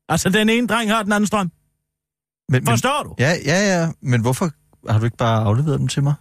Altså, 0.08 0.28
den 0.28 0.48
ene 0.48 0.66
dreng 0.66 0.90
har 0.90 1.02
den 1.02 1.12
anden 1.12 1.26
strøm. 1.26 1.52
Men, 2.48 2.64
men, 2.64 2.66
Forstår 2.66 3.02
du? 3.02 3.14
ja, 3.18 3.34
ja, 3.44 3.80
ja. 3.80 3.92
Men 4.00 4.20
hvorfor 4.20 4.50
har 4.90 4.98
du 4.98 5.04
ikke 5.04 5.16
bare 5.16 5.44
afleveret 5.44 5.80
dem 5.80 5.88
til 5.88 6.02
mig? 6.02 6.14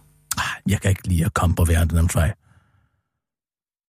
Jeg 0.66 0.80
kan 0.80 0.90
ikke 0.90 1.08
lide 1.08 1.24
at 1.24 1.34
komme 1.34 1.56
på 1.56 1.64
Værendamsvej. 1.64 2.34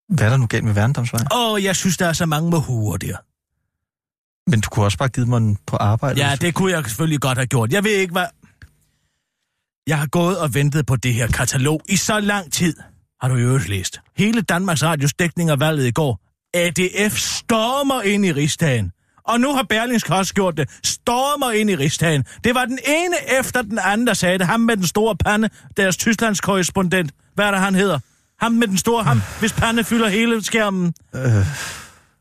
Hvad 0.10 0.26
er 0.26 0.30
der 0.30 0.38
nu 0.38 0.46
galt 0.48 0.64
med 0.64 0.74
Værendamsvej? 0.74 1.22
Åh, 1.36 1.64
jeg 1.64 1.76
synes, 1.76 1.98
der 1.98 2.06
er 2.06 2.14
så 2.14 2.26
mange 2.26 2.50
med 2.50 2.60
huer 2.60 2.98
der. 2.98 3.18
Men 4.50 4.62
du 4.62 4.70
kunne 4.70 4.86
også 4.86 4.98
bare 4.98 5.10
give 5.10 5.26
mig 5.26 5.42
den 5.42 5.58
på 5.68 5.76
arbejde. 5.76 6.28
Ja, 6.28 6.36
det 6.36 6.54
kunne 6.54 6.72
jeg 6.72 6.86
selvfølgelig 6.86 7.22
godt 7.22 7.38
have 7.38 7.48
gjort. 7.48 7.74
Jeg 7.74 7.84
ved 7.84 7.92
ikke, 7.92 8.12
hvad... 8.12 8.26
Jeg 9.88 10.00
har 10.00 10.08
gået 10.08 10.40
og 10.40 10.54
ventet 10.54 10.86
på 10.86 10.96
det 10.96 11.14
her 11.14 11.28
katalog 11.28 11.82
i 11.90 11.96
så 11.96 12.20
lang 12.20 12.52
tid. 12.52 12.76
Har 13.22 13.28
du 13.30 13.36
øvrigt 13.36 13.70
læst? 13.70 14.02
Hele 14.18 14.42
Danmarks 14.42 14.84
Radios 14.84 15.14
dækning 15.14 15.50
af 15.50 15.60
valget 15.60 15.88
i 15.88 15.92
går. 15.92 16.22
ADF 16.54 17.18
stormer 17.18 18.02
ind 18.02 18.26
i 18.26 18.32
Rigsdagen. 18.32 18.92
Og 19.24 19.40
nu 19.40 19.54
har 19.56 19.64
Berlingske 19.64 20.16
også 20.16 20.34
gjort 20.34 20.58
det. 20.58 20.70
Stormer 20.84 21.52
ind 21.52 21.70
i 21.70 21.76
Rigsdagen. 21.76 22.26
Det 22.44 22.56
var 22.56 22.66
den 22.66 22.80
ene 22.88 23.16
efter 23.40 23.62
den 23.62 23.80
anden, 23.84 24.08
der 24.08 24.14
sagde 24.14 24.38
det. 24.38 24.48
Ham 24.48 24.60
med 24.60 24.78
den 24.78 24.88
store 24.88 25.16
pande, 25.16 25.50
deres 25.78 25.98
Tysklands 25.98 26.42
korrespondent. 26.42 27.12
Hvad 27.36 27.46
er 27.46 27.52
det, 27.52 27.60
han 27.60 27.76
hedder? 27.76 28.00
Ham 28.42 28.52
med 28.52 28.68
den 28.68 28.78
store 28.78 29.04
ham, 29.04 29.22
hvis 29.40 29.54
pande 29.54 29.84
fylder 29.84 30.08
hele 30.10 30.44
skærmen. 30.44 30.94
Øh, 31.16 31.22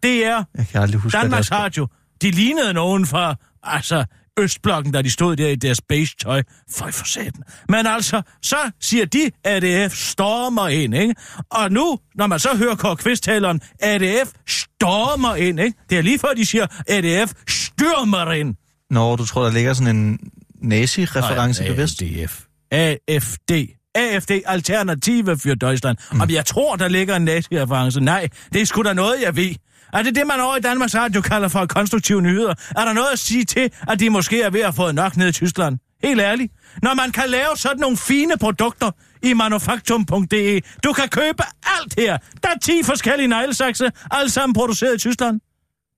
Det 0.02 0.24
er 0.26 0.44
jeg 0.54 0.66
kan 0.72 0.80
aldrig 0.82 1.00
huske, 1.00 1.18
Danmarks. 1.18 1.52
Radio. 1.52 1.88
De 2.22 2.30
lignede 2.30 2.72
nogen 2.72 3.06
fra, 3.06 3.34
altså, 3.62 4.04
Østblokken, 4.38 4.92
da 4.92 5.02
de 5.02 5.10
stod 5.10 5.36
der 5.36 5.48
i 5.48 5.54
deres 5.54 5.80
beige 5.88 6.08
tøj. 6.22 6.42
Føj 6.70 6.90
for 6.90 7.04
satan. 7.04 7.42
Men 7.68 7.86
altså, 7.86 8.22
så 8.42 8.56
siger 8.80 9.04
de, 9.06 9.30
ADF 9.44 9.94
stormer 9.94 10.68
ind, 10.68 10.94
ikke? 10.94 11.14
Og 11.50 11.72
nu, 11.72 11.98
når 12.14 12.26
man 12.26 12.38
så 12.38 12.56
hører 12.56 12.74
Kåre 12.74 12.96
Kvist 12.96 13.22
tale 13.22 13.48
om, 13.48 13.60
ADF 13.80 14.32
stormer 14.48 15.34
ind, 15.34 15.60
ikke? 15.60 15.78
Det 15.90 15.98
er 15.98 16.02
lige 16.02 16.18
før, 16.18 16.34
de 16.36 16.46
siger, 16.46 16.66
ADF 16.88 17.32
styrmer 17.48 18.32
ind. 18.32 18.54
Nå, 18.90 19.16
du 19.16 19.26
tror, 19.26 19.42
der 19.42 19.50
ligger 19.50 19.72
sådan 19.72 19.96
en 19.96 20.18
nazi-reference 20.62 21.64
bevidst? 21.64 22.02
AFDF. 22.02 22.44
AFD. 22.70 23.52
AFD, 23.94 24.30
Alternative 24.46 25.38
for 25.38 25.54
Deutschland. 25.54 25.96
Mm. 26.12 26.20
Om 26.20 26.30
jeg 26.30 26.46
tror, 26.46 26.76
der 26.76 26.88
ligger 26.88 27.16
en 27.16 27.24
nazi-reference? 27.24 28.00
Nej, 28.00 28.28
det 28.52 28.62
er 28.62 28.66
sgu 28.66 28.82
da 28.82 28.92
noget, 28.92 29.22
jeg 29.22 29.36
ved. 29.36 29.54
Er 29.92 30.02
det 30.02 30.14
det, 30.14 30.26
man 30.26 30.40
over 30.40 30.56
i 30.56 30.60
Danmarks 30.60 30.94
Radio 30.94 31.20
kalder 31.20 31.48
for 31.48 31.66
konstruktive 31.66 32.22
nyheder? 32.22 32.54
Er 32.76 32.84
der 32.84 32.92
noget 32.92 33.08
at 33.12 33.18
sige 33.18 33.44
til, 33.44 33.70
at 33.88 34.00
de 34.00 34.10
måske 34.10 34.42
er 34.42 34.50
ved 34.50 34.60
at 34.60 34.74
få 34.74 34.92
nok 34.92 35.16
ned 35.16 35.28
i 35.28 35.32
Tyskland? 35.32 35.78
Helt 36.02 36.20
ærligt. 36.20 36.52
Når 36.82 36.94
man 36.94 37.12
kan 37.12 37.28
lave 37.28 37.56
sådan 37.56 37.78
nogle 37.80 37.96
fine 37.96 38.38
produkter 38.38 38.90
i 39.22 39.32
manufaktum.de. 39.32 40.60
Du 40.84 40.92
kan 40.92 41.08
købe 41.08 41.42
alt 41.62 41.94
her. 41.98 42.18
Der 42.42 42.48
er 42.48 42.58
10 42.62 42.82
forskellige 42.84 43.28
neglesakse, 43.28 43.90
alle 44.10 44.30
sammen 44.30 44.54
produceret 44.54 44.94
i 44.94 44.98
Tyskland. 44.98 45.40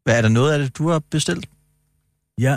Hvad 0.05 0.17
er 0.17 0.23
der 0.23 0.29
noget 0.29 0.53
af 0.53 0.59
det, 0.59 0.79
du 0.79 0.89
har 0.89 0.99
bestilt? 1.11 1.47
Ja, 2.39 2.57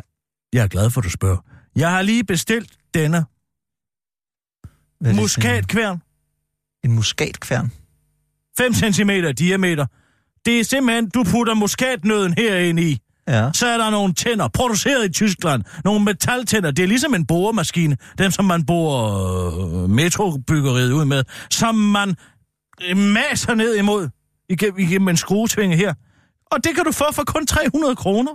jeg 0.54 0.64
er 0.64 0.68
glad 0.68 0.90
for, 0.90 1.02
at 1.02 1.06
du 1.06 1.10
spørger. 1.10 1.38
Jeg 1.76 1.92
har 1.92 2.02
lige 2.02 2.24
bestilt 2.24 2.72
denne 2.94 3.26
muskatkværn. 5.02 5.96
En, 6.84 6.90
en 6.90 6.96
muskatkværn? 6.96 7.72
5 8.58 8.74
cm 8.74 9.10
diameter. 9.38 9.86
Det 10.46 10.60
er 10.60 10.64
simpelthen, 10.64 11.10
du 11.10 11.24
putter 11.24 11.54
muskatnøden 11.54 12.34
herinde 12.38 12.84
i. 12.84 13.00
Ja. 13.28 13.50
Så 13.54 13.68
er 13.68 13.78
der 13.78 13.90
nogle 13.90 14.14
tænder, 14.14 14.48
produceret 14.48 15.06
i 15.06 15.12
Tyskland. 15.12 15.64
Nogle 15.84 16.04
metaltænder. 16.04 16.72
Det 16.72 16.84
er 16.84 16.88
ligesom 16.88 17.14
en 17.16 17.26
boremaskine. 17.26 17.98
Dem, 18.18 18.32
som 18.32 18.46
man 18.46 18.66
borer 18.66 19.84
øh, 19.84 19.90
metrobyggeriet 19.90 20.92
ud 20.92 21.06
med. 21.06 21.24
Som 21.52 21.76
man 21.76 22.16
øh, 22.90 22.98
maser 22.98 23.56
ned 23.56 23.76
imod. 23.76 24.10
Igennem, 24.50 24.80
igennem 24.80 25.08
en 25.08 25.18
skruetvinge 25.18 25.76
her. 25.76 25.94
Og 26.52 26.64
det 26.64 26.76
kan 26.76 26.84
du 26.84 26.92
få 26.92 27.06
for 27.14 27.24
kun 27.24 27.48
300 27.48 27.96
kroner. 27.96 28.32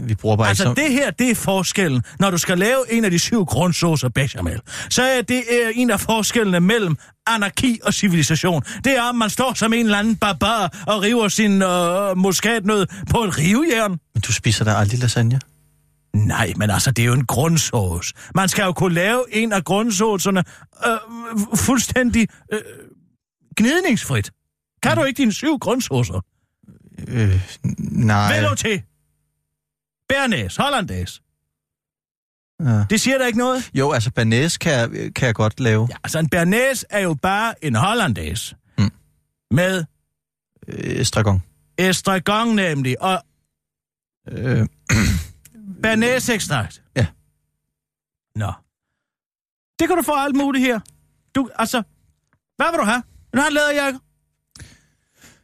Vi 0.00 0.14
bruger 0.14 0.36
bare 0.36 0.48
Altså, 0.48 0.70
ikke 0.70 0.80
så... 0.80 0.86
det 0.86 0.92
her, 0.92 1.10
det 1.10 1.30
er 1.30 1.34
forskellen. 1.34 2.02
Når 2.18 2.30
du 2.30 2.38
skal 2.38 2.58
lave 2.58 2.92
en 2.92 3.04
af 3.04 3.10
de 3.10 3.18
syv 3.18 3.44
grundsaucer 3.44 4.08
bechamel, 4.08 4.60
så 4.90 5.02
er 5.02 5.22
det 5.22 5.36
er 5.36 5.70
en 5.74 5.90
af 5.90 6.00
forskellene 6.00 6.60
mellem 6.60 6.96
anarki 7.26 7.80
og 7.82 7.94
civilisation. 7.94 8.62
Det 8.84 8.96
er, 8.96 9.02
om 9.02 9.14
man 9.14 9.30
står 9.30 9.54
som 9.54 9.72
en 9.72 9.84
eller 9.84 9.98
anden 9.98 10.16
barbar 10.16 10.84
og 10.86 11.02
river 11.02 11.28
sin 11.28 11.62
øh, 11.62 12.18
muskatnød 12.18 12.86
på 13.10 13.24
et 13.24 13.38
rivejern. 13.38 13.90
Men 14.14 14.20
du 14.20 14.32
spiser 14.32 14.64
da 14.64 14.74
aldrig 14.74 15.00
lasagne? 15.00 15.40
Nej, 16.14 16.52
men 16.56 16.70
altså, 16.70 16.90
det 16.90 17.02
er 17.02 17.06
jo 17.06 17.12
en 17.12 17.26
grundsauce. 17.26 18.14
Man 18.34 18.48
skal 18.48 18.62
jo 18.62 18.72
kunne 18.72 18.94
lave 18.94 19.24
en 19.30 19.52
af 19.52 19.64
grundsaucerne 19.64 20.44
øh, 20.86 20.98
fuldstændig 21.56 22.28
øh, 22.52 22.60
gnidningsfrit. 23.56 24.30
Kan 24.82 24.96
du 24.96 25.04
ikke 25.04 25.18
dine 25.18 25.32
syv 25.32 25.58
grundsaucer? 25.58 26.20
Øh, 27.08 27.40
nej. 27.78 28.40
Vælg 28.40 28.58
til. 28.58 28.82
Bernæs, 30.08 30.56
hollandaise. 30.56 31.20
Ja. 32.60 32.84
Det 32.90 33.00
siger 33.00 33.18
der 33.18 33.26
ikke 33.26 33.38
noget? 33.38 33.70
Jo, 33.74 33.92
altså 33.92 34.10
banæs 34.10 34.56
kan, 34.58 34.72
jeg- 34.72 35.14
kan 35.14 35.26
jeg 35.26 35.34
godt 35.34 35.60
lave. 35.60 35.88
Ja, 35.90 35.96
altså 36.04 36.18
en 36.18 36.28
bernæs 36.28 36.84
er 36.90 36.98
jo 37.00 37.14
bare 37.14 37.64
en 37.64 37.74
hollandaise. 37.74 38.56
Mm. 38.78 38.90
Med 39.50 39.84
Øh, 40.68 40.78
estragon. 41.00 41.42
estragon 41.78 42.56
nemlig, 42.56 43.02
og 43.02 43.22
Øh, 44.30 44.66
bernæsekstrakt. 45.82 46.82
Ja. 46.96 47.06
Nå. 48.36 48.52
Det 49.78 49.88
kan 49.88 49.96
du 49.96 50.02
få 50.02 50.12
alt 50.16 50.36
muligt 50.36 50.64
her. 50.64 50.80
Du, 51.34 51.50
altså, 51.54 51.82
hvad 52.56 52.66
vil 52.72 52.78
du 52.80 52.84
have? 52.84 53.02
Have 53.34 53.46
en 53.46 53.52
læderjakke? 53.52 53.98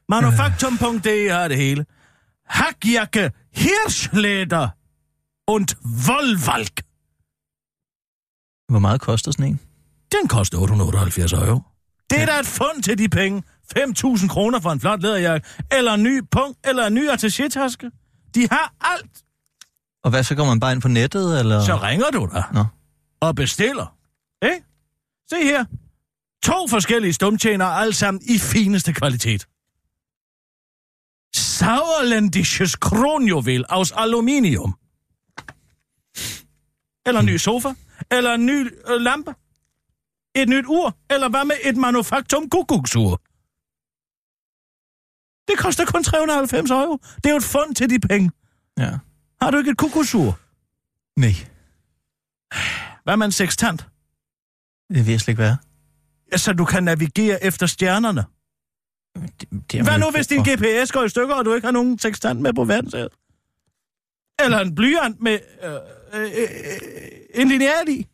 Manufaktum.de 0.08 1.28
har 1.30 1.48
det 1.48 1.56
hele. 1.56 1.86
Hakjacke, 2.46 3.32
Hirschleder 3.56 4.68
und 5.48 5.68
Wollwalk. 6.08 6.82
hvor 8.68 8.78
meget 8.78 9.00
koster 9.00 9.30
sådan 9.32 9.46
en? 9.46 9.60
Den 10.12 10.28
koster 10.28 10.58
878 10.58 11.32
euro. 11.32 11.60
Det 12.10 12.22
er 12.22 12.26
da 12.26 12.38
et 12.40 12.46
fund 12.46 12.82
til 12.82 12.98
de 12.98 13.08
penge. 13.08 13.42
5.000 13.78 14.28
kroner 14.28 14.60
for 14.60 14.70
en 14.70 14.80
flot 14.80 15.02
læderjakke, 15.02 15.48
eller 15.72 15.92
en 15.94 16.02
ny 16.02 16.22
punkt, 16.30 16.58
eller 16.68 16.86
en 16.86 16.94
ny 16.94 17.08
attaché-taske. 17.10 17.90
De 18.34 18.48
har 18.50 18.74
alt. 18.80 19.10
Og 20.04 20.10
hvad, 20.10 20.22
så 20.24 20.34
går 20.34 20.44
man 20.44 20.60
bare 20.60 20.72
ind 20.72 20.82
på 20.82 20.88
nettet, 20.88 21.40
eller? 21.40 21.64
Så 21.64 21.76
ringer 21.76 22.10
du 22.10 22.28
da 22.34 22.42
Nå. 22.52 22.64
og 23.20 23.34
bestiller. 23.34 23.96
Ikke? 24.44 24.66
Se 25.30 25.36
her. 25.42 25.64
To 26.44 26.68
forskellige 26.70 27.12
stumtjener, 27.12 27.64
alle 27.64 27.92
sammen 27.94 28.22
i 28.26 28.38
fineste 28.38 28.92
kvalitet. 28.92 29.46
Sauerländisches 31.58 32.80
Kronjuvel 32.80 33.64
aus 33.68 33.92
Aluminium. 33.92 34.74
Eller 37.06 37.20
en 37.20 37.26
ny 37.26 37.36
sofa. 37.38 37.74
Eller 38.10 38.34
en 38.34 38.46
ny 38.46 38.70
øh, 38.88 39.00
lampe. 39.00 39.34
Et 40.34 40.48
nyt 40.48 40.66
ur. 40.66 40.96
Eller 41.10 41.28
hvad 41.28 41.44
med 41.44 41.56
et 41.64 41.76
manufaktum 41.76 42.50
kukuksur? 42.50 43.22
Det 45.48 45.58
koster 45.58 45.84
kun 45.84 46.04
390 46.04 46.70
euro. 46.70 46.98
Det 47.16 47.26
er 47.26 47.30
jo 47.30 47.36
et 47.36 47.44
fund 47.44 47.74
til 47.74 47.90
de 47.90 47.98
penge. 47.98 48.30
Ja. 48.78 48.98
Har 49.42 49.50
du 49.50 49.58
ikke 49.58 49.70
et 49.70 49.76
kukuksur? 49.76 50.38
Nej. 51.16 51.34
Hvad 53.04 53.16
med 53.16 53.26
en 53.26 53.32
sextant? 53.32 53.86
Det 54.94 55.06
vil 55.06 55.10
jeg 55.12 55.20
slet 55.20 55.32
ikke 55.32 55.42
være. 55.42 55.56
Ja, 56.32 56.36
så 56.36 56.52
du 56.52 56.64
kan 56.64 56.84
navigere 56.84 57.44
efter 57.44 57.66
stjernerne. 57.66 58.24
Det, 59.72 59.82
Hvad 59.84 59.98
nu, 59.98 60.10
hvis 60.10 60.26
din. 60.26 60.40
GPS 60.42 60.92
går 60.92 61.04
i 61.04 61.08
stykker, 61.08 61.34
og 61.34 61.44
du 61.44 61.54
ikke 61.54 61.66
har 61.66 61.72
nogen 61.72 61.98
sextant 61.98 62.40
med 62.40 62.52
på 62.52 62.64
verdenshavet? 62.64 63.08
Eller 64.44 64.58
en 64.58 64.74
blyant 64.74 65.20
med 65.22 65.38
øh, 65.64 65.72
øh, 66.14 66.30
øh, 66.38 67.40
en 67.42 67.48
lineal 67.48 67.88
i? 67.88 68.06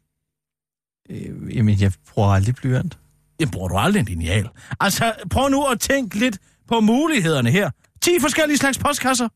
Øh, 1.11 1.57
Jamen, 1.57 1.81
jeg 1.81 1.93
bruger 2.09 2.29
aldrig 2.29 2.55
blyant. 2.55 2.99
Jamen, 3.41 3.51
bruger 3.51 3.69
du 3.69 3.77
aldrig 3.77 4.01
en 4.01 4.07
lineal? 4.07 4.49
Altså, 4.81 5.15
prøv 5.31 5.49
nu 5.49 5.67
at 5.67 5.81
tænke 5.81 6.19
lidt 6.19 6.39
på 6.69 6.81
mulighederne 6.81 7.51
her. 7.51 7.71
10 8.03 8.11
forskellige 8.21 8.59
slags 8.59 8.79
postkasser. 8.79 9.29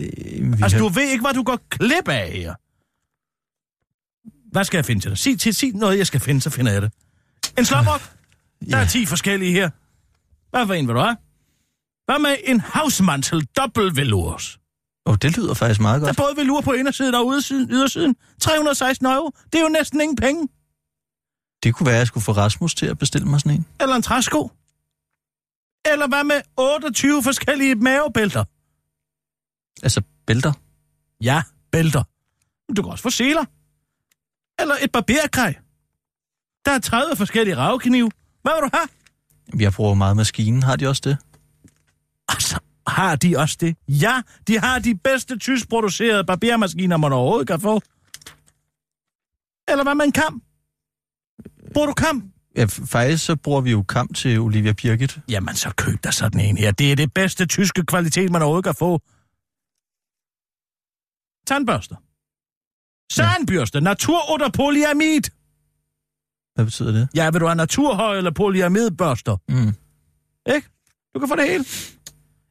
Øh, 0.00 0.52
Altså, 0.62 0.76
har- 0.76 0.84
du 0.84 0.88
ved 0.88 1.02
ikke, 1.10 1.22
hvad 1.22 1.34
du 1.34 1.42
går 1.42 1.58
klip 1.68 2.08
af 2.08 2.30
her. 2.32 2.54
Hvad 4.52 4.64
skal 4.64 4.78
jeg 4.78 4.84
finde 4.84 5.00
til 5.02 5.10
dig? 5.10 5.18
Sig, 5.18 5.40
til, 5.40 5.54
sig 5.54 5.72
noget, 5.72 5.98
jeg 5.98 6.06
skal 6.06 6.20
finde, 6.20 6.40
så 6.40 6.50
finder 6.50 6.72
jeg 6.72 6.82
det. 6.82 6.92
En 7.58 7.64
slåbrok? 7.64 8.00
Der 8.70 8.76
er 8.76 8.86
10 8.86 9.06
forskellige 9.06 9.52
her. 9.52 9.70
Hvad 10.50 10.66
for 10.66 10.74
en 10.74 10.86
vil 10.88 10.94
du 10.94 11.00
have? 11.00 11.16
Hvad 12.04 12.18
med 12.18 12.36
en 12.44 12.60
havsmantel 12.60 13.46
dobbelt 13.56 13.96
velours? 13.96 14.58
Åh, 15.06 15.12
oh, 15.12 15.18
det 15.22 15.36
lyder 15.36 15.54
faktisk 15.54 15.80
meget 15.80 16.00
Der 16.02 16.08
er 16.08 16.12
godt. 16.14 16.16
både 16.16 16.36
velur 16.36 16.60
på 16.60 16.72
indersiden 16.72 17.14
og 17.14 17.32
ydersiden. 17.32 17.70
ydersiden. 17.70 18.16
316 18.40 19.06
euro. 19.06 19.30
Det 19.52 19.58
er 19.58 19.62
jo 19.62 19.68
næsten 19.68 20.00
ingen 20.00 20.16
penge. 20.16 20.48
Det 21.62 21.74
kunne 21.74 21.86
være, 21.86 21.94
at 21.94 21.98
jeg 21.98 22.06
skulle 22.06 22.24
få 22.24 22.32
Rasmus 22.32 22.74
til 22.74 22.86
at 22.86 22.98
bestille 22.98 23.26
mig 23.28 23.40
sådan 23.40 23.52
en. 23.58 23.66
Eller 23.80 23.96
en 23.96 24.02
træsko. 24.02 24.50
Eller 25.92 26.08
hvad 26.08 26.24
med 26.24 26.40
28 26.56 27.22
forskellige 27.22 27.74
mavebælter? 27.74 28.44
Altså, 29.82 30.02
bælter. 30.26 30.52
Ja, 31.20 31.42
bælter. 31.72 32.02
Du 32.76 32.82
kan 32.82 32.90
også 32.92 33.02
få 33.02 33.10
seler. 33.10 33.44
Eller 34.60 34.74
et 34.82 34.92
barbergrej. 34.92 35.54
Der 36.64 36.70
er 36.72 36.78
30 36.78 37.16
forskellige 37.16 37.56
ravknive. 37.56 38.10
Hvad 38.42 38.52
vil 38.52 38.70
du 38.70 38.76
have? 38.76 38.88
Jeg 39.62 39.72
bruger 39.72 39.94
meget 39.94 40.16
maskinen. 40.16 40.62
Har 40.62 40.76
de 40.76 40.88
også 40.88 41.02
det? 41.04 41.18
Altså, 42.28 42.58
har 42.86 43.16
de 43.16 43.38
også 43.38 43.56
det? 43.60 43.76
Ja, 43.88 44.22
de 44.46 44.58
har 44.58 44.78
de 44.78 44.94
bedste 44.94 45.38
tyskproducerede 45.38 46.24
barbermaskiner, 46.24 46.96
man 46.96 47.12
overhovedet 47.12 47.48
kan 47.48 47.60
få. 47.60 47.80
Eller 49.68 49.84
hvad 49.84 49.94
med 49.94 50.04
en 50.04 50.12
kam? 50.12 50.42
Bruger 51.74 51.86
du 51.86 51.94
kam? 51.94 52.32
Ja, 52.56 52.64
faktisk 52.64 53.24
så 53.24 53.36
bruger 53.36 53.60
vi 53.60 53.70
jo 53.70 53.82
kamp 53.82 54.14
til 54.14 54.40
Olivia 54.40 54.72
Birgit. 54.72 55.18
Jamen, 55.28 55.54
så 55.54 55.70
køb 55.76 56.04
dig 56.04 56.14
sådan 56.14 56.40
en 56.40 56.56
her. 56.58 56.70
Det 56.70 56.92
er 56.92 56.96
det 56.96 57.14
bedste 57.14 57.46
tyske 57.46 57.84
kvalitet, 57.84 58.30
man 58.30 58.42
overhovedet 58.42 58.64
kan 58.64 58.74
få. 58.74 59.00
Tandbørster. 61.46 61.96
Sandbørste. 63.12 63.80
Natur 63.80 64.32
oder 64.32 64.50
polyamid. 64.50 65.22
Hvad 66.54 66.64
betyder 66.64 66.92
det? 66.92 67.08
Ja, 67.14 67.30
vil 67.30 67.40
du 67.40 67.46
have 67.46 67.56
naturhøj 67.56 68.16
eller 68.16 68.30
polyamidbørster? 68.30 69.36
Mm. 69.48 69.74
Ikke? 70.54 70.68
Du 71.14 71.18
kan 71.18 71.28
få 71.28 71.36
det 71.36 71.44
hele. 71.48 71.64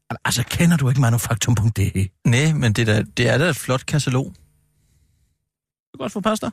Jamen, 0.09 0.19
altså, 0.25 0.43
kender 0.43 0.77
du 0.77 0.89
ikke 0.89 1.01
manufaktum.de? 1.01 2.09
Nej, 2.25 2.53
men 2.53 2.73
det, 2.73 2.87
der, 2.87 3.03
det 3.03 3.29
er 3.29 3.37
da 3.37 3.49
et 3.49 3.55
flot 3.55 3.85
katalog. 3.85 4.25
Du 5.93 5.97
kan 5.97 6.03
også 6.03 6.13
få 6.13 6.21
pasta. 6.21 6.49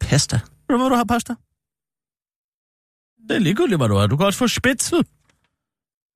Pasta. 0.00 0.36
Ved 0.36 0.74
du, 0.74 0.76
hvor 0.76 0.88
du 0.88 0.94
har 0.94 1.04
pasta? 1.04 1.34
Det 3.28 3.34
er 3.36 3.38
ligegyldigt, 3.38 3.78
hvad 3.78 3.88
du 3.88 3.94
har. 3.96 4.06
Du 4.06 4.16
kan 4.16 4.26
også 4.26 4.38
få 4.38 4.48
spitzel. 4.48 5.06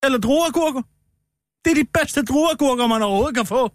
Eller 0.04 0.18
druergurker. 0.18 0.82
Det 1.64 1.70
er 1.70 1.74
de 1.74 1.88
bedste 1.98 2.22
druergurker, 2.24 2.86
man 2.86 3.02
overhovedet 3.02 3.36
kan 3.36 3.46
få. 3.46 3.72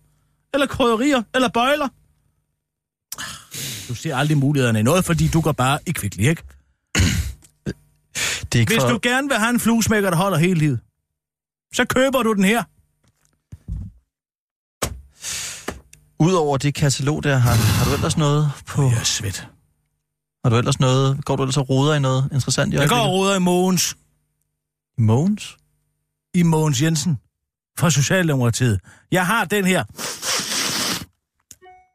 Eller 0.54 0.68
krydderier. 0.68 1.24
Eller 1.36 1.50
bøjler. 1.50 1.88
Du 3.90 3.96
ser 3.96 4.16
aldrig 4.16 4.38
mulighederne 4.38 4.80
i 4.80 4.84
noget, 4.84 5.06
fordi 5.06 5.28
du 5.28 5.42
går 5.42 5.52
bare 5.52 5.80
i 5.86 5.92
kvickly, 5.92 6.22
ikke? 6.22 6.44
Det 8.52 8.56
er 8.56 8.60
ikke 8.60 8.74
Hvis 8.74 8.82
for... 8.82 8.90
du 8.90 9.00
gerne 9.02 9.28
vil 9.28 9.38
have 9.38 9.50
en 9.50 9.60
fluesmækker, 9.60 10.10
der 10.10 10.18
holder 10.18 10.38
hele 10.38 10.60
livet, 10.60 10.80
så 11.74 11.86
køber 11.86 12.24
du 12.24 12.34
den 12.34 12.44
her. 12.44 12.64
Udover 16.20 16.58
det 16.58 16.74
katalog 16.74 17.24
der, 17.24 17.38
har, 17.38 17.54
har 17.54 17.86
du 17.86 17.94
ellers 17.94 18.18
noget 18.18 18.52
på... 18.68 18.84
Jeg 18.84 19.00
er 19.00 19.04
svedt. 19.04 19.48
Har 20.44 20.50
du 20.50 20.58
ellers 20.58 20.80
noget... 20.80 21.26
Går 21.26 21.36
du 21.36 21.44
ellers 21.44 21.58
og 21.58 21.70
roder 21.70 21.96
i 21.96 22.00
noget 22.00 22.30
interessant 22.34 22.74
i 22.74 22.78
Jeg 22.78 22.90
går 22.90 22.96
og 22.96 23.12
roder 23.12 23.36
i 23.36 23.40
Mogens. 23.40 23.98
I 24.98 25.02
Mogens? 25.02 25.58
I 26.34 26.44
Mogens 26.44 26.82
Jensen. 26.82 27.18
Fra 27.80 27.90
Socialdemokratiet. 27.90 28.80
Jeg 29.12 29.28
har 29.28 29.46
den 29.46 29.66
her. 29.66 29.84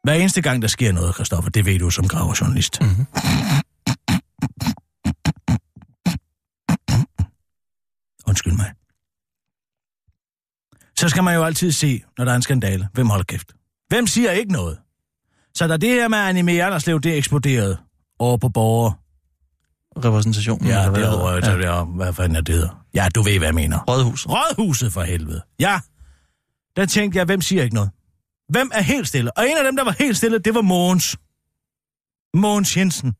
Hver 0.05 0.13
eneste 0.13 0.41
gang, 0.41 0.61
der 0.61 0.67
sker 0.67 0.91
noget, 0.91 1.15
Kristoffer, 1.15 1.49
det 1.49 1.65
ved 1.65 1.79
du 1.79 1.89
som 1.89 2.07
gravejournalist. 2.07 2.81
Mhm. 2.81 3.05
Undskyld 8.27 8.53
mig. 8.53 8.71
Så 10.99 11.09
skal 11.09 11.23
man 11.23 11.35
jo 11.35 11.43
altid 11.43 11.71
se, 11.71 12.03
når 12.17 12.25
der 12.25 12.31
er 12.31 12.35
en 12.35 12.41
skandale, 12.41 12.89
hvem 12.93 13.09
holder 13.09 13.23
kæft. 13.23 13.53
Hvem 13.87 14.07
siger 14.07 14.31
ikke 14.31 14.51
noget? 14.51 14.77
Så 15.55 15.67
da 15.67 15.77
det 15.77 15.89
her 15.89 16.07
med 16.07 16.17
Anime 16.17 16.63
Anderslev, 16.63 17.01
det 17.01 17.17
eksploderede 17.17 17.77
over 18.19 18.37
på 18.37 18.49
borger. 18.49 18.91
Repræsentationen? 20.05 20.67
Ja, 20.67 20.73
derovre, 20.73 21.33
hedder 21.33 21.51
ja. 21.51 21.61
der, 21.61 21.85
hvad 21.85 22.13
fanden 22.13 22.35
er 22.35 22.41
det 22.41 22.55
hedder? 22.55 22.85
Ja, 22.93 23.07
du 23.15 23.21
ved, 23.21 23.37
hvad 23.37 23.47
jeg 23.47 23.55
mener. 23.55 23.79
Rådhus. 23.79 24.25
Rådhuset 24.27 24.93
for 24.93 25.01
helvede. 25.01 25.41
Ja, 25.59 25.79
der 26.75 26.85
tænkte 26.85 27.17
jeg, 27.17 27.25
hvem 27.25 27.41
siger 27.41 27.63
ikke 27.63 27.75
noget? 27.75 27.91
Hvem 28.49 28.71
er 28.73 28.81
helt 28.81 29.07
stille? 29.07 29.37
Og 29.37 29.49
en 29.49 29.57
af 29.57 29.63
dem, 29.63 29.75
der 29.75 29.83
var 29.83 29.91
helt 29.91 30.17
stille, 30.17 30.39
det 30.39 30.53
var 30.55 30.61
Mogens. 30.61 31.17
Mogens 32.33 32.77
Jensen. 32.77 33.13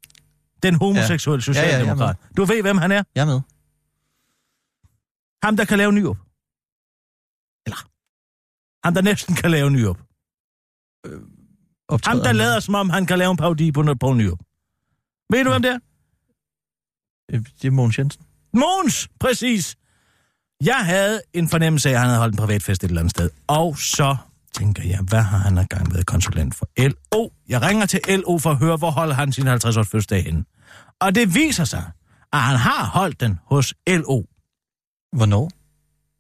Den 0.63 0.75
homoseksuelle 0.75 1.43
Ja, 1.47 1.51
ja, 1.53 1.59
jeg 1.61 1.67
er 1.67 1.71
socialdemokrat. 1.77 2.17
du 2.37 2.45
ved, 2.45 2.61
hvem 2.61 2.77
han 2.77 2.91
er? 2.91 3.03
Jeg 3.15 3.21
er 3.21 3.25
med. 3.25 3.41
Ham, 5.43 5.57
der 5.57 5.65
kan 5.65 5.77
lave 5.77 5.91
nyop. 5.91 6.17
Eller 7.65 7.77
ham, 8.85 8.93
der 8.93 9.01
næsten 9.01 9.35
kan 9.35 9.51
lave 9.51 9.69
nyop. 9.71 9.97
Optræder 11.87 12.17
Ham, 12.17 12.23
der 12.23 12.31
lader 12.33 12.59
som 12.59 12.75
om, 12.75 12.89
han 12.89 13.05
kan 13.05 13.17
lave 13.17 13.31
en 13.31 13.37
parodi 13.37 13.71
på, 13.71 13.83
på 13.99 14.13
nyop. 14.13 14.39
Ved 15.29 15.43
du, 15.43 15.49
hvem 15.49 15.61
det 15.61 15.71
er? 15.71 15.79
Øh, 17.31 17.45
Det 17.61 17.67
er 17.67 17.71
Mogens 17.71 17.99
Jensen. 17.99 18.25
Måns, 18.53 19.09
præcis. 19.19 19.75
Jeg 20.63 20.85
havde 20.85 21.21
en 21.33 21.49
fornemmelse 21.49 21.89
af, 21.89 21.93
at 21.93 21.99
han 21.99 22.07
havde 22.07 22.19
holdt 22.19 22.33
en 22.33 22.37
privatfest 22.37 22.83
et 22.83 22.87
eller 22.87 23.01
andet 23.01 23.11
sted. 23.11 23.29
Og 23.47 23.77
så 23.77 24.17
tænker 24.57 24.83
jeg, 24.83 24.99
hvad 25.09 25.21
har 25.21 25.37
han 25.37 25.67
gang 25.67 25.93
været 25.93 26.05
konsulent 26.05 26.55
for 26.55 26.69
LO? 26.77 27.29
Jeg 27.47 27.61
ringer 27.61 27.85
til 27.85 27.99
LO 28.07 28.37
for 28.37 28.49
at 28.49 28.57
høre, 28.57 28.77
hvor 28.77 28.91
holder 28.91 29.15
han 29.15 29.31
sin 29.31 29.47
50-års 29.47 29.75
fødselsdag 29.75 30.23
henne. 30.23 30.45
Og 31.01 31.15
det 31.15 31.35
viser 31.35 31.63
sig, 31.63 31.91
at 32.33 32.39
han 32.39 32.55
har 32.55 32.85
holdt 32.85 33.19
den 33.19 33.39
hos 33.45 33.73
LO. 33.87 34.23
Hvornår? 35.15 35.49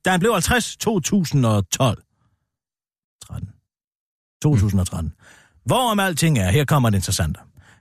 Da 0.05 0.09
han 0.09 0.19
blev 0.19 0.31
50, 0.31 0.77
2012. 0.77 2.03
13. 3.27 3.49
2013. 4.41 5.13
Hvorom 5.65 5.99
alting 5.99 6.37
er, 6.37 6.51
her 6.51 6.65
kommer 6.65 6.89
det 6.89 6.97
interessante. 6.97 7.39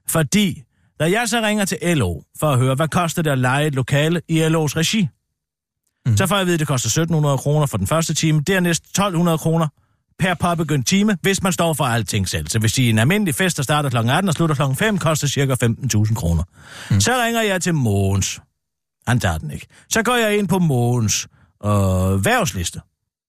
Fordi, 0.08 0.62
da 1.00 1.10
jeg 1.10 1.28
så 1.28 1.40
ringer 1.40 1.64
til 1.64 1.78
LO 1.96 2.22
for 2.40 2.50
at 2.50 2.58
høre, 2.58 2.74
hvad 2.74 2.88
koster 2.88 3.22
det 3.22 3.30
at 3.30 3.38
lege 3.38 3.66
et 3.66 3.74
lokale 3.74 4.22
i 4.28 4.42
LO's 4.42 4.76
regi, 4.76 5.08
mm. 6.06 6.16
så 6.16 6.26
får 6.26 6.34
jeg 6.34 6.40
at 6.40 6.46
vide, 6.46 6.54
at 6.54 6.60
det 6.60 6.68
koster 6.68 6.88
1700 6.88 7.38
kroner 7.38 7.66
for 7.66 7.78
den 7.78 7.86
første 7.86 8.14
time, 8.14 8.40
dernæst 8.40 8.84
1200 8.84 9.38
kroner 9.38 9.68
per 10.18 10.34
påbegyndt 10.34 10.86
time, 10.86 11.18
hvis 11.22 11.42
man 11.42 11.52
står 11.52 11.72
for 11.72 11.84
alting 11.84 12.28
selv. 12.28 12.48
Så 12.48 12.58
hvis 12.58 12.72
sige, 12.72 12.90
en 12.90 12.98
almindelig 12.98 13.34
fest, 13.34 13.56
der 13.56 13.62
starter 13.62 13.90
kl. 13.90 13.96
18 13.96 14.28
og 14.28 14.34
slutter 14.34 14.54
kl. 14.54 14.74
5, 14.74 14.98
koster 14.98 15.28
ca. 15.28 15.66
15.000 16.06 16.14
kroner. 16.14 16.42
Mm. 16.90 17.00
Så 17.00 17.22
ringer 17.24 17.42
jeg 17.42 17.62
til 17.62 17.74
Mogens. 17.74 18.40
Han 19.06 19.20
tager 19.20 19.38
den 19.38 19.50
ikke. 19.50 19.66
Så 19.88 20.02
går 20.02 20.16
jeg 20.16 20.38
ind 20.38 20.48
på 20.48 20.58
Mogens 20.58 21.28
øh, 21.64 21.70
værvsliste. 22.24 22.80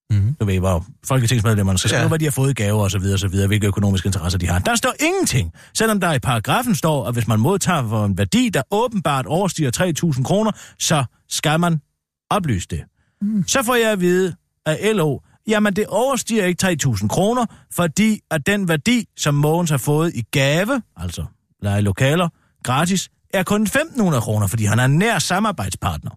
Mm-hmm. 0.10 0.36
Du 0.40 0.46
ved, 0.46 0.60
hvor 0.60 0.86
folketingsmedlemmerne 1.06 1.78
skal 1.80 1.90
skrive, 1.90 2.02
ja. 2.02 2.08
Hvad 2.08 2.20
de 2.20 2.26
har 2.26 2.32
fået 2.32 2.50
i 2.50 2.54
gaver 2.54 2.84
og 2.84 2.92
så 2.92 3.00
videre, 3.00 3.16
og 3.16 3.20
så 3.20 3.28
videre, 3.28 3.48
hvilke 3.48 3.68
økonomiske 3.68 4.08
interesser 4.08 4.40
de 4.40 4.48
har. 4.48 4.60
Der 4.60 4.76
står 4.76 4.94
ingenting, 5.00 5.54
selvom 5.74 6.00
der 6.00 6.14
i 6.14 6.20
paragrafen 6.20 6.76
står, 6.76 7.08
at 7.08 7.14
hvis 7.14 7.28
man 7.28 7.40
modtager 7.40 7.90
for 7.90 8.06
en 8.06 8.18
værdi, 8.18 8.50
der 8.50 8.62
åbenbart 8.72 9.26
overstiger 9.26 10.14
3.000 10.18 10.24
kroner, 10.24 10.52
så 10.80 11.04
skal 11.30 11.60
man 11.60 11.82
oplyse 12.30 12.68
det. 12.70 12.84
Mm. 13.22 13.48
Så 13.48 13.64
får 13.64 13.76
jeg 13.76 13.92
at 13.92 14.00
vide 14.00 14.36
af 14.66 14.96
LO, 14.96 15.20
jamen 15.48 15.76
det 15.76 15.88
overstiger 15.88 16.46
ikke 16.46 16.68
3.000 16.86 17.08
kroner, 17.08 17.46
fordi 17.72 18.20
at 18.32 18.48
den 18.48 18.68
værdi, 18.68 19.06
som 19.18 19.36
Mogens 19.36 19.70
har 19.70 19.78
fået 19.78 20.12
i 20.16 20.22
gave, 20.32 20.82
altså 20.98 21.26
lege 21.62 21.82
lokaler, 21.82 22.30
gratis, 22.64 23.10
er 23.34 23.44
kun 23.44 23.68
1.500 23.68 24.20
kroner, 24.20 24.48
fordi 24.48 24.66
han 24.66 24.80
er 24.80 24.86
en 24.86 24.98
nær 24.98 25.20
samarbejdspartner 25.20 26.12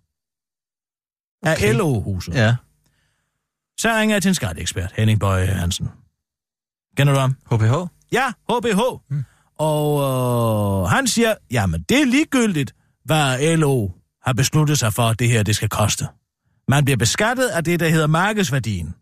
af 1.43 1.53
Okay. 1.57 1.75
LO-huset. 1.75 2.35
Ja. 2.35 2.57
Så 3.79 3.89
ringer 3.89 4.15
jeg 4.15 4.23
til 4.23 4.29
en 4.29 4.35
skatteekspert, 4.35 4.93
Henning 4.97 5.21
Bøje 5.21 5.47
Hansen. 5.47 5.89
Kender 6.97 7.13
du 7.13 7.21
ham? 7.21 7.37
HPH? 7.51 7.75
Ja, 8.13 8.33
HBH. 8.51 8.81
Mm. 9.11 9.25
Og 9.59 10.01
øh, 10.01 10.91
han 10.91 11.07
siger, 11.07 11.35
jamen 11.51 11.85
det 11.89 12.01
er 12.01 12.07
ligegyldigt, 12.07 12.75
hvad 13.05 13.57
LO 13.57 13.89
har 14.27 14.33
besluttet 14.33 14.79
sig 14.79 14.93
for, 14.93 15.03
at 15.03 15.19
det 15.19 15.29
her 15.29 15.43
det 15.43 15.57
skal 15.57 15.69
koste. 15.69 16.07
Man 16.69 16.85
bliver 16.85 16.97
beskattet 16.97 17.49
af 17.49 17.65
det, 17.65 17.81
der 17.81 17.89
hedder 17.89 18.07
markedsværdien. 18.07 18.95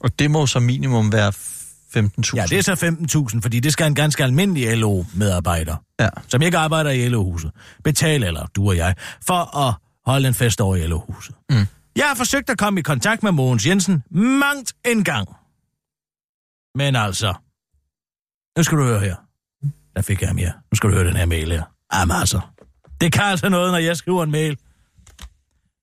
Og 0.00 0.18
det 0.18 0.30
må 0.30 0.46
som 0.46 0.62
minimum 0.62 1.12
være 1.12 1.28
15.000. 1.28 2.36
Ja, 2.36 2.46
det 2.46 2.58
er 2.58 2.62
så 2.62 2.74
15.000, 3.34 3.40
fordi 3.42 3.60
det 3.60 3.72
skal 3.72 3.86
en 3.86 3.94
ganske 3.94 4.24
almindelig 4.24 4.76
LO-medarbejder, 4.76 5.76
Ja. 6.00 6.08
som 6.28 6.42
ikke 6.42 6.58
arbejder 6.58 6.90
i 6.90 7.08
LO-huset, 7.08 7.50
betale, 7.84 8.26
eller 8.26 8.46
du 8.46 8.68
og 8.68 8.76
jeg, 8.76 8.94
for 9.22 9.56
at 9.68 9.74
holde 10.06 10.28
en 10.28 10.34
fest 10.34 10.60
over 10.60 10.76
i 10.76 10.86
LO-huset. 10.86 11.34
Mm. 11.50 11.66
Jeg 11.96 12.04
har 12.08 12.14
forsøgt 12.14 12.50
at 12.50 12.58
komme 12.58 12.80
i 12.80 12.82
kontakt 12.82 13.22
med 13.22 13.32
Mogens 13.32 13.66
Jensen 13.66 14.02
mangt 14.10 14.72
en 14.84 15.04
gang. 15.04 15.28
Men 16.74 16.96
altså, 16.96 17.34
nu 18.58 18.62
skal 18.62 18.78
du 18.78 18.82
høre 18.84 19.00
her. 19.00 19.16
Der 19.96 20.02
fik 20.02 20.20
jeg 20.20 20.28
ham 20.28 20.36
her. 20.36 20.52
Nu 20.52 20.76
skal 20.76 20.90
du 20.90 20.94
høre 20.94 21.06
den 21.08 21.16
her 21.16 21.26
mail 21.26 21.50
her. 21.52 21.62
Jamen 21.94 22.16
altså, 22.16 22.40
det 23.00 23.12
kan 23.12 23.22
altså 23.24 23.48
noget, 23.48 23.72
når 23.72 23.78
jeg 23.78 23.96
skriver 23.96 24.22
en 24.22 24.30
mail. 24.30 24.58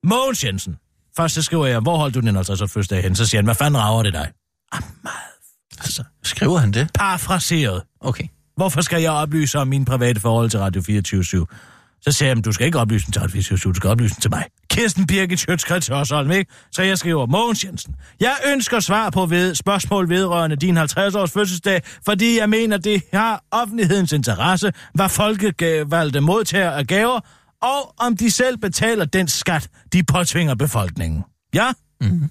Mogens 0.03 0.43
Jensen. 0.43 0.77
Først 1.17 1.35
så 1.35 1.41
skriver 1.41 1.65
jeg, 1.65 1.79
hvor 1.79 1.97
holdt 1.97 2.15
du 2.15 2.19
den 2.19 2.35
50 2.35 2.71
første 2.71 2.95
dag 2.95 3.03
hen? 3.03 3.15
Så 3.15 3.25
siger 3.25 3.37
han, 3.37 3.45
hvad 3.45 3.55
fanden 3.55 3.81
rager 3.81 4.03
det 4.03 4.13
dig? 4.13 4.31
Ah, 4.71 4.81
meget. 5.03 5.17
Altså, 5.79 6.03
Skriver 6.23 6.57
han 6.57 6.71
det? 6.71 6.89
parafraseret. 6.93 7.81
Okay. 8.01 8.23
Hvorfor 8.55 8.81
skal 8.81 9.01
jeg 9.01 9.11
oplyse 9.11 9.59
om 9.59 9.67
mine 9.67 9.85
private 9.85 10.19
forhold 10.21 10.49
til 10.49 10.59
Radio 10.59 10.81
24 10.81 11.23
Så 12.01 12.11
sagde 12.11 12.35
jeg, 12.35 12.45
du 12.45 12.51
skal 12.51 12.65
ikke 12.65 12.79
oplyse 12.79 13.05
den 13.05 13.11
til 13.13 13.21
Radio 13.21 13.31
24 13.31 13.73
du 13.73 13.77
skal 13.77 13.89
oplyse 13.89 14.15
den 14.15 14.21
til 14.21 14.31
mig. 14.31 14.43
Kirsten 14.69 15.07
Birgit 15.07 15.39
Sjøtskrets 15.39 15.87
Hørsholm, 15.87 16.31
ikke? 16.31 16.51
Så 16.71 16.83
jeg 16.83 16.97
skriver, 16.97 17.25
Mogens 17.25 17.63
Jensen, 17.63 17.95
jeg 18.19 18.35
ønsker 18.47 18.79
svar 18.79 19.09
på 19.09 19.25
ved, 19.25 19.55
spørgsmål 19.55 20.09
vedrørende 20.09 20.55
din 20.55 20.77
50-års 20.77 21.31
fødselsdag, 21.31 21.81
fordi 22.05 22.39
jeg 22.39 22.49
mener, 22.49 22.77
det 22.77 23.01
har 23.13 23.43
offentlighedens 23.51 24.11
interesse, 24.11 24.73
hvad 24.93 25.09
folkevalgte 25.09 26.19
modtager 26.21 26.71
af 26.71 26.87
gaver, 26.87 27.19
og 27.63 27.93
om 27.97 28.17
de 28.17 28.31
selv 28.31 28.57
betaler 28.57 29.05
den 29.05 29.27
skat, 29.27 29.69
de 29.93 30.03
påtvinger 30.03 30.55
befolkningen. 30.55 31.23
Ja? 31.53 31.71
Mhm. 32.01 32.29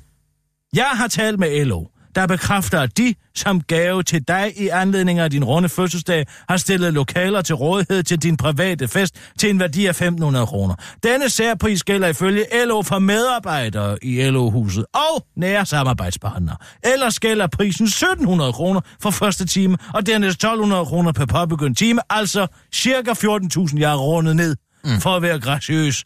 Jeg 0.77 0.91
har 0.93 1.09
talt 1.09 1.39
med 1.39 1.65
LO, 1.65 1.85
der 2.15 2.27
bekræfter, 2.27 2.81
at 2.81 2.99
de 2.99 3.15
som 3.35 3.61
gave 3.61 4.03
til 4.03 4.29
dig 4.29 4.53
i 4.57 4.69
anledning 4.69 5.19
af 5.19 5.31
din 5.31 5.45
runde 5.45 5.69
fødselsdag 5.69 6.27
har 6.49 6.57
stillet 6.57 6.93
lokaler 6.93 7.43
til 7.43 7.55
rådighed 7.55 8.03
til 8.03 8.23
din 8.23 8.37
private 8.37 8.89
fest 8.89 9.15
til 9.39 9.51
en 9.51 9.61
værdi 9.61 9.87
af 9.87 10.03
1.500 10.03 10.45
kroner. 10.45 10.75
Denne 11.03 11.29
særpris 11.29 11.85
gælder 11.85 12.09
ifølge 12.09 12.47
LO 12.67 12.83
for 12.83 12.99
medarbejdere 12.99 14.05
i 14.05 14.31
LO-huset 14.31 14.85
og 14.95 15.27
nære 15.37 15.67
samarbejdspartnere. 15.67 16.57
Ellers 16.85 17.21
gælder 17.21 17.47
prisen 17.47 17.87
1.700 17.87 18.53
kroner 18.53 18.81
for 19.01 19.11
første 19.11 19.47
time, 19.47 19.77
og 19.95 20.07
dernæst 20.07 20.45
1.200 20.45 20.85
kroner 20.85 21.13
per 21.13 21.27
påbegyndt 21.27 21.79
time, 21.79 22.01
altså 22.11 22.47
cirka 22.75 23.11
14.000 23.11 23.79
jeg 23.79 23.97
rundet 23.97 24.37
ned, 24.37 24.57
mm. 24.85 25.01
for 25.01 25.17
at 25.17 25.23
være 25.23 25.41
graciøs, 25.41 26.05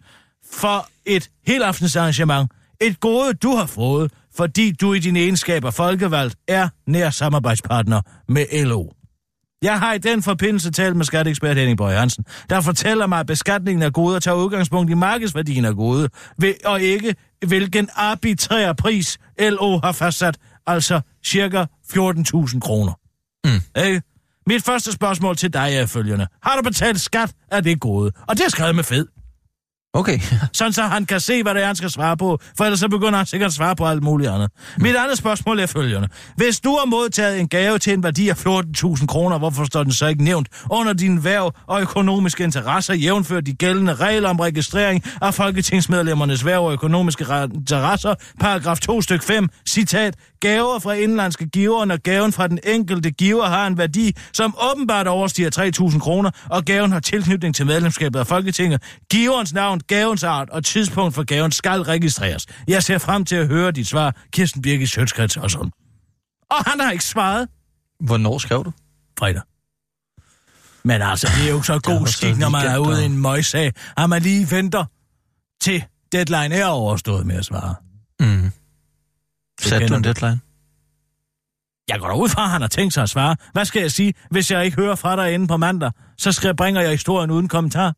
for 0.52 0.88
et 1.06 1.30
helaftensarrangement. 1.46 2.50
Et 2.80 3.00
gode, 3.00 3.34
du 3.34 3.56
har 3.56 3.66
fået, 3.66 4.12
fordi 4.36 4.72
du 4.72 4.92
i 4.92 4.98
dine 4.98 5.20
egenskaber 5.20 5.70
folkevalgt 5.70 6.36
er 6.48 6.68
nær 6.86 7.10
samarbejdspartner 7.10 8.00
med 8.28 8.64
LO. 8.64 8.86
Jeg 9.62 9.78
har 9.78 9.92
i 9.92 9.98
den 9.98 10.22
forbindelse 10.22 10.70
talt 10.70 10.96
med 10.96 11.04
skatteekspert 11.04 11.56
Henning 11.56 11.78
Bøge 11.78 11.98
Hansen, 11.98 12.24
der 12.50 12.60
fortæller 12.60 13.06
mig, 13.06 13.20
at 13.20 13.26
beskatningen 13.26 13.82
af 13.82 13.92
goder 13.92 14.18
tager 14.18 14.36
udgangspunkt 14.36 14.90
i 14.90 14.94
markedsværdien 14.94 15.64
af 15.64 15.74
gode, 15.74 16.08
og 16.64 16.80
ikke 16.80 17.14
hvilken 17.46 17.88
arbitrær 17.94 18.72
pris 18.72 19.18
LO 19.40 19.80
har 19.84 19.92
fastsat, 19.92 20.36
altså 20.66 21.00
cirka 21.24 21.64
14.000 21.64 22.60
kroner. 22.60 22.92
Mm. 23.44 23.82
Ikke? 23.84 24.02
Mit 24.48 24.62
første 24.62 24.92
spørgsmål 24.92 25.36
til 25.36 25.52
dig 25.52 25.74
er 25.74 25.86
følgende. 25.86 26.26
Har 26.42 26.56
du 26.56 26.62
betalt 26.62 27.00
skat 27.00 27.32
af 27.50 27.62
det 27.62 27.80
gode? 27.80 28.12
Og 28.28 28.36
det 28.36 28.44
er 28.44 28.48
skrevet 28.48 28.74
med 28.74 28.84
fed 28.84 29.06
Okay. 29.96 30.20
sådan 30.52 30.72
så 30.72 30.82
han 30.82 31.06
kan 31.06 31.20
se, 31.20 31.42
hvad 31.42 31.54
det 31.54 31.62
er, 31.62 31.66
han 31.66 31.76
skal 31.76 31.90
svare 31.90 32.16
på, 32.16 32.38
for 32.56 32.64
ellers 32.64 32.80
så 32.80 32.88
begynder 32.88 33.16
han 33.16 33.26
sikkert 33.26 33.48
at 33.48 33.54
svare 33.54 33.76
på 33.76 33.86
alt 33.86 34.02
muligt 34.02 34.30
andet. 34.30 34.50
Mit 34.78 34.96
andet 34.96 35.18
spørgsmål 35.18 35.60
er 35.60 35.66
følgende. 35.66 36.08
Hvis 36.36 36.60
du 36.60 36.70
har 36.70 36.86
modtaget 36.86 37.40
en 37.40 37.48
gave 37.48 37.78
til 37.78 37.92
en 37.92 38.02
værdi 38.02 38.28
af 38.28 38.46
14.000 38.46 39.06
kroner, 39.06 39.38
hvorfor 39.38 39.64
står 39.64 39.82
den 39.82 39.92
så 39.92 40.06
ikke 40.06 40.24
nævnt 40.24 40.48
under 40.70 40.92
din 40.92 41.24
værv 41.24 41.52
og 41.66 41.80
økonomiske 41.80 42.44
interesser, 42.44 42.94
jævnfør 42.94 43.40
de 43.40 43.54
gældende 43.54 43.94
regler 43.94 44.28
om 44.28 44.40
registrering 44.40 45.04
af 45.22 45.34
folketingsmedlemmernes 45.34 46.44
værv 46.44 46.64
og 46.64 46.72
økonomiske 46.72 47.24
re- 47.24 47.54
interesser, 47.54 48.14
paragraf 48.40 48.78
2 48.78 49.02
styk 49.02 49.22
5, 49.22 49.48
citat, 49.68 50.14
gaver 50.40 50.78
fra 50.78 50.92
indlandske 50.92 51.46
giver, 51.46 51.84
når 51.84 51.96
gaven 51.96 52.32
fra 52.32 52.48
den 52.48 52.58
enkelte 52.64 53.10
giver 53.10 53.44
har 53.44 53.66
en 53.66 53.78
værdi, 53.78 54.12
som 54.32 54.54
åbenbart 54.72 55.06
overstiger 55.06 55.72
3.000 55.90 55.98
kroner, 55.98 56.30
og 56.50 56.64
gaven 56.64 56.92
har 56.92 57.00
tilknytning 57.00 57.54
til 57.54 57.66
medlemskabet 57.66 58.18
af 58.18 58.26
Folketinget. 58.26 58.82
Giverens 59.10 59.52
navn, 59.52 59.80
gavens 59.86 60.22
art 60.24 60.50
og 60.50 60.64
tidspunkt 60.64 61.14
for 61.14 61.24
gaven 61.24 61.52
skal 61.52 61.80
registreres. 61.80 62.46
Jeg 62.68 62.82
ser 62.82 62.98
frem 62.98 63.24
til 63.24 63.36
at 63.36 63.46
høre 63.46 63.70
dit 63.70 63.86
svar, 63.88 64.16
Kirsten 64.30 64.62
Birgit 64.62 64.88
Sjøtskrets 64.88 65.36
og 65.36 65.50
sådan. 65.50 65.70
Og 66.50 66.56
han 66.66 66.80
har 66.80 66.90
ikke 66.90 67.04
svaret 67.04 67.48
Hvornår 68.00 68.38
skrev 68.38 68.64
du? 68.64 68.72
fredag. 69.18 69.42
Men 70.84 71.02
altså, 71.02 71.28
det 71.36 71.48
er 71.48 71.52
jo 71.52 71.62
så 71.62 71.78
god 71.78 72.06
skik, 72.06 72.38
når 72.38 72.48
man 72.48 72.66
er 72.66 72.78
ude 72.78 73.02
i 73.02 73.06
en 73.06 73.18
møgssag, 73.18 73.72
at 73.96 74.08
man 74.10 74.22
lige 74.22 74.50
venter 74.50 74.84
til 75.60 75.84
deadline 76.12 76.54
er 76.54 76.66
overstået 76.66 77.26
med 77.26 77.36
at 77.36 77.44
svare. 77.44 77.74
Mm. 78.20 78.50
Satte 79.60 79.88
du 79.88 79.94
en 79.94 80.04
deadline? 80.04 80.40
Jeg 81.88 82.00
går 82.00 82.08
da 82.08 82.14
ud 82.14 82.28
fra, 82.28 82.44
at 82.44 82.50
han 82.50 82.60
har 82.60 82.68
tænkt 82.68 82.94
sig 82.94 83.02
at 83.02 83.10
svare. 83.10 83.36
Hvad 83.52 83.64
skal 83.64 83.80
jeg 83.80 83.92
sige, 83.92 84.14
hvis 84.30 84.50
jeg 84.50 84.64
ikke 84.64 84.76
hører 84.76 84.94
fra 84.94 85.16
dig 85.16 85.34
inden 85.34 85.48
på 85.48 85.56
mandag? 85.56 85.90
Så 86.18 86.32
skal 86.32 86.56
bringer 86.56 86.80
jeg 86.80 86.90
historien 86.90 87.30
uden 87.30 87.48
kommentar. 87.48 87.94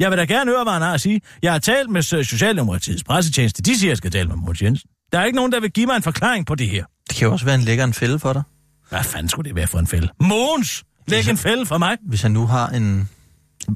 Jeg 0.00 0.10
vil 0.10 0.18
da 0.18 0.24
gerne 0.24 0.50
høre, 0.50 0.62
hvad 0.62 0.72
han 0.72 0.82
har 0.82 0.94
at 0.94 1.00
sige. 1.00 1.20
Jeg 1.42 1.52
har 1.52 1.58
talt 1.58 1.90
med 1.90 2.02
Socialdemokratiets 2.02 3.04
pressetjeneste. 3.04 3.62
De 3.62 3.78
siger, 3.78 3.88
at 3.88 3.90
jeg 3.90 3.96
skal 3.96 4.10
tale 4.10 4.28
med 4.28 4.36
Mogens 4.36 4.62
Jensen. 4.62 4.90
Der 5.12 5.18
er 5.18 5.24
ikke 5.24 5.36
nogen, 5.36 5.52
der 5.52 5.60
vil 5.60 5.70
give 5.70 5.86
mig 5.86 5.96
en 5.96 6.02
forklaring 6.02 6.46
på 6.46 6.54
det 6.54 6.68
her. 6.68 6.84
Det 7.08 7.16
kan 7.16 7.26
jo 7.26 7.32
også 7.32 7.44
være 7.44 7.54
en 7.54 7.60
lækker 7.60 7.84
en 7.84 7.94
fælde 7.94 8.18
for 8.18 8.32
dig. 8.32 8.42
Hvad 8.88 9.02
fanden 9.04 9.28
skulle 9.28 9.48
det 9.48 9.56
være 9.56 9.66
for 9.66 9.78
en 9.78 9.86
fælde? 9.86 10.08
Mogens! 10.20 10.84
Læg 11.08 11.28
en 11.28 11.36
fælde 11.36 11.66
for 11.66 11.78
mig. 11.78 11.96
Hvis 12.08 12.22
han 12.22 12.30
nu 12.30 12.46
har 12.46 12.68
en, 12.68 13.08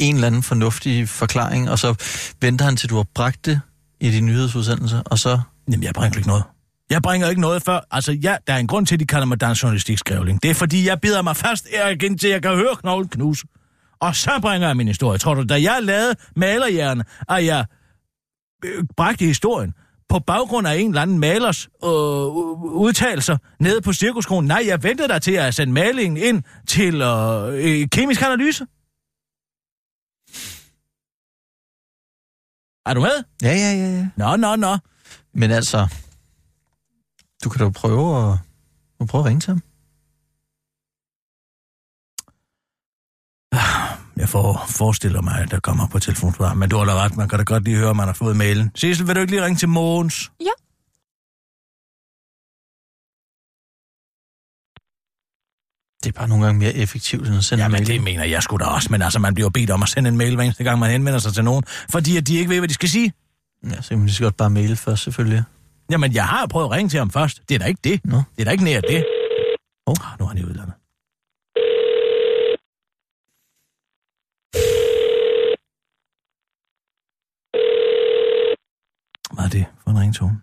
en 0.01 0.14
eller 0.14 0.27
anden 0.27 0.43
fornuftig 0.43 1.09
forklaring, 1.09 1.70
og 1.70 1.79
så 1.79 1.95
venter 2.41 2.64
han 2.64 2.77
til, 2.77 2.91
du 2.91 2.97
har 2.97 3.07
bragt 3.14 3.47
det 3.47 3.61
i 4.01 4.11
de 4.11 4.20
nyhedsudsendelser, 4.20 5.03
og 5.07 5.18
så... 5.18 5.41
Jamen, 5.68 5.83
jeg 5.85 5.95
bringer 5.95 6.16
ikke 6.16 6.29
noget. 6.29 6.45
Jeg 6.91 7.03
bringer 7.03 7.29
ikke 7.29 7.41
noget 7.41 7.62
før. 7.62 7.81
Altså, 7.91 8.12
ja, 8.12 8.37
der 8.47 8.53
er 8.53 8.59
en 8.59 8.66
grund 8.66 8.87
til, 8.87 8.95
at 8.97 9.01
de 9.01 9.07
kalder 9.07 9.27
mig 9.27 9.41
dansk 9.41 9.62
journalistikskrivling. 9.62 10.43
Det 10.43 10.51
er, 10.51 10.55
fordi 10.55 10.87
jeg 10.87 11.01
bider 11.01 11.23
mig 11.23 11.37
fast 11.37 11.66
Erik, 11.73 12.03
indtil 12.03 12.31
jeg 12.31 12.43
kan 12.43 12.55
høre 12.55 12.77
knoglen 12.77 13.09
knuse. 13.09 13.47
Og 14.03 14.17
så 14.17 14.39
bringer 14.43 14.69
jeg 14.69 14.77
min 14.77 14.89
historie. 14.89 15.19
Tror 15.19 15.35
du, 15.35 15.43
da 15.43 15.63
jeg 15.63 15.79
lavede 15.83 16.17
malerhjerne, 16.37 17.05
at 17.29 17.45
jeg 17.45 17.67
øh, 18.65 18.85
bragte 18.97 19.25
historien 19.25 19.75
på 20.09 20.19
baggrund 20.19 20.67
af 20.67 20.75
en 20.77 20.89
eller 20.89 21.03
anden 21.03 21.19
malers 21.19 21.69
øh, 21.85 21.91
udtalelser 22.85 23.37
nede 23.61 23.81
på 23.81 23.93
cirkuskronen? 23.93 24.49
Nej, 24.49 24.63
jeg 24.67 24.83
ventede 24.83 25.09
der 25.09 25.19
til 25.19 25.33
at 25.33 25.55
sende 25.55 25.73
malingen 25.73 26.17
ind 26.17 26.43
til 26.67 27.03
øh, 27.03 27.49
øh, 27.55 27.89
kemisk 27.89 28.23
analyse. 28.23 28.67
Er 32.87 32.95
du 32.95 33.01
med? 33.01 33.25
Ja, 33.43 33.55
ja, 33.55 33.73
ja, 33.73 33.97
ja. 33.97 34.09
Nå, 34.17 34.37
nå, 34.37 34.57
nå. 34.57 34.77
Men 35.35 35.51
altså, 35.51 35.89
du 37.45 37.49
kan 37.49 37.61
da 37.67 37.71
prøve 37.71 38.33
at, 38.33 38.39
at 39.01 39.07
prøve 39.09 39.23
at 39.23 39.27
ringe 39.27 39.41
til 39.41 39.51
ham. 39.51 39.63
Jeg 44.33 44.43
får, 44.43 44.64
forestiller 44.68 45.20
mig, 45.20 45.39
at 45.41 45.51
der 45.51 45.61
kommer 45.61 45.87
på 45.89 45.99
telefonsvar, 45.99 46.55
men 46.55 46.68
du 46.70 46.76
har 46.76 46.85
da 46.85 46.95
ret, 46.95 47.16
man 47.16 47.28
kan 47.28 47.39
da 47.39 47.45
godt 47.45 47.64
lige 47.64 47.76
høre, 47.76 47.91
at 47.91 47.97
man 47.97 48.07
har 48.07 48.12
fået 48.14 48.37
mailen. 48.37 48.70
Sissel, 48.74 49.07
vil 49.07 49.14
du 49.14 49.20
ikke 49.20 49.33
lige 49.33 49.45
ringe 49.45 49.59
til 49.59 49.68
Mogens? 49.68 50.30
Ja. 50.41 50.55
Det 56.05 56.09
er 56.09 56.18
bare 56.20 56.28
nogle 56.28 56.45
gange 56.45 56.59
mere 56.59 56.74
effektivt, 56.74 57.26
end 57.28 57.37
at 57.37 57.45
sende 57.45 57.62
Ja, 57.62 57.66
en 57.66 57.72
men 57.72 57.78
mail. 57.78 57.87
det 57.87 58.03
mener 58.03 58.24
jeg 58.24 58.43
sgu 58.43 58.57
da 58.57 58.64
også, 58.64 58.89
men 58.91 59.03
altså, 59.03 59.18
man 59.18 59.35
bliver 59.35 59.51
bedt 59.51 59.70
om 59.70 59.83
at 59.83 59.89
sende 59.89 60.09
en 60.09 60.16
mail, 60.16 60.35
hver 60.35 60.45
eneste 60.45 60.64
gang 60.64 60.78
man 60.78 60.91
henvender 60.91 61.18
sig 61.20 61.35
til 61.35 61.45
nogen, 61.45 61.64
fordi 61.91 62.16
at 62.16 62.26
de 62.26 62.37
ikke 62.37 62.51
ved, 62.51 62.59
hvad 62.59 62.68
de 62.68 62.74
skal 62.74 62.89
sige. 62.89 63.12
Ja, 63.70 63.83
så 63.83 63.89
kan 63.89 63.99
man 63.99 64.07
lige 64.07 64.14
så 64.16 64.22
godt 64.22 64.37
bare 64.37 64.51
mail 64.51 64.76
først, 64.76 65.03
selvfølgelig. 65.03 65.43
Jamen, 65.91 66.12
jeg 66.14 66.26
har 66.26 66.47
prøvet 66.47 66.66
at 66.66 66.70
ringe 66.70 66.89
til 66.89 66.99
ham 66.99 67.11
først. 67.11 67.43
Det 67.49 67.55
er 67.55 67.59
da 67.59 67.64
ikke 67.64 67.80
det. 67.85 68.01
Nå. 68.05 68.16
Det 68.16 68.41
er 68.41 68.45
da 68.45 68.51
ikke 68.51 68.64
nær 68.64 68.80
det. 68.80 69.05
Åh. 69.87 69.91
Oh. 69.93 69.97
Nu 70.18 70.24
er 70.24 70.28
han 70.28 70.39
i 70.39 70.45
udlandet. 70.45 70.74
Hvad 79.35 79.45
er 79.49 79.53
det 79.59 79.64
for 79.83 79.89
en 79.93 79.99
ringtone? 80.05 80.37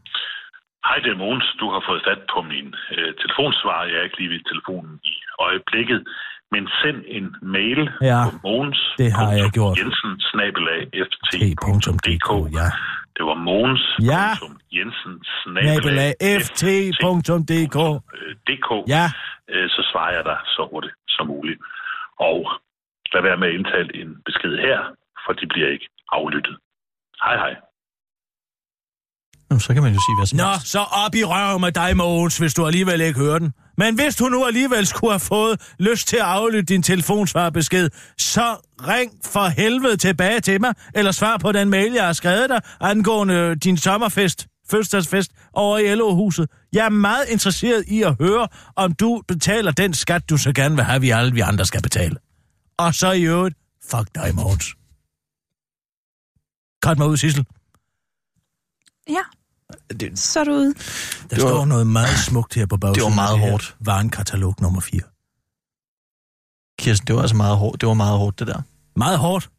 Hej, 0.88 0.98
det 1.04 1.10
er 1.16 1.20
Mogens. 1.24 1.48
Du 1.62 1.66
har 1.74 1.82
fået 1.90 2.02
fat 2.08 2.22
på 2.34 2.40
min 2.52 2.68
øh, 2.96 3.12
telefonsvar. 3.22 3.78
Jeg 3.92 3.98
er 4.00 4.06
ikke 4.08 4.20
lige 4.22 4.32
ved 4.36 4.42
telefonen 4.52 4.94
i 5.12 5.14
øjeblikket. 5.48 6.00
Men 6.54 6.64
send 6.82 7.00
en 7.18 7.26
mail 7.56 7.82
Ja, 8.12 8.20
på 8.26 8.38
Mogens. 8.48 8.80
det 9.02 9.10
har 9.20 9.32
jeg 9.42 9.50
gjort. 9.58 9.76
Jensen, 9.82 10.12
snabelag, 10.32 10.82
t.dk, 11.32 12.30
ja. 12.60 12.68
Det 13.18 13.24
var 13.30 13.38
Mogens. 13.50 13.84
Ja. 14.14 14.26
Jensen, 14.78 15.14
Nabelag 15.58 16.12
ft.dk. 16.44 17.78
DK. 18.48 18.70
Ja, 18.96 19.06
Øh, 19.54 19.70
så 19.70 19.82
svarer 19.92 20.12
jeg 20.18 20.24
dig 20.26 20.38
så 20.46 20.68
hurtigt 20.72 20.94
som 21.16 21.28
muligt. 21.28 21.60
Og 22.30 22.40
lad 23.14 23.22
være 23.22 23.38
med 23.38 23.48
at 23.48 23.54
indtale 23.54 23.90
en 24.02 24.10
besked 24.26 24.54
her, 24.68 24.80
for 25.26 25.34
de 25.34 25.46
bliver 25.48 25.70
ikke 25.76 25.88
aflyttet. 26.12 26.56
Hej, 27.24 27.36
hej. 27.44 27.54
Nå, 29.50 29.60
så 29.60 29.74
kan 29.74 29.84
man 29.84 29.94
jo 29.94 30.00
sige 30.00 30.16
hvad 30.18 30.26
som 30.26 30.38
Nå, 30.38 30.52
helst. 30.52 30.68
så 30.68 30.80
op 30.80 31.16
i 31.16 31.24
røven 31.24 31.62
med 31.62 31.72
dig, 31.72 31.98
Mogens, 31.98 32.38
hvis 32.38 32.54
du 32.54 32.66
alligevel 32.66 33.02
ikke 33.02 33.20
hører 33.20 33.40
den. 33.40 33.54
Men 33.78 33.96
hvis 33.96 34.16
du 34.16 34.26
nu 34.26 34.46
alligevel 34.46 34.88
skulle 34.88 35.12
have 35.12 35.20
fået 35.20 35.74
lyst 35.80 36.08
til 36.08 36.16
at 36.18 36.24
aflytte 36.24 36.62
din 36.74 36.84
telefonsvarbesked, 36.84 37.90
så 38.18 38.56
ring 38.88 39.12
for 39.26 39.48
helvede 39.48 39.98
tilbage 39.98 40.40
til 40.40 40.62
mig, 40.62 40.74
eller 40.96 41.12
svar 41.12 41.38
på 41.38 41.52
den 41.52 41.70
mail, 41.70 41.94
jeg 41.94 42.06
har 42.06 42.14
skrevet 42.14 42.50
dig, 42.50 42.62
angående 42.82 43.56
din 43.56 43.78
sommerfest, 43.78 44.48
fødselsdagsfest 44.70 45.32
over 45.54 45.78
i 45.78 45.96
LO-huset. 45.96 46.50
Jeg 46.74 46.86
er 46.86 46.90
meget 46.90 47.26
interesseret 47.30 47.84
i 47.88 48.02
at 48.02 48.16
høre, 48.20 48.48
om 48.76 48.94
du 48.94 49.22
betaler 49.28 49.72
den 49.72 49.94
skat, 49.94 50.30
du 50.30 50.38
så 50.38 50.54
gerne 50.54 50.76
vil 50.76 50.84
have, 50.84 51.02
vi 51.02 51.10
alle 51.10 51.34
vi 51.34 51.40
andre 51.40 51.66
skal 51.66 51.82
betale. 51.82 52.16
Og 52.78 52.96
så 52.96 53.12
i 53.12 53.24
øvrigt, 53.24 53.56
fuck 53.92 54.16
dig, 54.16 54.36
Mogens. 54.36 54.66
Cut 56.86 56.98
mig 56.98 57.08
ud, 57.08 57.18
Sissel. 57.18 57.46
Ja, 59.10 59.22
Det, 60.00 60.20
så 60.20 60.40
er 60.40 60.44
du 60.44 60.52
ude. 60.52 60.74
Der 61.30 61.36
står 61.36 61.66
noget 61.66 61.88
meget 61.88 62.20
smukt 62.20 62.54
her 62.56 62.66
på 62.66 62.78
bagsiden. 62.78 62.96
Det 63.12 63.18
var 63.18 63.24
meget 63.24 63.40
her 63.40 63.50
hårdt. 63.50 63.76
Varenkatalog 63.80 64.56
nummer 64.62 64.82
4. 64.82 65.02
Kirsten, 66.80 67.08
det 67.08 67.16
var 67.16 67.22
altså 67.22 67.36
meget 67.36 67.58
hårdt. 67.58 67.82
Det 67.82 67.88
var 67.88 67.94
meget 67.94 68.18
hårdt, 68.18 68.40
det 68.40 68.48
der. 68.48 68.62
Meget 68.96 69.18
hårdt. 69.18 69.50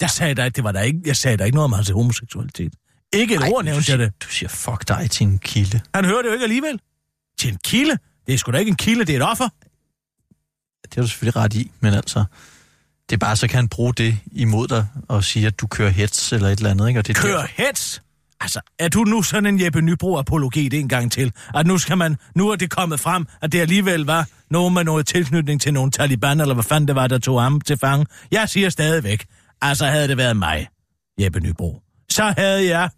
Jeg 0.00 0.10
sagde 0.10 0.34
da, 0.34 0.48
det 0.48 0.64
var 0.64 0.72
der 0.72 0.80
ikke, 0.80 1.00
jeg 1.04 1.16
sagde 1.16 1.36
da 1.36 1.44
ikke 1.44 1.54
noget 1.54 1.64
om 1.64 1.72
hans 1.72 1.88
homoseksualitet. 1.88 2.72
Ikke 3.12 3.34
et 3.34 3.40
Ej, 3.40 3.48
ord 3.48 3.56
du 3.60 3.64
nævnte 3.64 3.82
siger, 3.82 3.96
jeg 3.98 4.06
det. 4.06 4.22
Du 4.22 4.28
siger, 4.28 4.48
fuck 4.48 4.88
dig 4.88 5.10
til 5.10 5.26
en 5.26 5.38
kilde. 5.38 5.80
Han 5.94 6.04
hører 6.04 6.22
det 6.22 6.28
jo 6.28 6.32
ikke 6.32 6.42
alligevel. 6.42 6.80
Til 7.38 7.50
en 7.52 7.58
kilde? 7.64 7.98
Det 8.26 8.34
er 8.34 8.38
sgu 8.38 8.52
da 8.52 8.58
ikke 8.58 8.68
en 8.70 8.76
kilde, 8.76 9.04
det 9.04 9.12
er 9.16 9.16
et 9.24 9.30
offer. 9.30 9.48
Det 10.82 10.94
har 10.94 11.02
du 11.02 11.08
selvfølgelig 11.08 11.36
ret 11.36 11.54
i, 11.54 11.70
men 11.80 11.94
altså... 11.94 12.24
Det 13.10 13.16
er 13.16 13.18
bare, 13.18 13.36
så 13.36 13.48
kan 13.48 13.56
han 13.56 13.68
bruge 13.68 13.94
det 13.94 14.18
imod 14.32 14.68
dig 14.68 14.86
og 15.08 15.24
sige, 15.24 15.46
at 15.46 15.60
du 15.60 15.66
kører 15.66 15.90
hets 15.90 16.32
eller 16.32 16.48
et 16.48 16.56
eller 16.58 16.70
andet, 16.70 16.88
ikke? 16.88 17.00
Og 17.00 17.06
det 17.06 17.16
er 17.16 17.22
Kør 17.22 17.36
der- 17.36 17.46
hets! 17.56 18.02
Altså, 18.40 18.60
er 18.78 18.88
du 18.88 19.04
nu 19.04 19.22
sådan 19.22 19.46
en 19.46 19.60
Jeppe 19.64 19.80
Nybro-apologet 19.80 20.74
en 20.74 20.88
gang 20.88 21.12
til? 21.12 21.32
At 21.54 21.66
nu 21.66 21.78
skal 21.78 21.98
man, 21.98 22.16
nu 22.36 22.48
er 22.48 22.56
det 22.56 22.70
kommet 22.70 23.00
frem, 23.00 23.26
at 23.42 23.52
det 23.52 23.60
alligevel 23.60 24.00
var 24.00 24.28
nogen 24.50 24.74
med 24.74 24.84
noget 24.84 25.06
tilknytning 25.06 25.60
til 25.60 25.72
nogle 25.72 25.90
taliban, 25.90 26.40
eller 26.40 26.54
hvad 26.54 26.64
fanden 26.64 26.88
det 26.88 26.96
var, 26.96 27.06
der 27.06 27.18
tog 27.18 27.42
ham 27.42 27.60
til 27.60 27.78
fange. 27.78 28.06
Jeg 28.30 28.48
siger 28.48 28.68
stadigvæk, 28.68 29.26
altså 29.62 29.86
havde 29.86 30.08
det 30.08 30.16
været 30.16 30.36
mig, 30.36 30.68
Jeppe 31.20 31.40
Nybro, 31.40 31.82
så 32.10 32.34
havde 32.38 32.66
jeg 32.76 32.90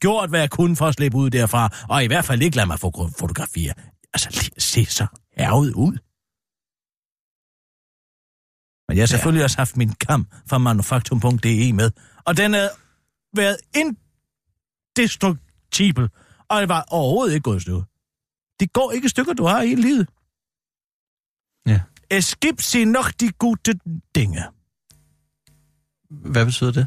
gjort, 0.00 0.28
hvad 0.28 0.40
jeg 0.40 0.50
kunne 0.50 0.76
for 0.76 0.86
at 0.86 0.94
slippe 0.94 1.18
ud 1.18 1.30
derfra, 1.30 1.68
og 1.88 2.04
i 2.04 2.06
hvert 2.06 2.24
fald 2.24 2.42
ikke 2.42 2.56
lade 2.56 2.66
mig 2.66 2.80
få 2.80 3.10
fotografere. 3.18 3.72
Altså, 4.14 4.50
se 4.58 4.84
så 4.84 5.06
ærget 5.38 5.72
ud. 5.74 5.98
Men 8.88 8.96
jeg 8.96 9.02
har 9.02 9.06
selvfølgelig 9.06 9.40
ja. 9.40 9.44
også 9.44 9.56
haft 9.56 9.76
min 9.76 9.92
kamp 9.92 10.28
fra 10.48 10.58
manufaktum.de 10.58 11.72
med, 11.72 11.90
og 12.24 12.36
den 12.36 12.52
har 12.52 12.68
været 13.36 13.56
indestruktibel, 15.00 16.08
og 16.48 16.60
det 16.60 16.68
var 16.68 16.84
overhovedet 16.88 17.34
ikke 17.34 17.42
gået 17.44 17.56
i 17.56 17.60
stykker. 17.60 17.82
Det 18.60 18.72
går 18.72 18.92
ikke 18.92 19.06
i 19.06 19.08
stykker, 19.08 19.32
du 19.32 19.44
har 19.44 19.62
i 19.62 19.74
livet. 19.74 20.08
Ja. 21.66 21.80
Es 22.10 22.34
gibt 22.40 22.62
sie 22.62 22.84
noch 22.84 23.10
die 23.20 23.30
gute 23.38 23.80
Dinge. 24.14 24.42
Hvad 26.10 26.44
betyder 26.46 26.72
det? 26.72 26.86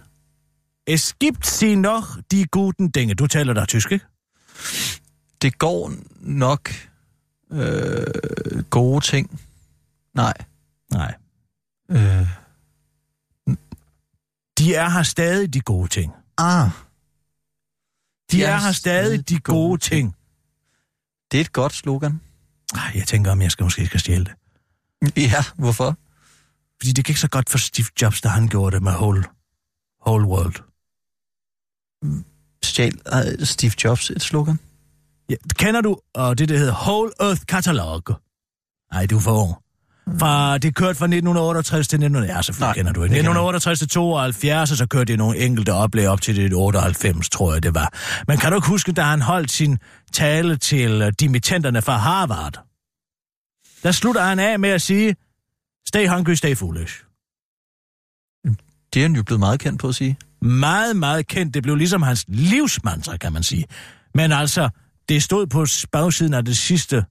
Es 0.88 1.14
gibt 1.20 1.46
sie 1.48 1.76
noch 1.76 2.18
die 2.32 2.46
guten 2.46 2.90
Dinge. 2.92 3.14
Du 3.16 3.28
taler 3.28 3.54
der 3.54 3.66
tysk, 3.66 3.92
ikke? 3.92 4.06
Det 5.42 5.58
går 5.60 5.92
nok 6.22 6.70
øh, 7.52 8.64
gode 8.70 9.06
ting. 9.06 9.42
Nej. 10.14 10.34
Nej. 10.92 11.16
Øh, 11.90 12.28
De 14.58 14.76
er 14.76 14.90
her 14.90 15.04
stadig, 15.04 15.54
de 15.54 15.62
gode 15.62 15.88
ting. 15.88 16.14
ah, 16.38 16.70
De 18.34 18.44
er 18.44 18.60
her 18.60 18.72
stadig, 18.72 19.30
de 19.30 19.40
gode 19.40 19.82
ting. 19.82 20.16
det 21.32 21.38
er 21.38 21.42
et 21.42 21.54
godt 21.54 21.74
slogan. 21.74 22.22
Ej, 22.76 22.92
jeg 22.96 23.08
tænker, 23.08 23.32
om 23.32 23.42
jeg 23.42 23.52
skal 23.52 23.64
måske 23.64 23.86
skal 23.86 24.00
stjæle 24.00 24.26
det. 24.26 24.34
Ja, 25.18 25.44
hvorfor? 25.56 25.98
Fordi 26.82 26.92
det 26.92 27.06
gik 27.06 27.18
så 27.18 27.28
godt 27.30 27.50
for 27.50 27.58
Steve 27.58 27.88
Jobs, 28.02 28.22
da 28.22 28.30
han 28.30 28.48
gjorde 28.48 28.76
det 28.76 28.84
med 28.84 28.92
Whole, 28.92 29.24
whole 30.08 30.26
World. 30.28 30.56
Stjal 32.64 32.94
øh, 33.14 33.46
Steve 33.46 33.72
Jobs 33.84 34.10
et 34.10 34.22
slogan? 34.22 34.60
Ja, 35.30 35.36
kender 35.56 35.82
du 35.82 36.00
uh, 36.20 36.34
det, 36.34 36.50
der 36.50 36.58
hedder 36.58 36.74
Whole 36.74 37.12
Earth 37.20 37.42
Catalog? 37.42 38.04
Nej, 38.94 39.06
du 39.06 39.18
er 39.18 39.22
for 39.22 39.44
ung. 39.44 39.63
Fra, 40.20 40.58
det 40.58 40.76
kørte 40.76 40.96
fra 40.96 41.06
1968 41.06 41.88
til 41.88 42.00
19... 42.00 42.24
Ja, 42.24 42.42
selvfølgelig 42.42 42.68
Nej, 42.68 42.74
kender 42.74 42.94
du 42.94 43.04
ikke. 43.04 43.16
kender 43.16 43.16
jeg 43.16 43.20
1968 43.20 43.80
til 43.80 43.88
72, 43.90 44.72
og 44.72 44.78
så 44.78 44.86
kørte 44.88 45.06
det 45.06 45.18
nogle 45.18 45.38
enkelte 45.38 45.74
oplæg 45.74 46.08
op 46.08 46.22
til 46.22 46.36
det 46.36 46.54
98, 46.54 47.30
tror 47.30 47.54
jeg 47.54 47.64
det 47.64 47.76
var. 47.76 47.94
Men 48.28 48.38
kan 48.38 48.52
du 48.52 48.58
ikke 48.58 48.68
huske, 48.68 48.92
da 48.92 49.02
han 49.02 49.22
holdt 49.22 49.52
sin 49.52 49.78
tale 50.14 50.56
til 50.58 51.14
dimittenterne 51.20 51.82
fra 51.82 51.98
Harvard? 51.98 52.64
Der 53.84 53.92
slutter 53.92 54.24
han 54.24 54.40
af 54.40 54.60
med 54.60 54.70
at 54.70 54.82
sige, 54.82 55.16
stay 55.88 56.08
hungry, 56.08 56.34
stay 56.34 56.56
foolish. 56.56 57.04
Det 58.94 59.00
er 59.00 59.04
han 59.08 59.16
jo 59.16 59.24
blevet 59.24 59.40
meget 59.40 59.60
kendt 59.60 59.82
på 59.82 59.88
at 59.88 59.96
sige. 59.96 60.18
meget, 60.42 60.96
meget 60.96 61.28
kendt. 61.28 61.54
Det 61.54 61.64
blev 61.64 61.76
ligesom 61.76 62.02
hans 62.02 62.26
livsmantra, 62.28 63.18
kan 63.18 63.34
man 63.34 63.44
sige. 63.44 63.66
Men 64.16 64.32
altså, 64.32 64.70
det 65.10 65.24
stod 65.24 65.48
på 65.48 65.66
bagsiden 65.92 66.34
af 66.34 66.46
det 66.46 66.58
sidste 66.58 67.06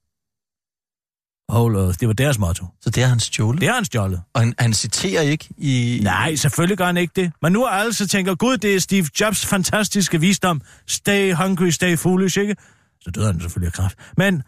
Whole 1.53 1.79
Earth. 1.79 1.99
Det 2.01 2.09
var 2.09 2.15
deres 2.15 2.39
motto. 2.39 2.67
Så 2.81 2.91
det 2.91 3.03
er 3.03 3.07
hans 3.07 3.23
stjålet. 3.23 3.61
Det 3.61 3.69
har 3.69 3.75
han 3.75 3.85
stjålet. 3.85 4.23
Og 4.35 4.41
han, 4.41 4.55
han 4.59 4.73
citerer 4.73 5.23
ikke 5.23 5.49
i... 5.59 6.01
Nej, 6.03 6.37
selvfølgelig 6.37 6.79
gør 6.79 6.87
han 6.87 6.97
ikke 6.97 7.13
det. 7.17 7.33
Men 7.43 7.53
nu 7.53 7.65
er 7.65 7.69
alle 7.69 7.93
så 7.93 8.09
tænker, 8.09 8.35
gud, 8.35 8.57
det 8.57 8.75
er 8.75 8.81
Steve 8.81 9.07
Jobs 9.21 9.47
fantastiske 9.47 10.21
visdom. 10.21 10.61
Stay 10.87 11.35
hungry, 11.35 11.69
stay 11.69 11.99
foolish, 11.99 12.39
ikke? 12.39 12.57
Så 13.01 13.11
døde 13.11 13.27
han 13.27 13.41
selvfølgelig 13.41 13.67
af 13.67 13.73
kraft. 13.73 13.99
Men 14.17 14.43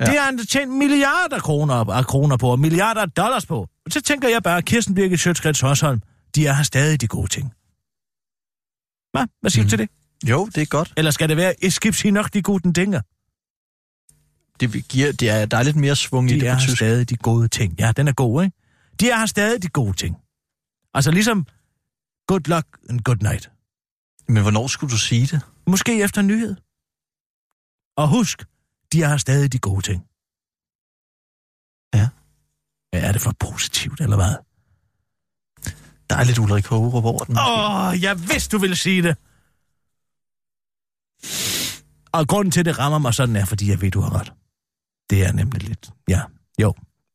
ja. 0.00 0.04
det 0.04 0.14
har 0.14 0.24
han 0.24 0.38
tjent 0.38 0.72
milliarder 0.72 1.38
kroner, 1.38 1.74
af 1.74 2.06
kroner 2.06 2.36
på, 2.36 2.48
og 2.48 2.58
milliarder 2.58 3.02
af 3.02 3.10
dollars 3.10 3.46
på. 3.46 3.58
Og 3.60 3.92
så 3.92 4.00
tænker 4.00 4.28
jeg 4.28 4.42
bare, 4.42 4.62
Kirsten 4.62 4.94
Birgit 4.94 5.20
Sjøtskrets 5.20 5.60
Hørsholm, 5.60 6.00
de 6.34 6.46
er 6.46 6.52
her 6.52 6.62
stadig 6.62 7.00
de 7.00 7.06
gode 7.06 7.28
ting. 7.28 7.52
Hvad? 9.12 9.26
Hvad 9.40 9.50
siger 9.50 9.62
mm. 9.62 9.66
du 9.66 9.70
til 9.70 9.78
det? 9.78 9.88
Jo, 10.30 10.46
det 10.54 10.62
er 10.62 10.66
godt. 10.66 10.92
Eller 10.96 11.10
skal 11.10 11.28
det 11.28 11.36
være, 11.36 11.64
es 11.64 11.80
gibt 11.80 11.96
sie 11.96 12.10
noch 12.10 12.28
die 12.28 12.42
guten 12.42 12.72
Dinge? 12.72 13.02
Det, 14.60 14.88
giver, 14.88 15.12
det 15.12 15.28
er, 15.30 15.46
der 15.46 15.56
er 15.56 15.62
lidt 15.62 15.76
mere 15.76 15.96
svung 15.96 16.30
i 16.30 16.34
De 16.34 16.40
det 16.40 16.54
på 16.54 16.60
tysk. 16.60 16.76
stadig 16.76 17.10
de 17.10 17.16
gode 17.16 17.48
ting. 17.48 17.74
Ja, 17.78 17.92
den 17.92 18.08
er 18.08 18.12
god, 18.12 18.44
ikke? 18.44 18.56
De 19.00 19.10
er 19.10 19.18
her 19.18 19.26
stadig 19.26 19.62
de 19.62 19.68
gode 19.68 19.92
ting. 19.96 20.16
Altså 20.94 21.10
ligesom 21.10 21.46
good 22.26 22.40
luck 22.46 22.66
and 22.90 23.00
good 23.00 23.16
night. 23.22 23.50
Men 24.28 24.42
hvornår 24.42 24.66
skulle 24.66 24.90
du 24.90 24.98
sige 24.98 25.26
det? 25.26 25.40
Måske 25.66 26.02
efter 26.02 26.22
nyhed. 26.22 26.56
Og 27.96 28.08
husk, 28.08 28.44
de 28.92 28.98
her 28.98 29.16
stadig 29.16 29.52
de 29.52 29.58
gode 29.58 29.82
ting. 29.82 30.04
Ja. 31.94 32.08
Ja, 32.92 33.08
er 33.08 33.12
det 33.12 33.20
for 33.20 33.34
positivt, 33.40 34.00
eller 34.00 34.16
hvad? 34.16 34.34
Der 36.10 36.16
er 36.16 36.24
lidt 36.24 36.38
Ulrik 36.38 36.66
Hågerup 36.66 37.04
over 37.04 37.24
den. 37.24 37.36
Åh, 37.38 37.86
oh, 37.88 38.02
jeg 38.02 38.28
vidste, 38.28 38.56
du 38.56 38.60
ville 38.60 38.76
sige 38.76 39.02
det. 39.02 39.16
Og 42.12 42.28
grunden 42.28 42.52
til, 42.52 42.60
at 42.60 42.66
det 42.66 42.78
rammer 42.78 42.98
mig 42.98 43.14
sådan 43.14 43.36
er, 43.36 43.44
fordi 43.44 43.70
jeg 43.70 43.80
ved, 43.80 43.90
du 43.90 44.00
har 44.00 44.20
ret. 44.20 44.32
Det 45.10 45.26
er 45.26 45.32
nemlig 45.32 45.62
lidt, 45.62 45.90
ja, 46.08 46.22
jo. 46.62 46.74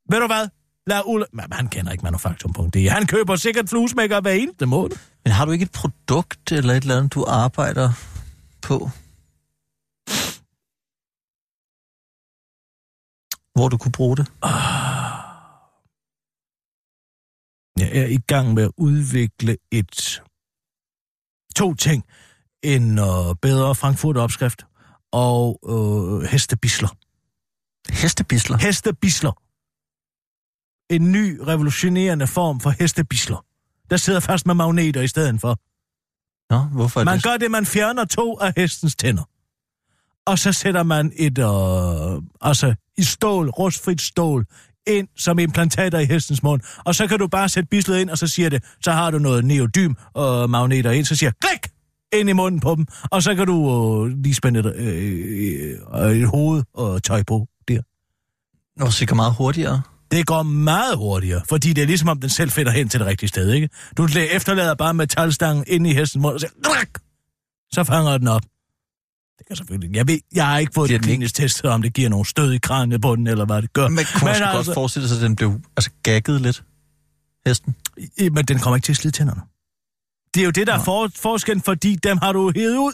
Ved 0.09 0.19
du 0.19 0.27
hvad? 0.27 0.47
Lad 0.87 1.01
Ulle... 1.05 1.25
Men 1.33 1.45
han 1.51 1.67
kender 1.67 1.91
ikke 1.91 2.03
manufaktum.de. 2.03 2.89
Han 2.89 3.07
køber 3.07 3.35
sikkert 3.35 3.69
fluesmækker 3.69 4.21
hver 4.21 4.31
eneste 4.31 4.65
måned. 4.65 4.97
Men 5.23 5.33
har 5.33 5.45
du 5.45 5.51
ikke 5.51 5.63
et 5.63 5.71
produkt 5.71 6.51
eller 6.51 6.73
et 6.73 6.81
eller 6.81 6.97
andet, 6.97 7.13
du 7.13 7.25
arbejder 7.27 7.89
på? 8.61 8.89
Hvor 13.55 13.69
du 13.69 13.77
kunne 13.77 13.91
bruge 13.91 14.17
det? 14.17 14.27
Jeg 17.79 17.97
er 18.01 18.05
i 18.05 18.17
gang 18.27 18.53
med 18.53 18.63
at 18.63 18.71
udvikle 18.77 19.57
et... 19.71 20.21
To 21.55 21.73
ting. 21.73 22.03
En 22.63 22.99
øh, 22.99 23.35
bedre 23.41 23.75
Frankfurt-opskrift 23.75 24.65
og 25.11 25.59
øh, 25.69 26.29
hestebisler. 26.29 26.89
Hestebisler? 27.89 28.57
Hestebisler. 28.57 29.31
En 30.89 31.11
ny, 31.11 31.39
revolutionerende 31.47 32.27
form 32.27 32.59
for 32.59 32.69
hestebisler. 32.69 33.45
Der 33.89 33.97
sidder 33.97 34.19
fast 34.19 34.45
med 34.45 34.55
magneter 34.55 35.01
i 35.01 35.07
stedet 35.07 35.41
for. 35.41 35.59
Nå, 36.53 36.59
hvorfor 36.59 36.99
er 36.99 37.05
Man 37.05 37.15
det? 37.15 37.23
gør 37.23 37.37
det, 37.37 37.51
man 37.51 37.65
fjerner 37.65 38.05
to 38.05 38.39
af 38.39 38.53
hestens 38.57 38.95
tænder. 38.95 39.23
Og 40.25 40.39
så 40.39 40.51
sætter 40.53 40.83
man 40.83 41.11
et, 41.15 41.37
øh, 41.37 42.21
altså 42.41 42.75
i 42.97 43.03
stål, 43.03 43.49
rustfrit 43.49 44.01
stål, 44.01 44.45
ind 44.87 45.07
som 45.15 45.39
implantater 45.39 45.99
i 45.99 46.05
hestens 46.05 46.43
mund. 46.43 46.61
Og 46.85 46.95
så 46.95 47.07
kan 47.07 47.19
du 47.19 47.27
bare 47.27 47.49
sætte 47.49 47.67
bislet 47.67 47.99
ind, 47.99 48.09
og 48.09 48.17
så 48.17 48.27
siger 48.27 48.49
det, 48.49 48.63
så 48.81 48.91
har 48.91 49.11
du 49.11 49.19
noget 49.19 49.45
neodym 49.45 49.93
og 50.13 50.49
magneter 50.49 50.91
ind, 50.91 51.05
så 51.05 51.15
siger 51.15 51.31
klik 51.41 51.71
ind 52.13 52.29
i 52.29 52.33
munden 52.33 52.59
på 52.59 52.75
dem, 52.75 52.85
og 53.11 53.23
så 53.23 53.35
kan 53.35 53.47
du 53.47 53.57
øh, 54.05 54.17
lige 54.23 54.33
spænde 54.35 54.59
et, 54.59 54.75
øh, 54.75 55.79
øh, 55.95 56.11
et 56.17 56.27
hoved 56.27 56.63
og 56.73 57.03
tøj 57.03 57.23
på 57.23 57.47
Nå, 58.77 58.89
sikkert 58.89 59.15
meget 59.15 59.33
hurtigere. 59.33 59.81
Det 60.11 60.25
går 60.27 60.43
meget 60.43 60.97
hurtigere, 60.97 61.41
fordi 61.49 61.73
det 61.73 61.81
er 61.81 61.85
ligesom 61.85 62.09
om 62.09 62.19
den 62.19 62.29
selv 62.29 62.51
finder 62.51 62.71
hen 62.71 62.89
til 62.89 62.99
det 62.99 63.07
rigtige 63.07 63.29
sted, 63.29 63.51
ikke? 63.51 63.69
Du 63.97 64.07
efterlader 64.31 64.75
bare 64.75 64.93
metalstangen 64.93 65.63
ind 65.67 65.87
i 65.87 65.93
hestens 65.93 66.21
mund, 66.21 66.33
og 66.33 66.39
så, 66.39 66.47
så 67.71 67.83
fanger 67.83 68.17
den 68.17 68.27
op. 68.27 68.41
Det 69.39 69.47
kan 69.47 69.55
selvfølgelig... 69.55 69.95
Jeg, 69.95 70.07
ved, 70.07 70.19
jeg 70.35 70.47
har 70.47 70.57
ikke 70.57 70.71
fået 70.75 70.89
det 70.89 70.93
ikke- 70.95 71.03
klinisk 71.05 71.35
testet, 71.35 71.65
om 71.71 71.81
det 71.81 71.93
giver 71.93 72.09
nogle 72.09 72.25
stød 72.25 72.51
i 72.53 72.57
kranen 72.57 73.01
på 73.01 73.15
den, 73.15 73.27
eller 73.27 73.45
hvad 73.45 73.61
det 73.61 73.73
gør. 73.73 73.87
Man 73.87 74.05
kunne 74.19 74.29
også 74.29 74.43
altså, 74.43 74.71
godt 74.71 74.75
forestille 74.75 75.07
sig, 75.07 75.15
at 75.17 75.21
den 75.21 75.35
blev 75.35 75.59
altså, 75.77 75.89
gagget 76.03 76.41
lidt, 76.41 76.63
hesten. 77.45 77.75
i- 78.17 78.29
men 78.29 78.45
den 78.45 78.59
kommer 78.59 78.75
ikke 78.77 78.85
til 78.85 78.93
at 78.93 78.97
slide 78.97 79.11
tænderne. 79.17 79.41
Det 80.33 80.41
er 80.41 80.45
jo 80.45 80.51
det, 80.51 80.67
der 80.67 80.73
er 80.73 80.77
Nå. 80.77 80.83
for, 80.83 81.09
forskellen, 81.15 81.61
fordi 81.61 81.95
dem 81.95 82.17
har 82.17 82.31
du 82.33 82.51
hævet 82.55 82.77
ud. 82.77 82.93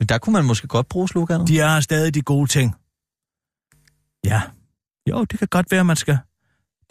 Men 0.00 0.08
der 0.08 0.18
kunne 0.18 0.32
man 0.32 0.44
måske 0.44 0.66
godt 0.68 0.88
bruge 0.88 1.08
sloganet. 1.08 1.48
De 1.48 1.60
er 1.60 1.80
stadig 1.80 2.14
de 2.14 2.22
gode 2.22 2.50
ting. 2.50 2.74
Ja. 4.28 4.42
Jo, 5.08 5.24
det 5.24 5.38
kan 5.38 5.48
godt 5.50 5.70
være, 5.70 5.84
man 5.84 5.96
skal... 5.96 6.18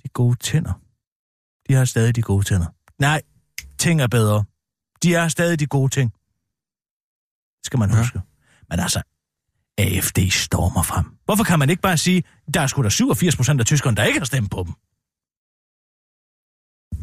De 0.03 0.07
gode 0.13 0.35
tænder. 0.35 0.73
De 1.69 1.73
har 1.73 1.85
stadig 1.85 2.15
de 2.15 2.21
gode 2.21 2.43
tænder. 2.45 2.67
Nej, 2.99 3.21
ting 3.77 4.01
er 4.01 4.07
bedre. 4.07 4.43
De 5.03 5.15
er 5.15 5.27
stadig 5.27 5.59
de 5.59 5.67
gode 5.67 5.89
ting. 5.89 6.11
Skal 7.65 7.79
man 7.79 7.89
Ja. 7.91 7.97
huske. 7.97 8.21
Men 8.69 8.79
altså, 8.79 9.01
AFD 9.77 10.19
stormer 10.31 10.83
frem. 10.83 11.05
Hvorfor 11.25 11.43
kan 11.43 11.59
man 11.59 11.69
ikke 11.69 11.81
bare 11.81 11.97
sige, 11.97 12.23
der 12.53 12.61
er 12.61 12.67
sgu 12.67 12.83
da 12.83 12.89
87 12.89 13.35
procent 13.35 13.59
af 13.59 13.65
tyskerne, 13.65 13.95
der 13.97 14.03
ikke 14.03 14.19
har 14.19 14.25
stemt 14.25 14.51
på 14.51 14.63
dem? 14.63 14.73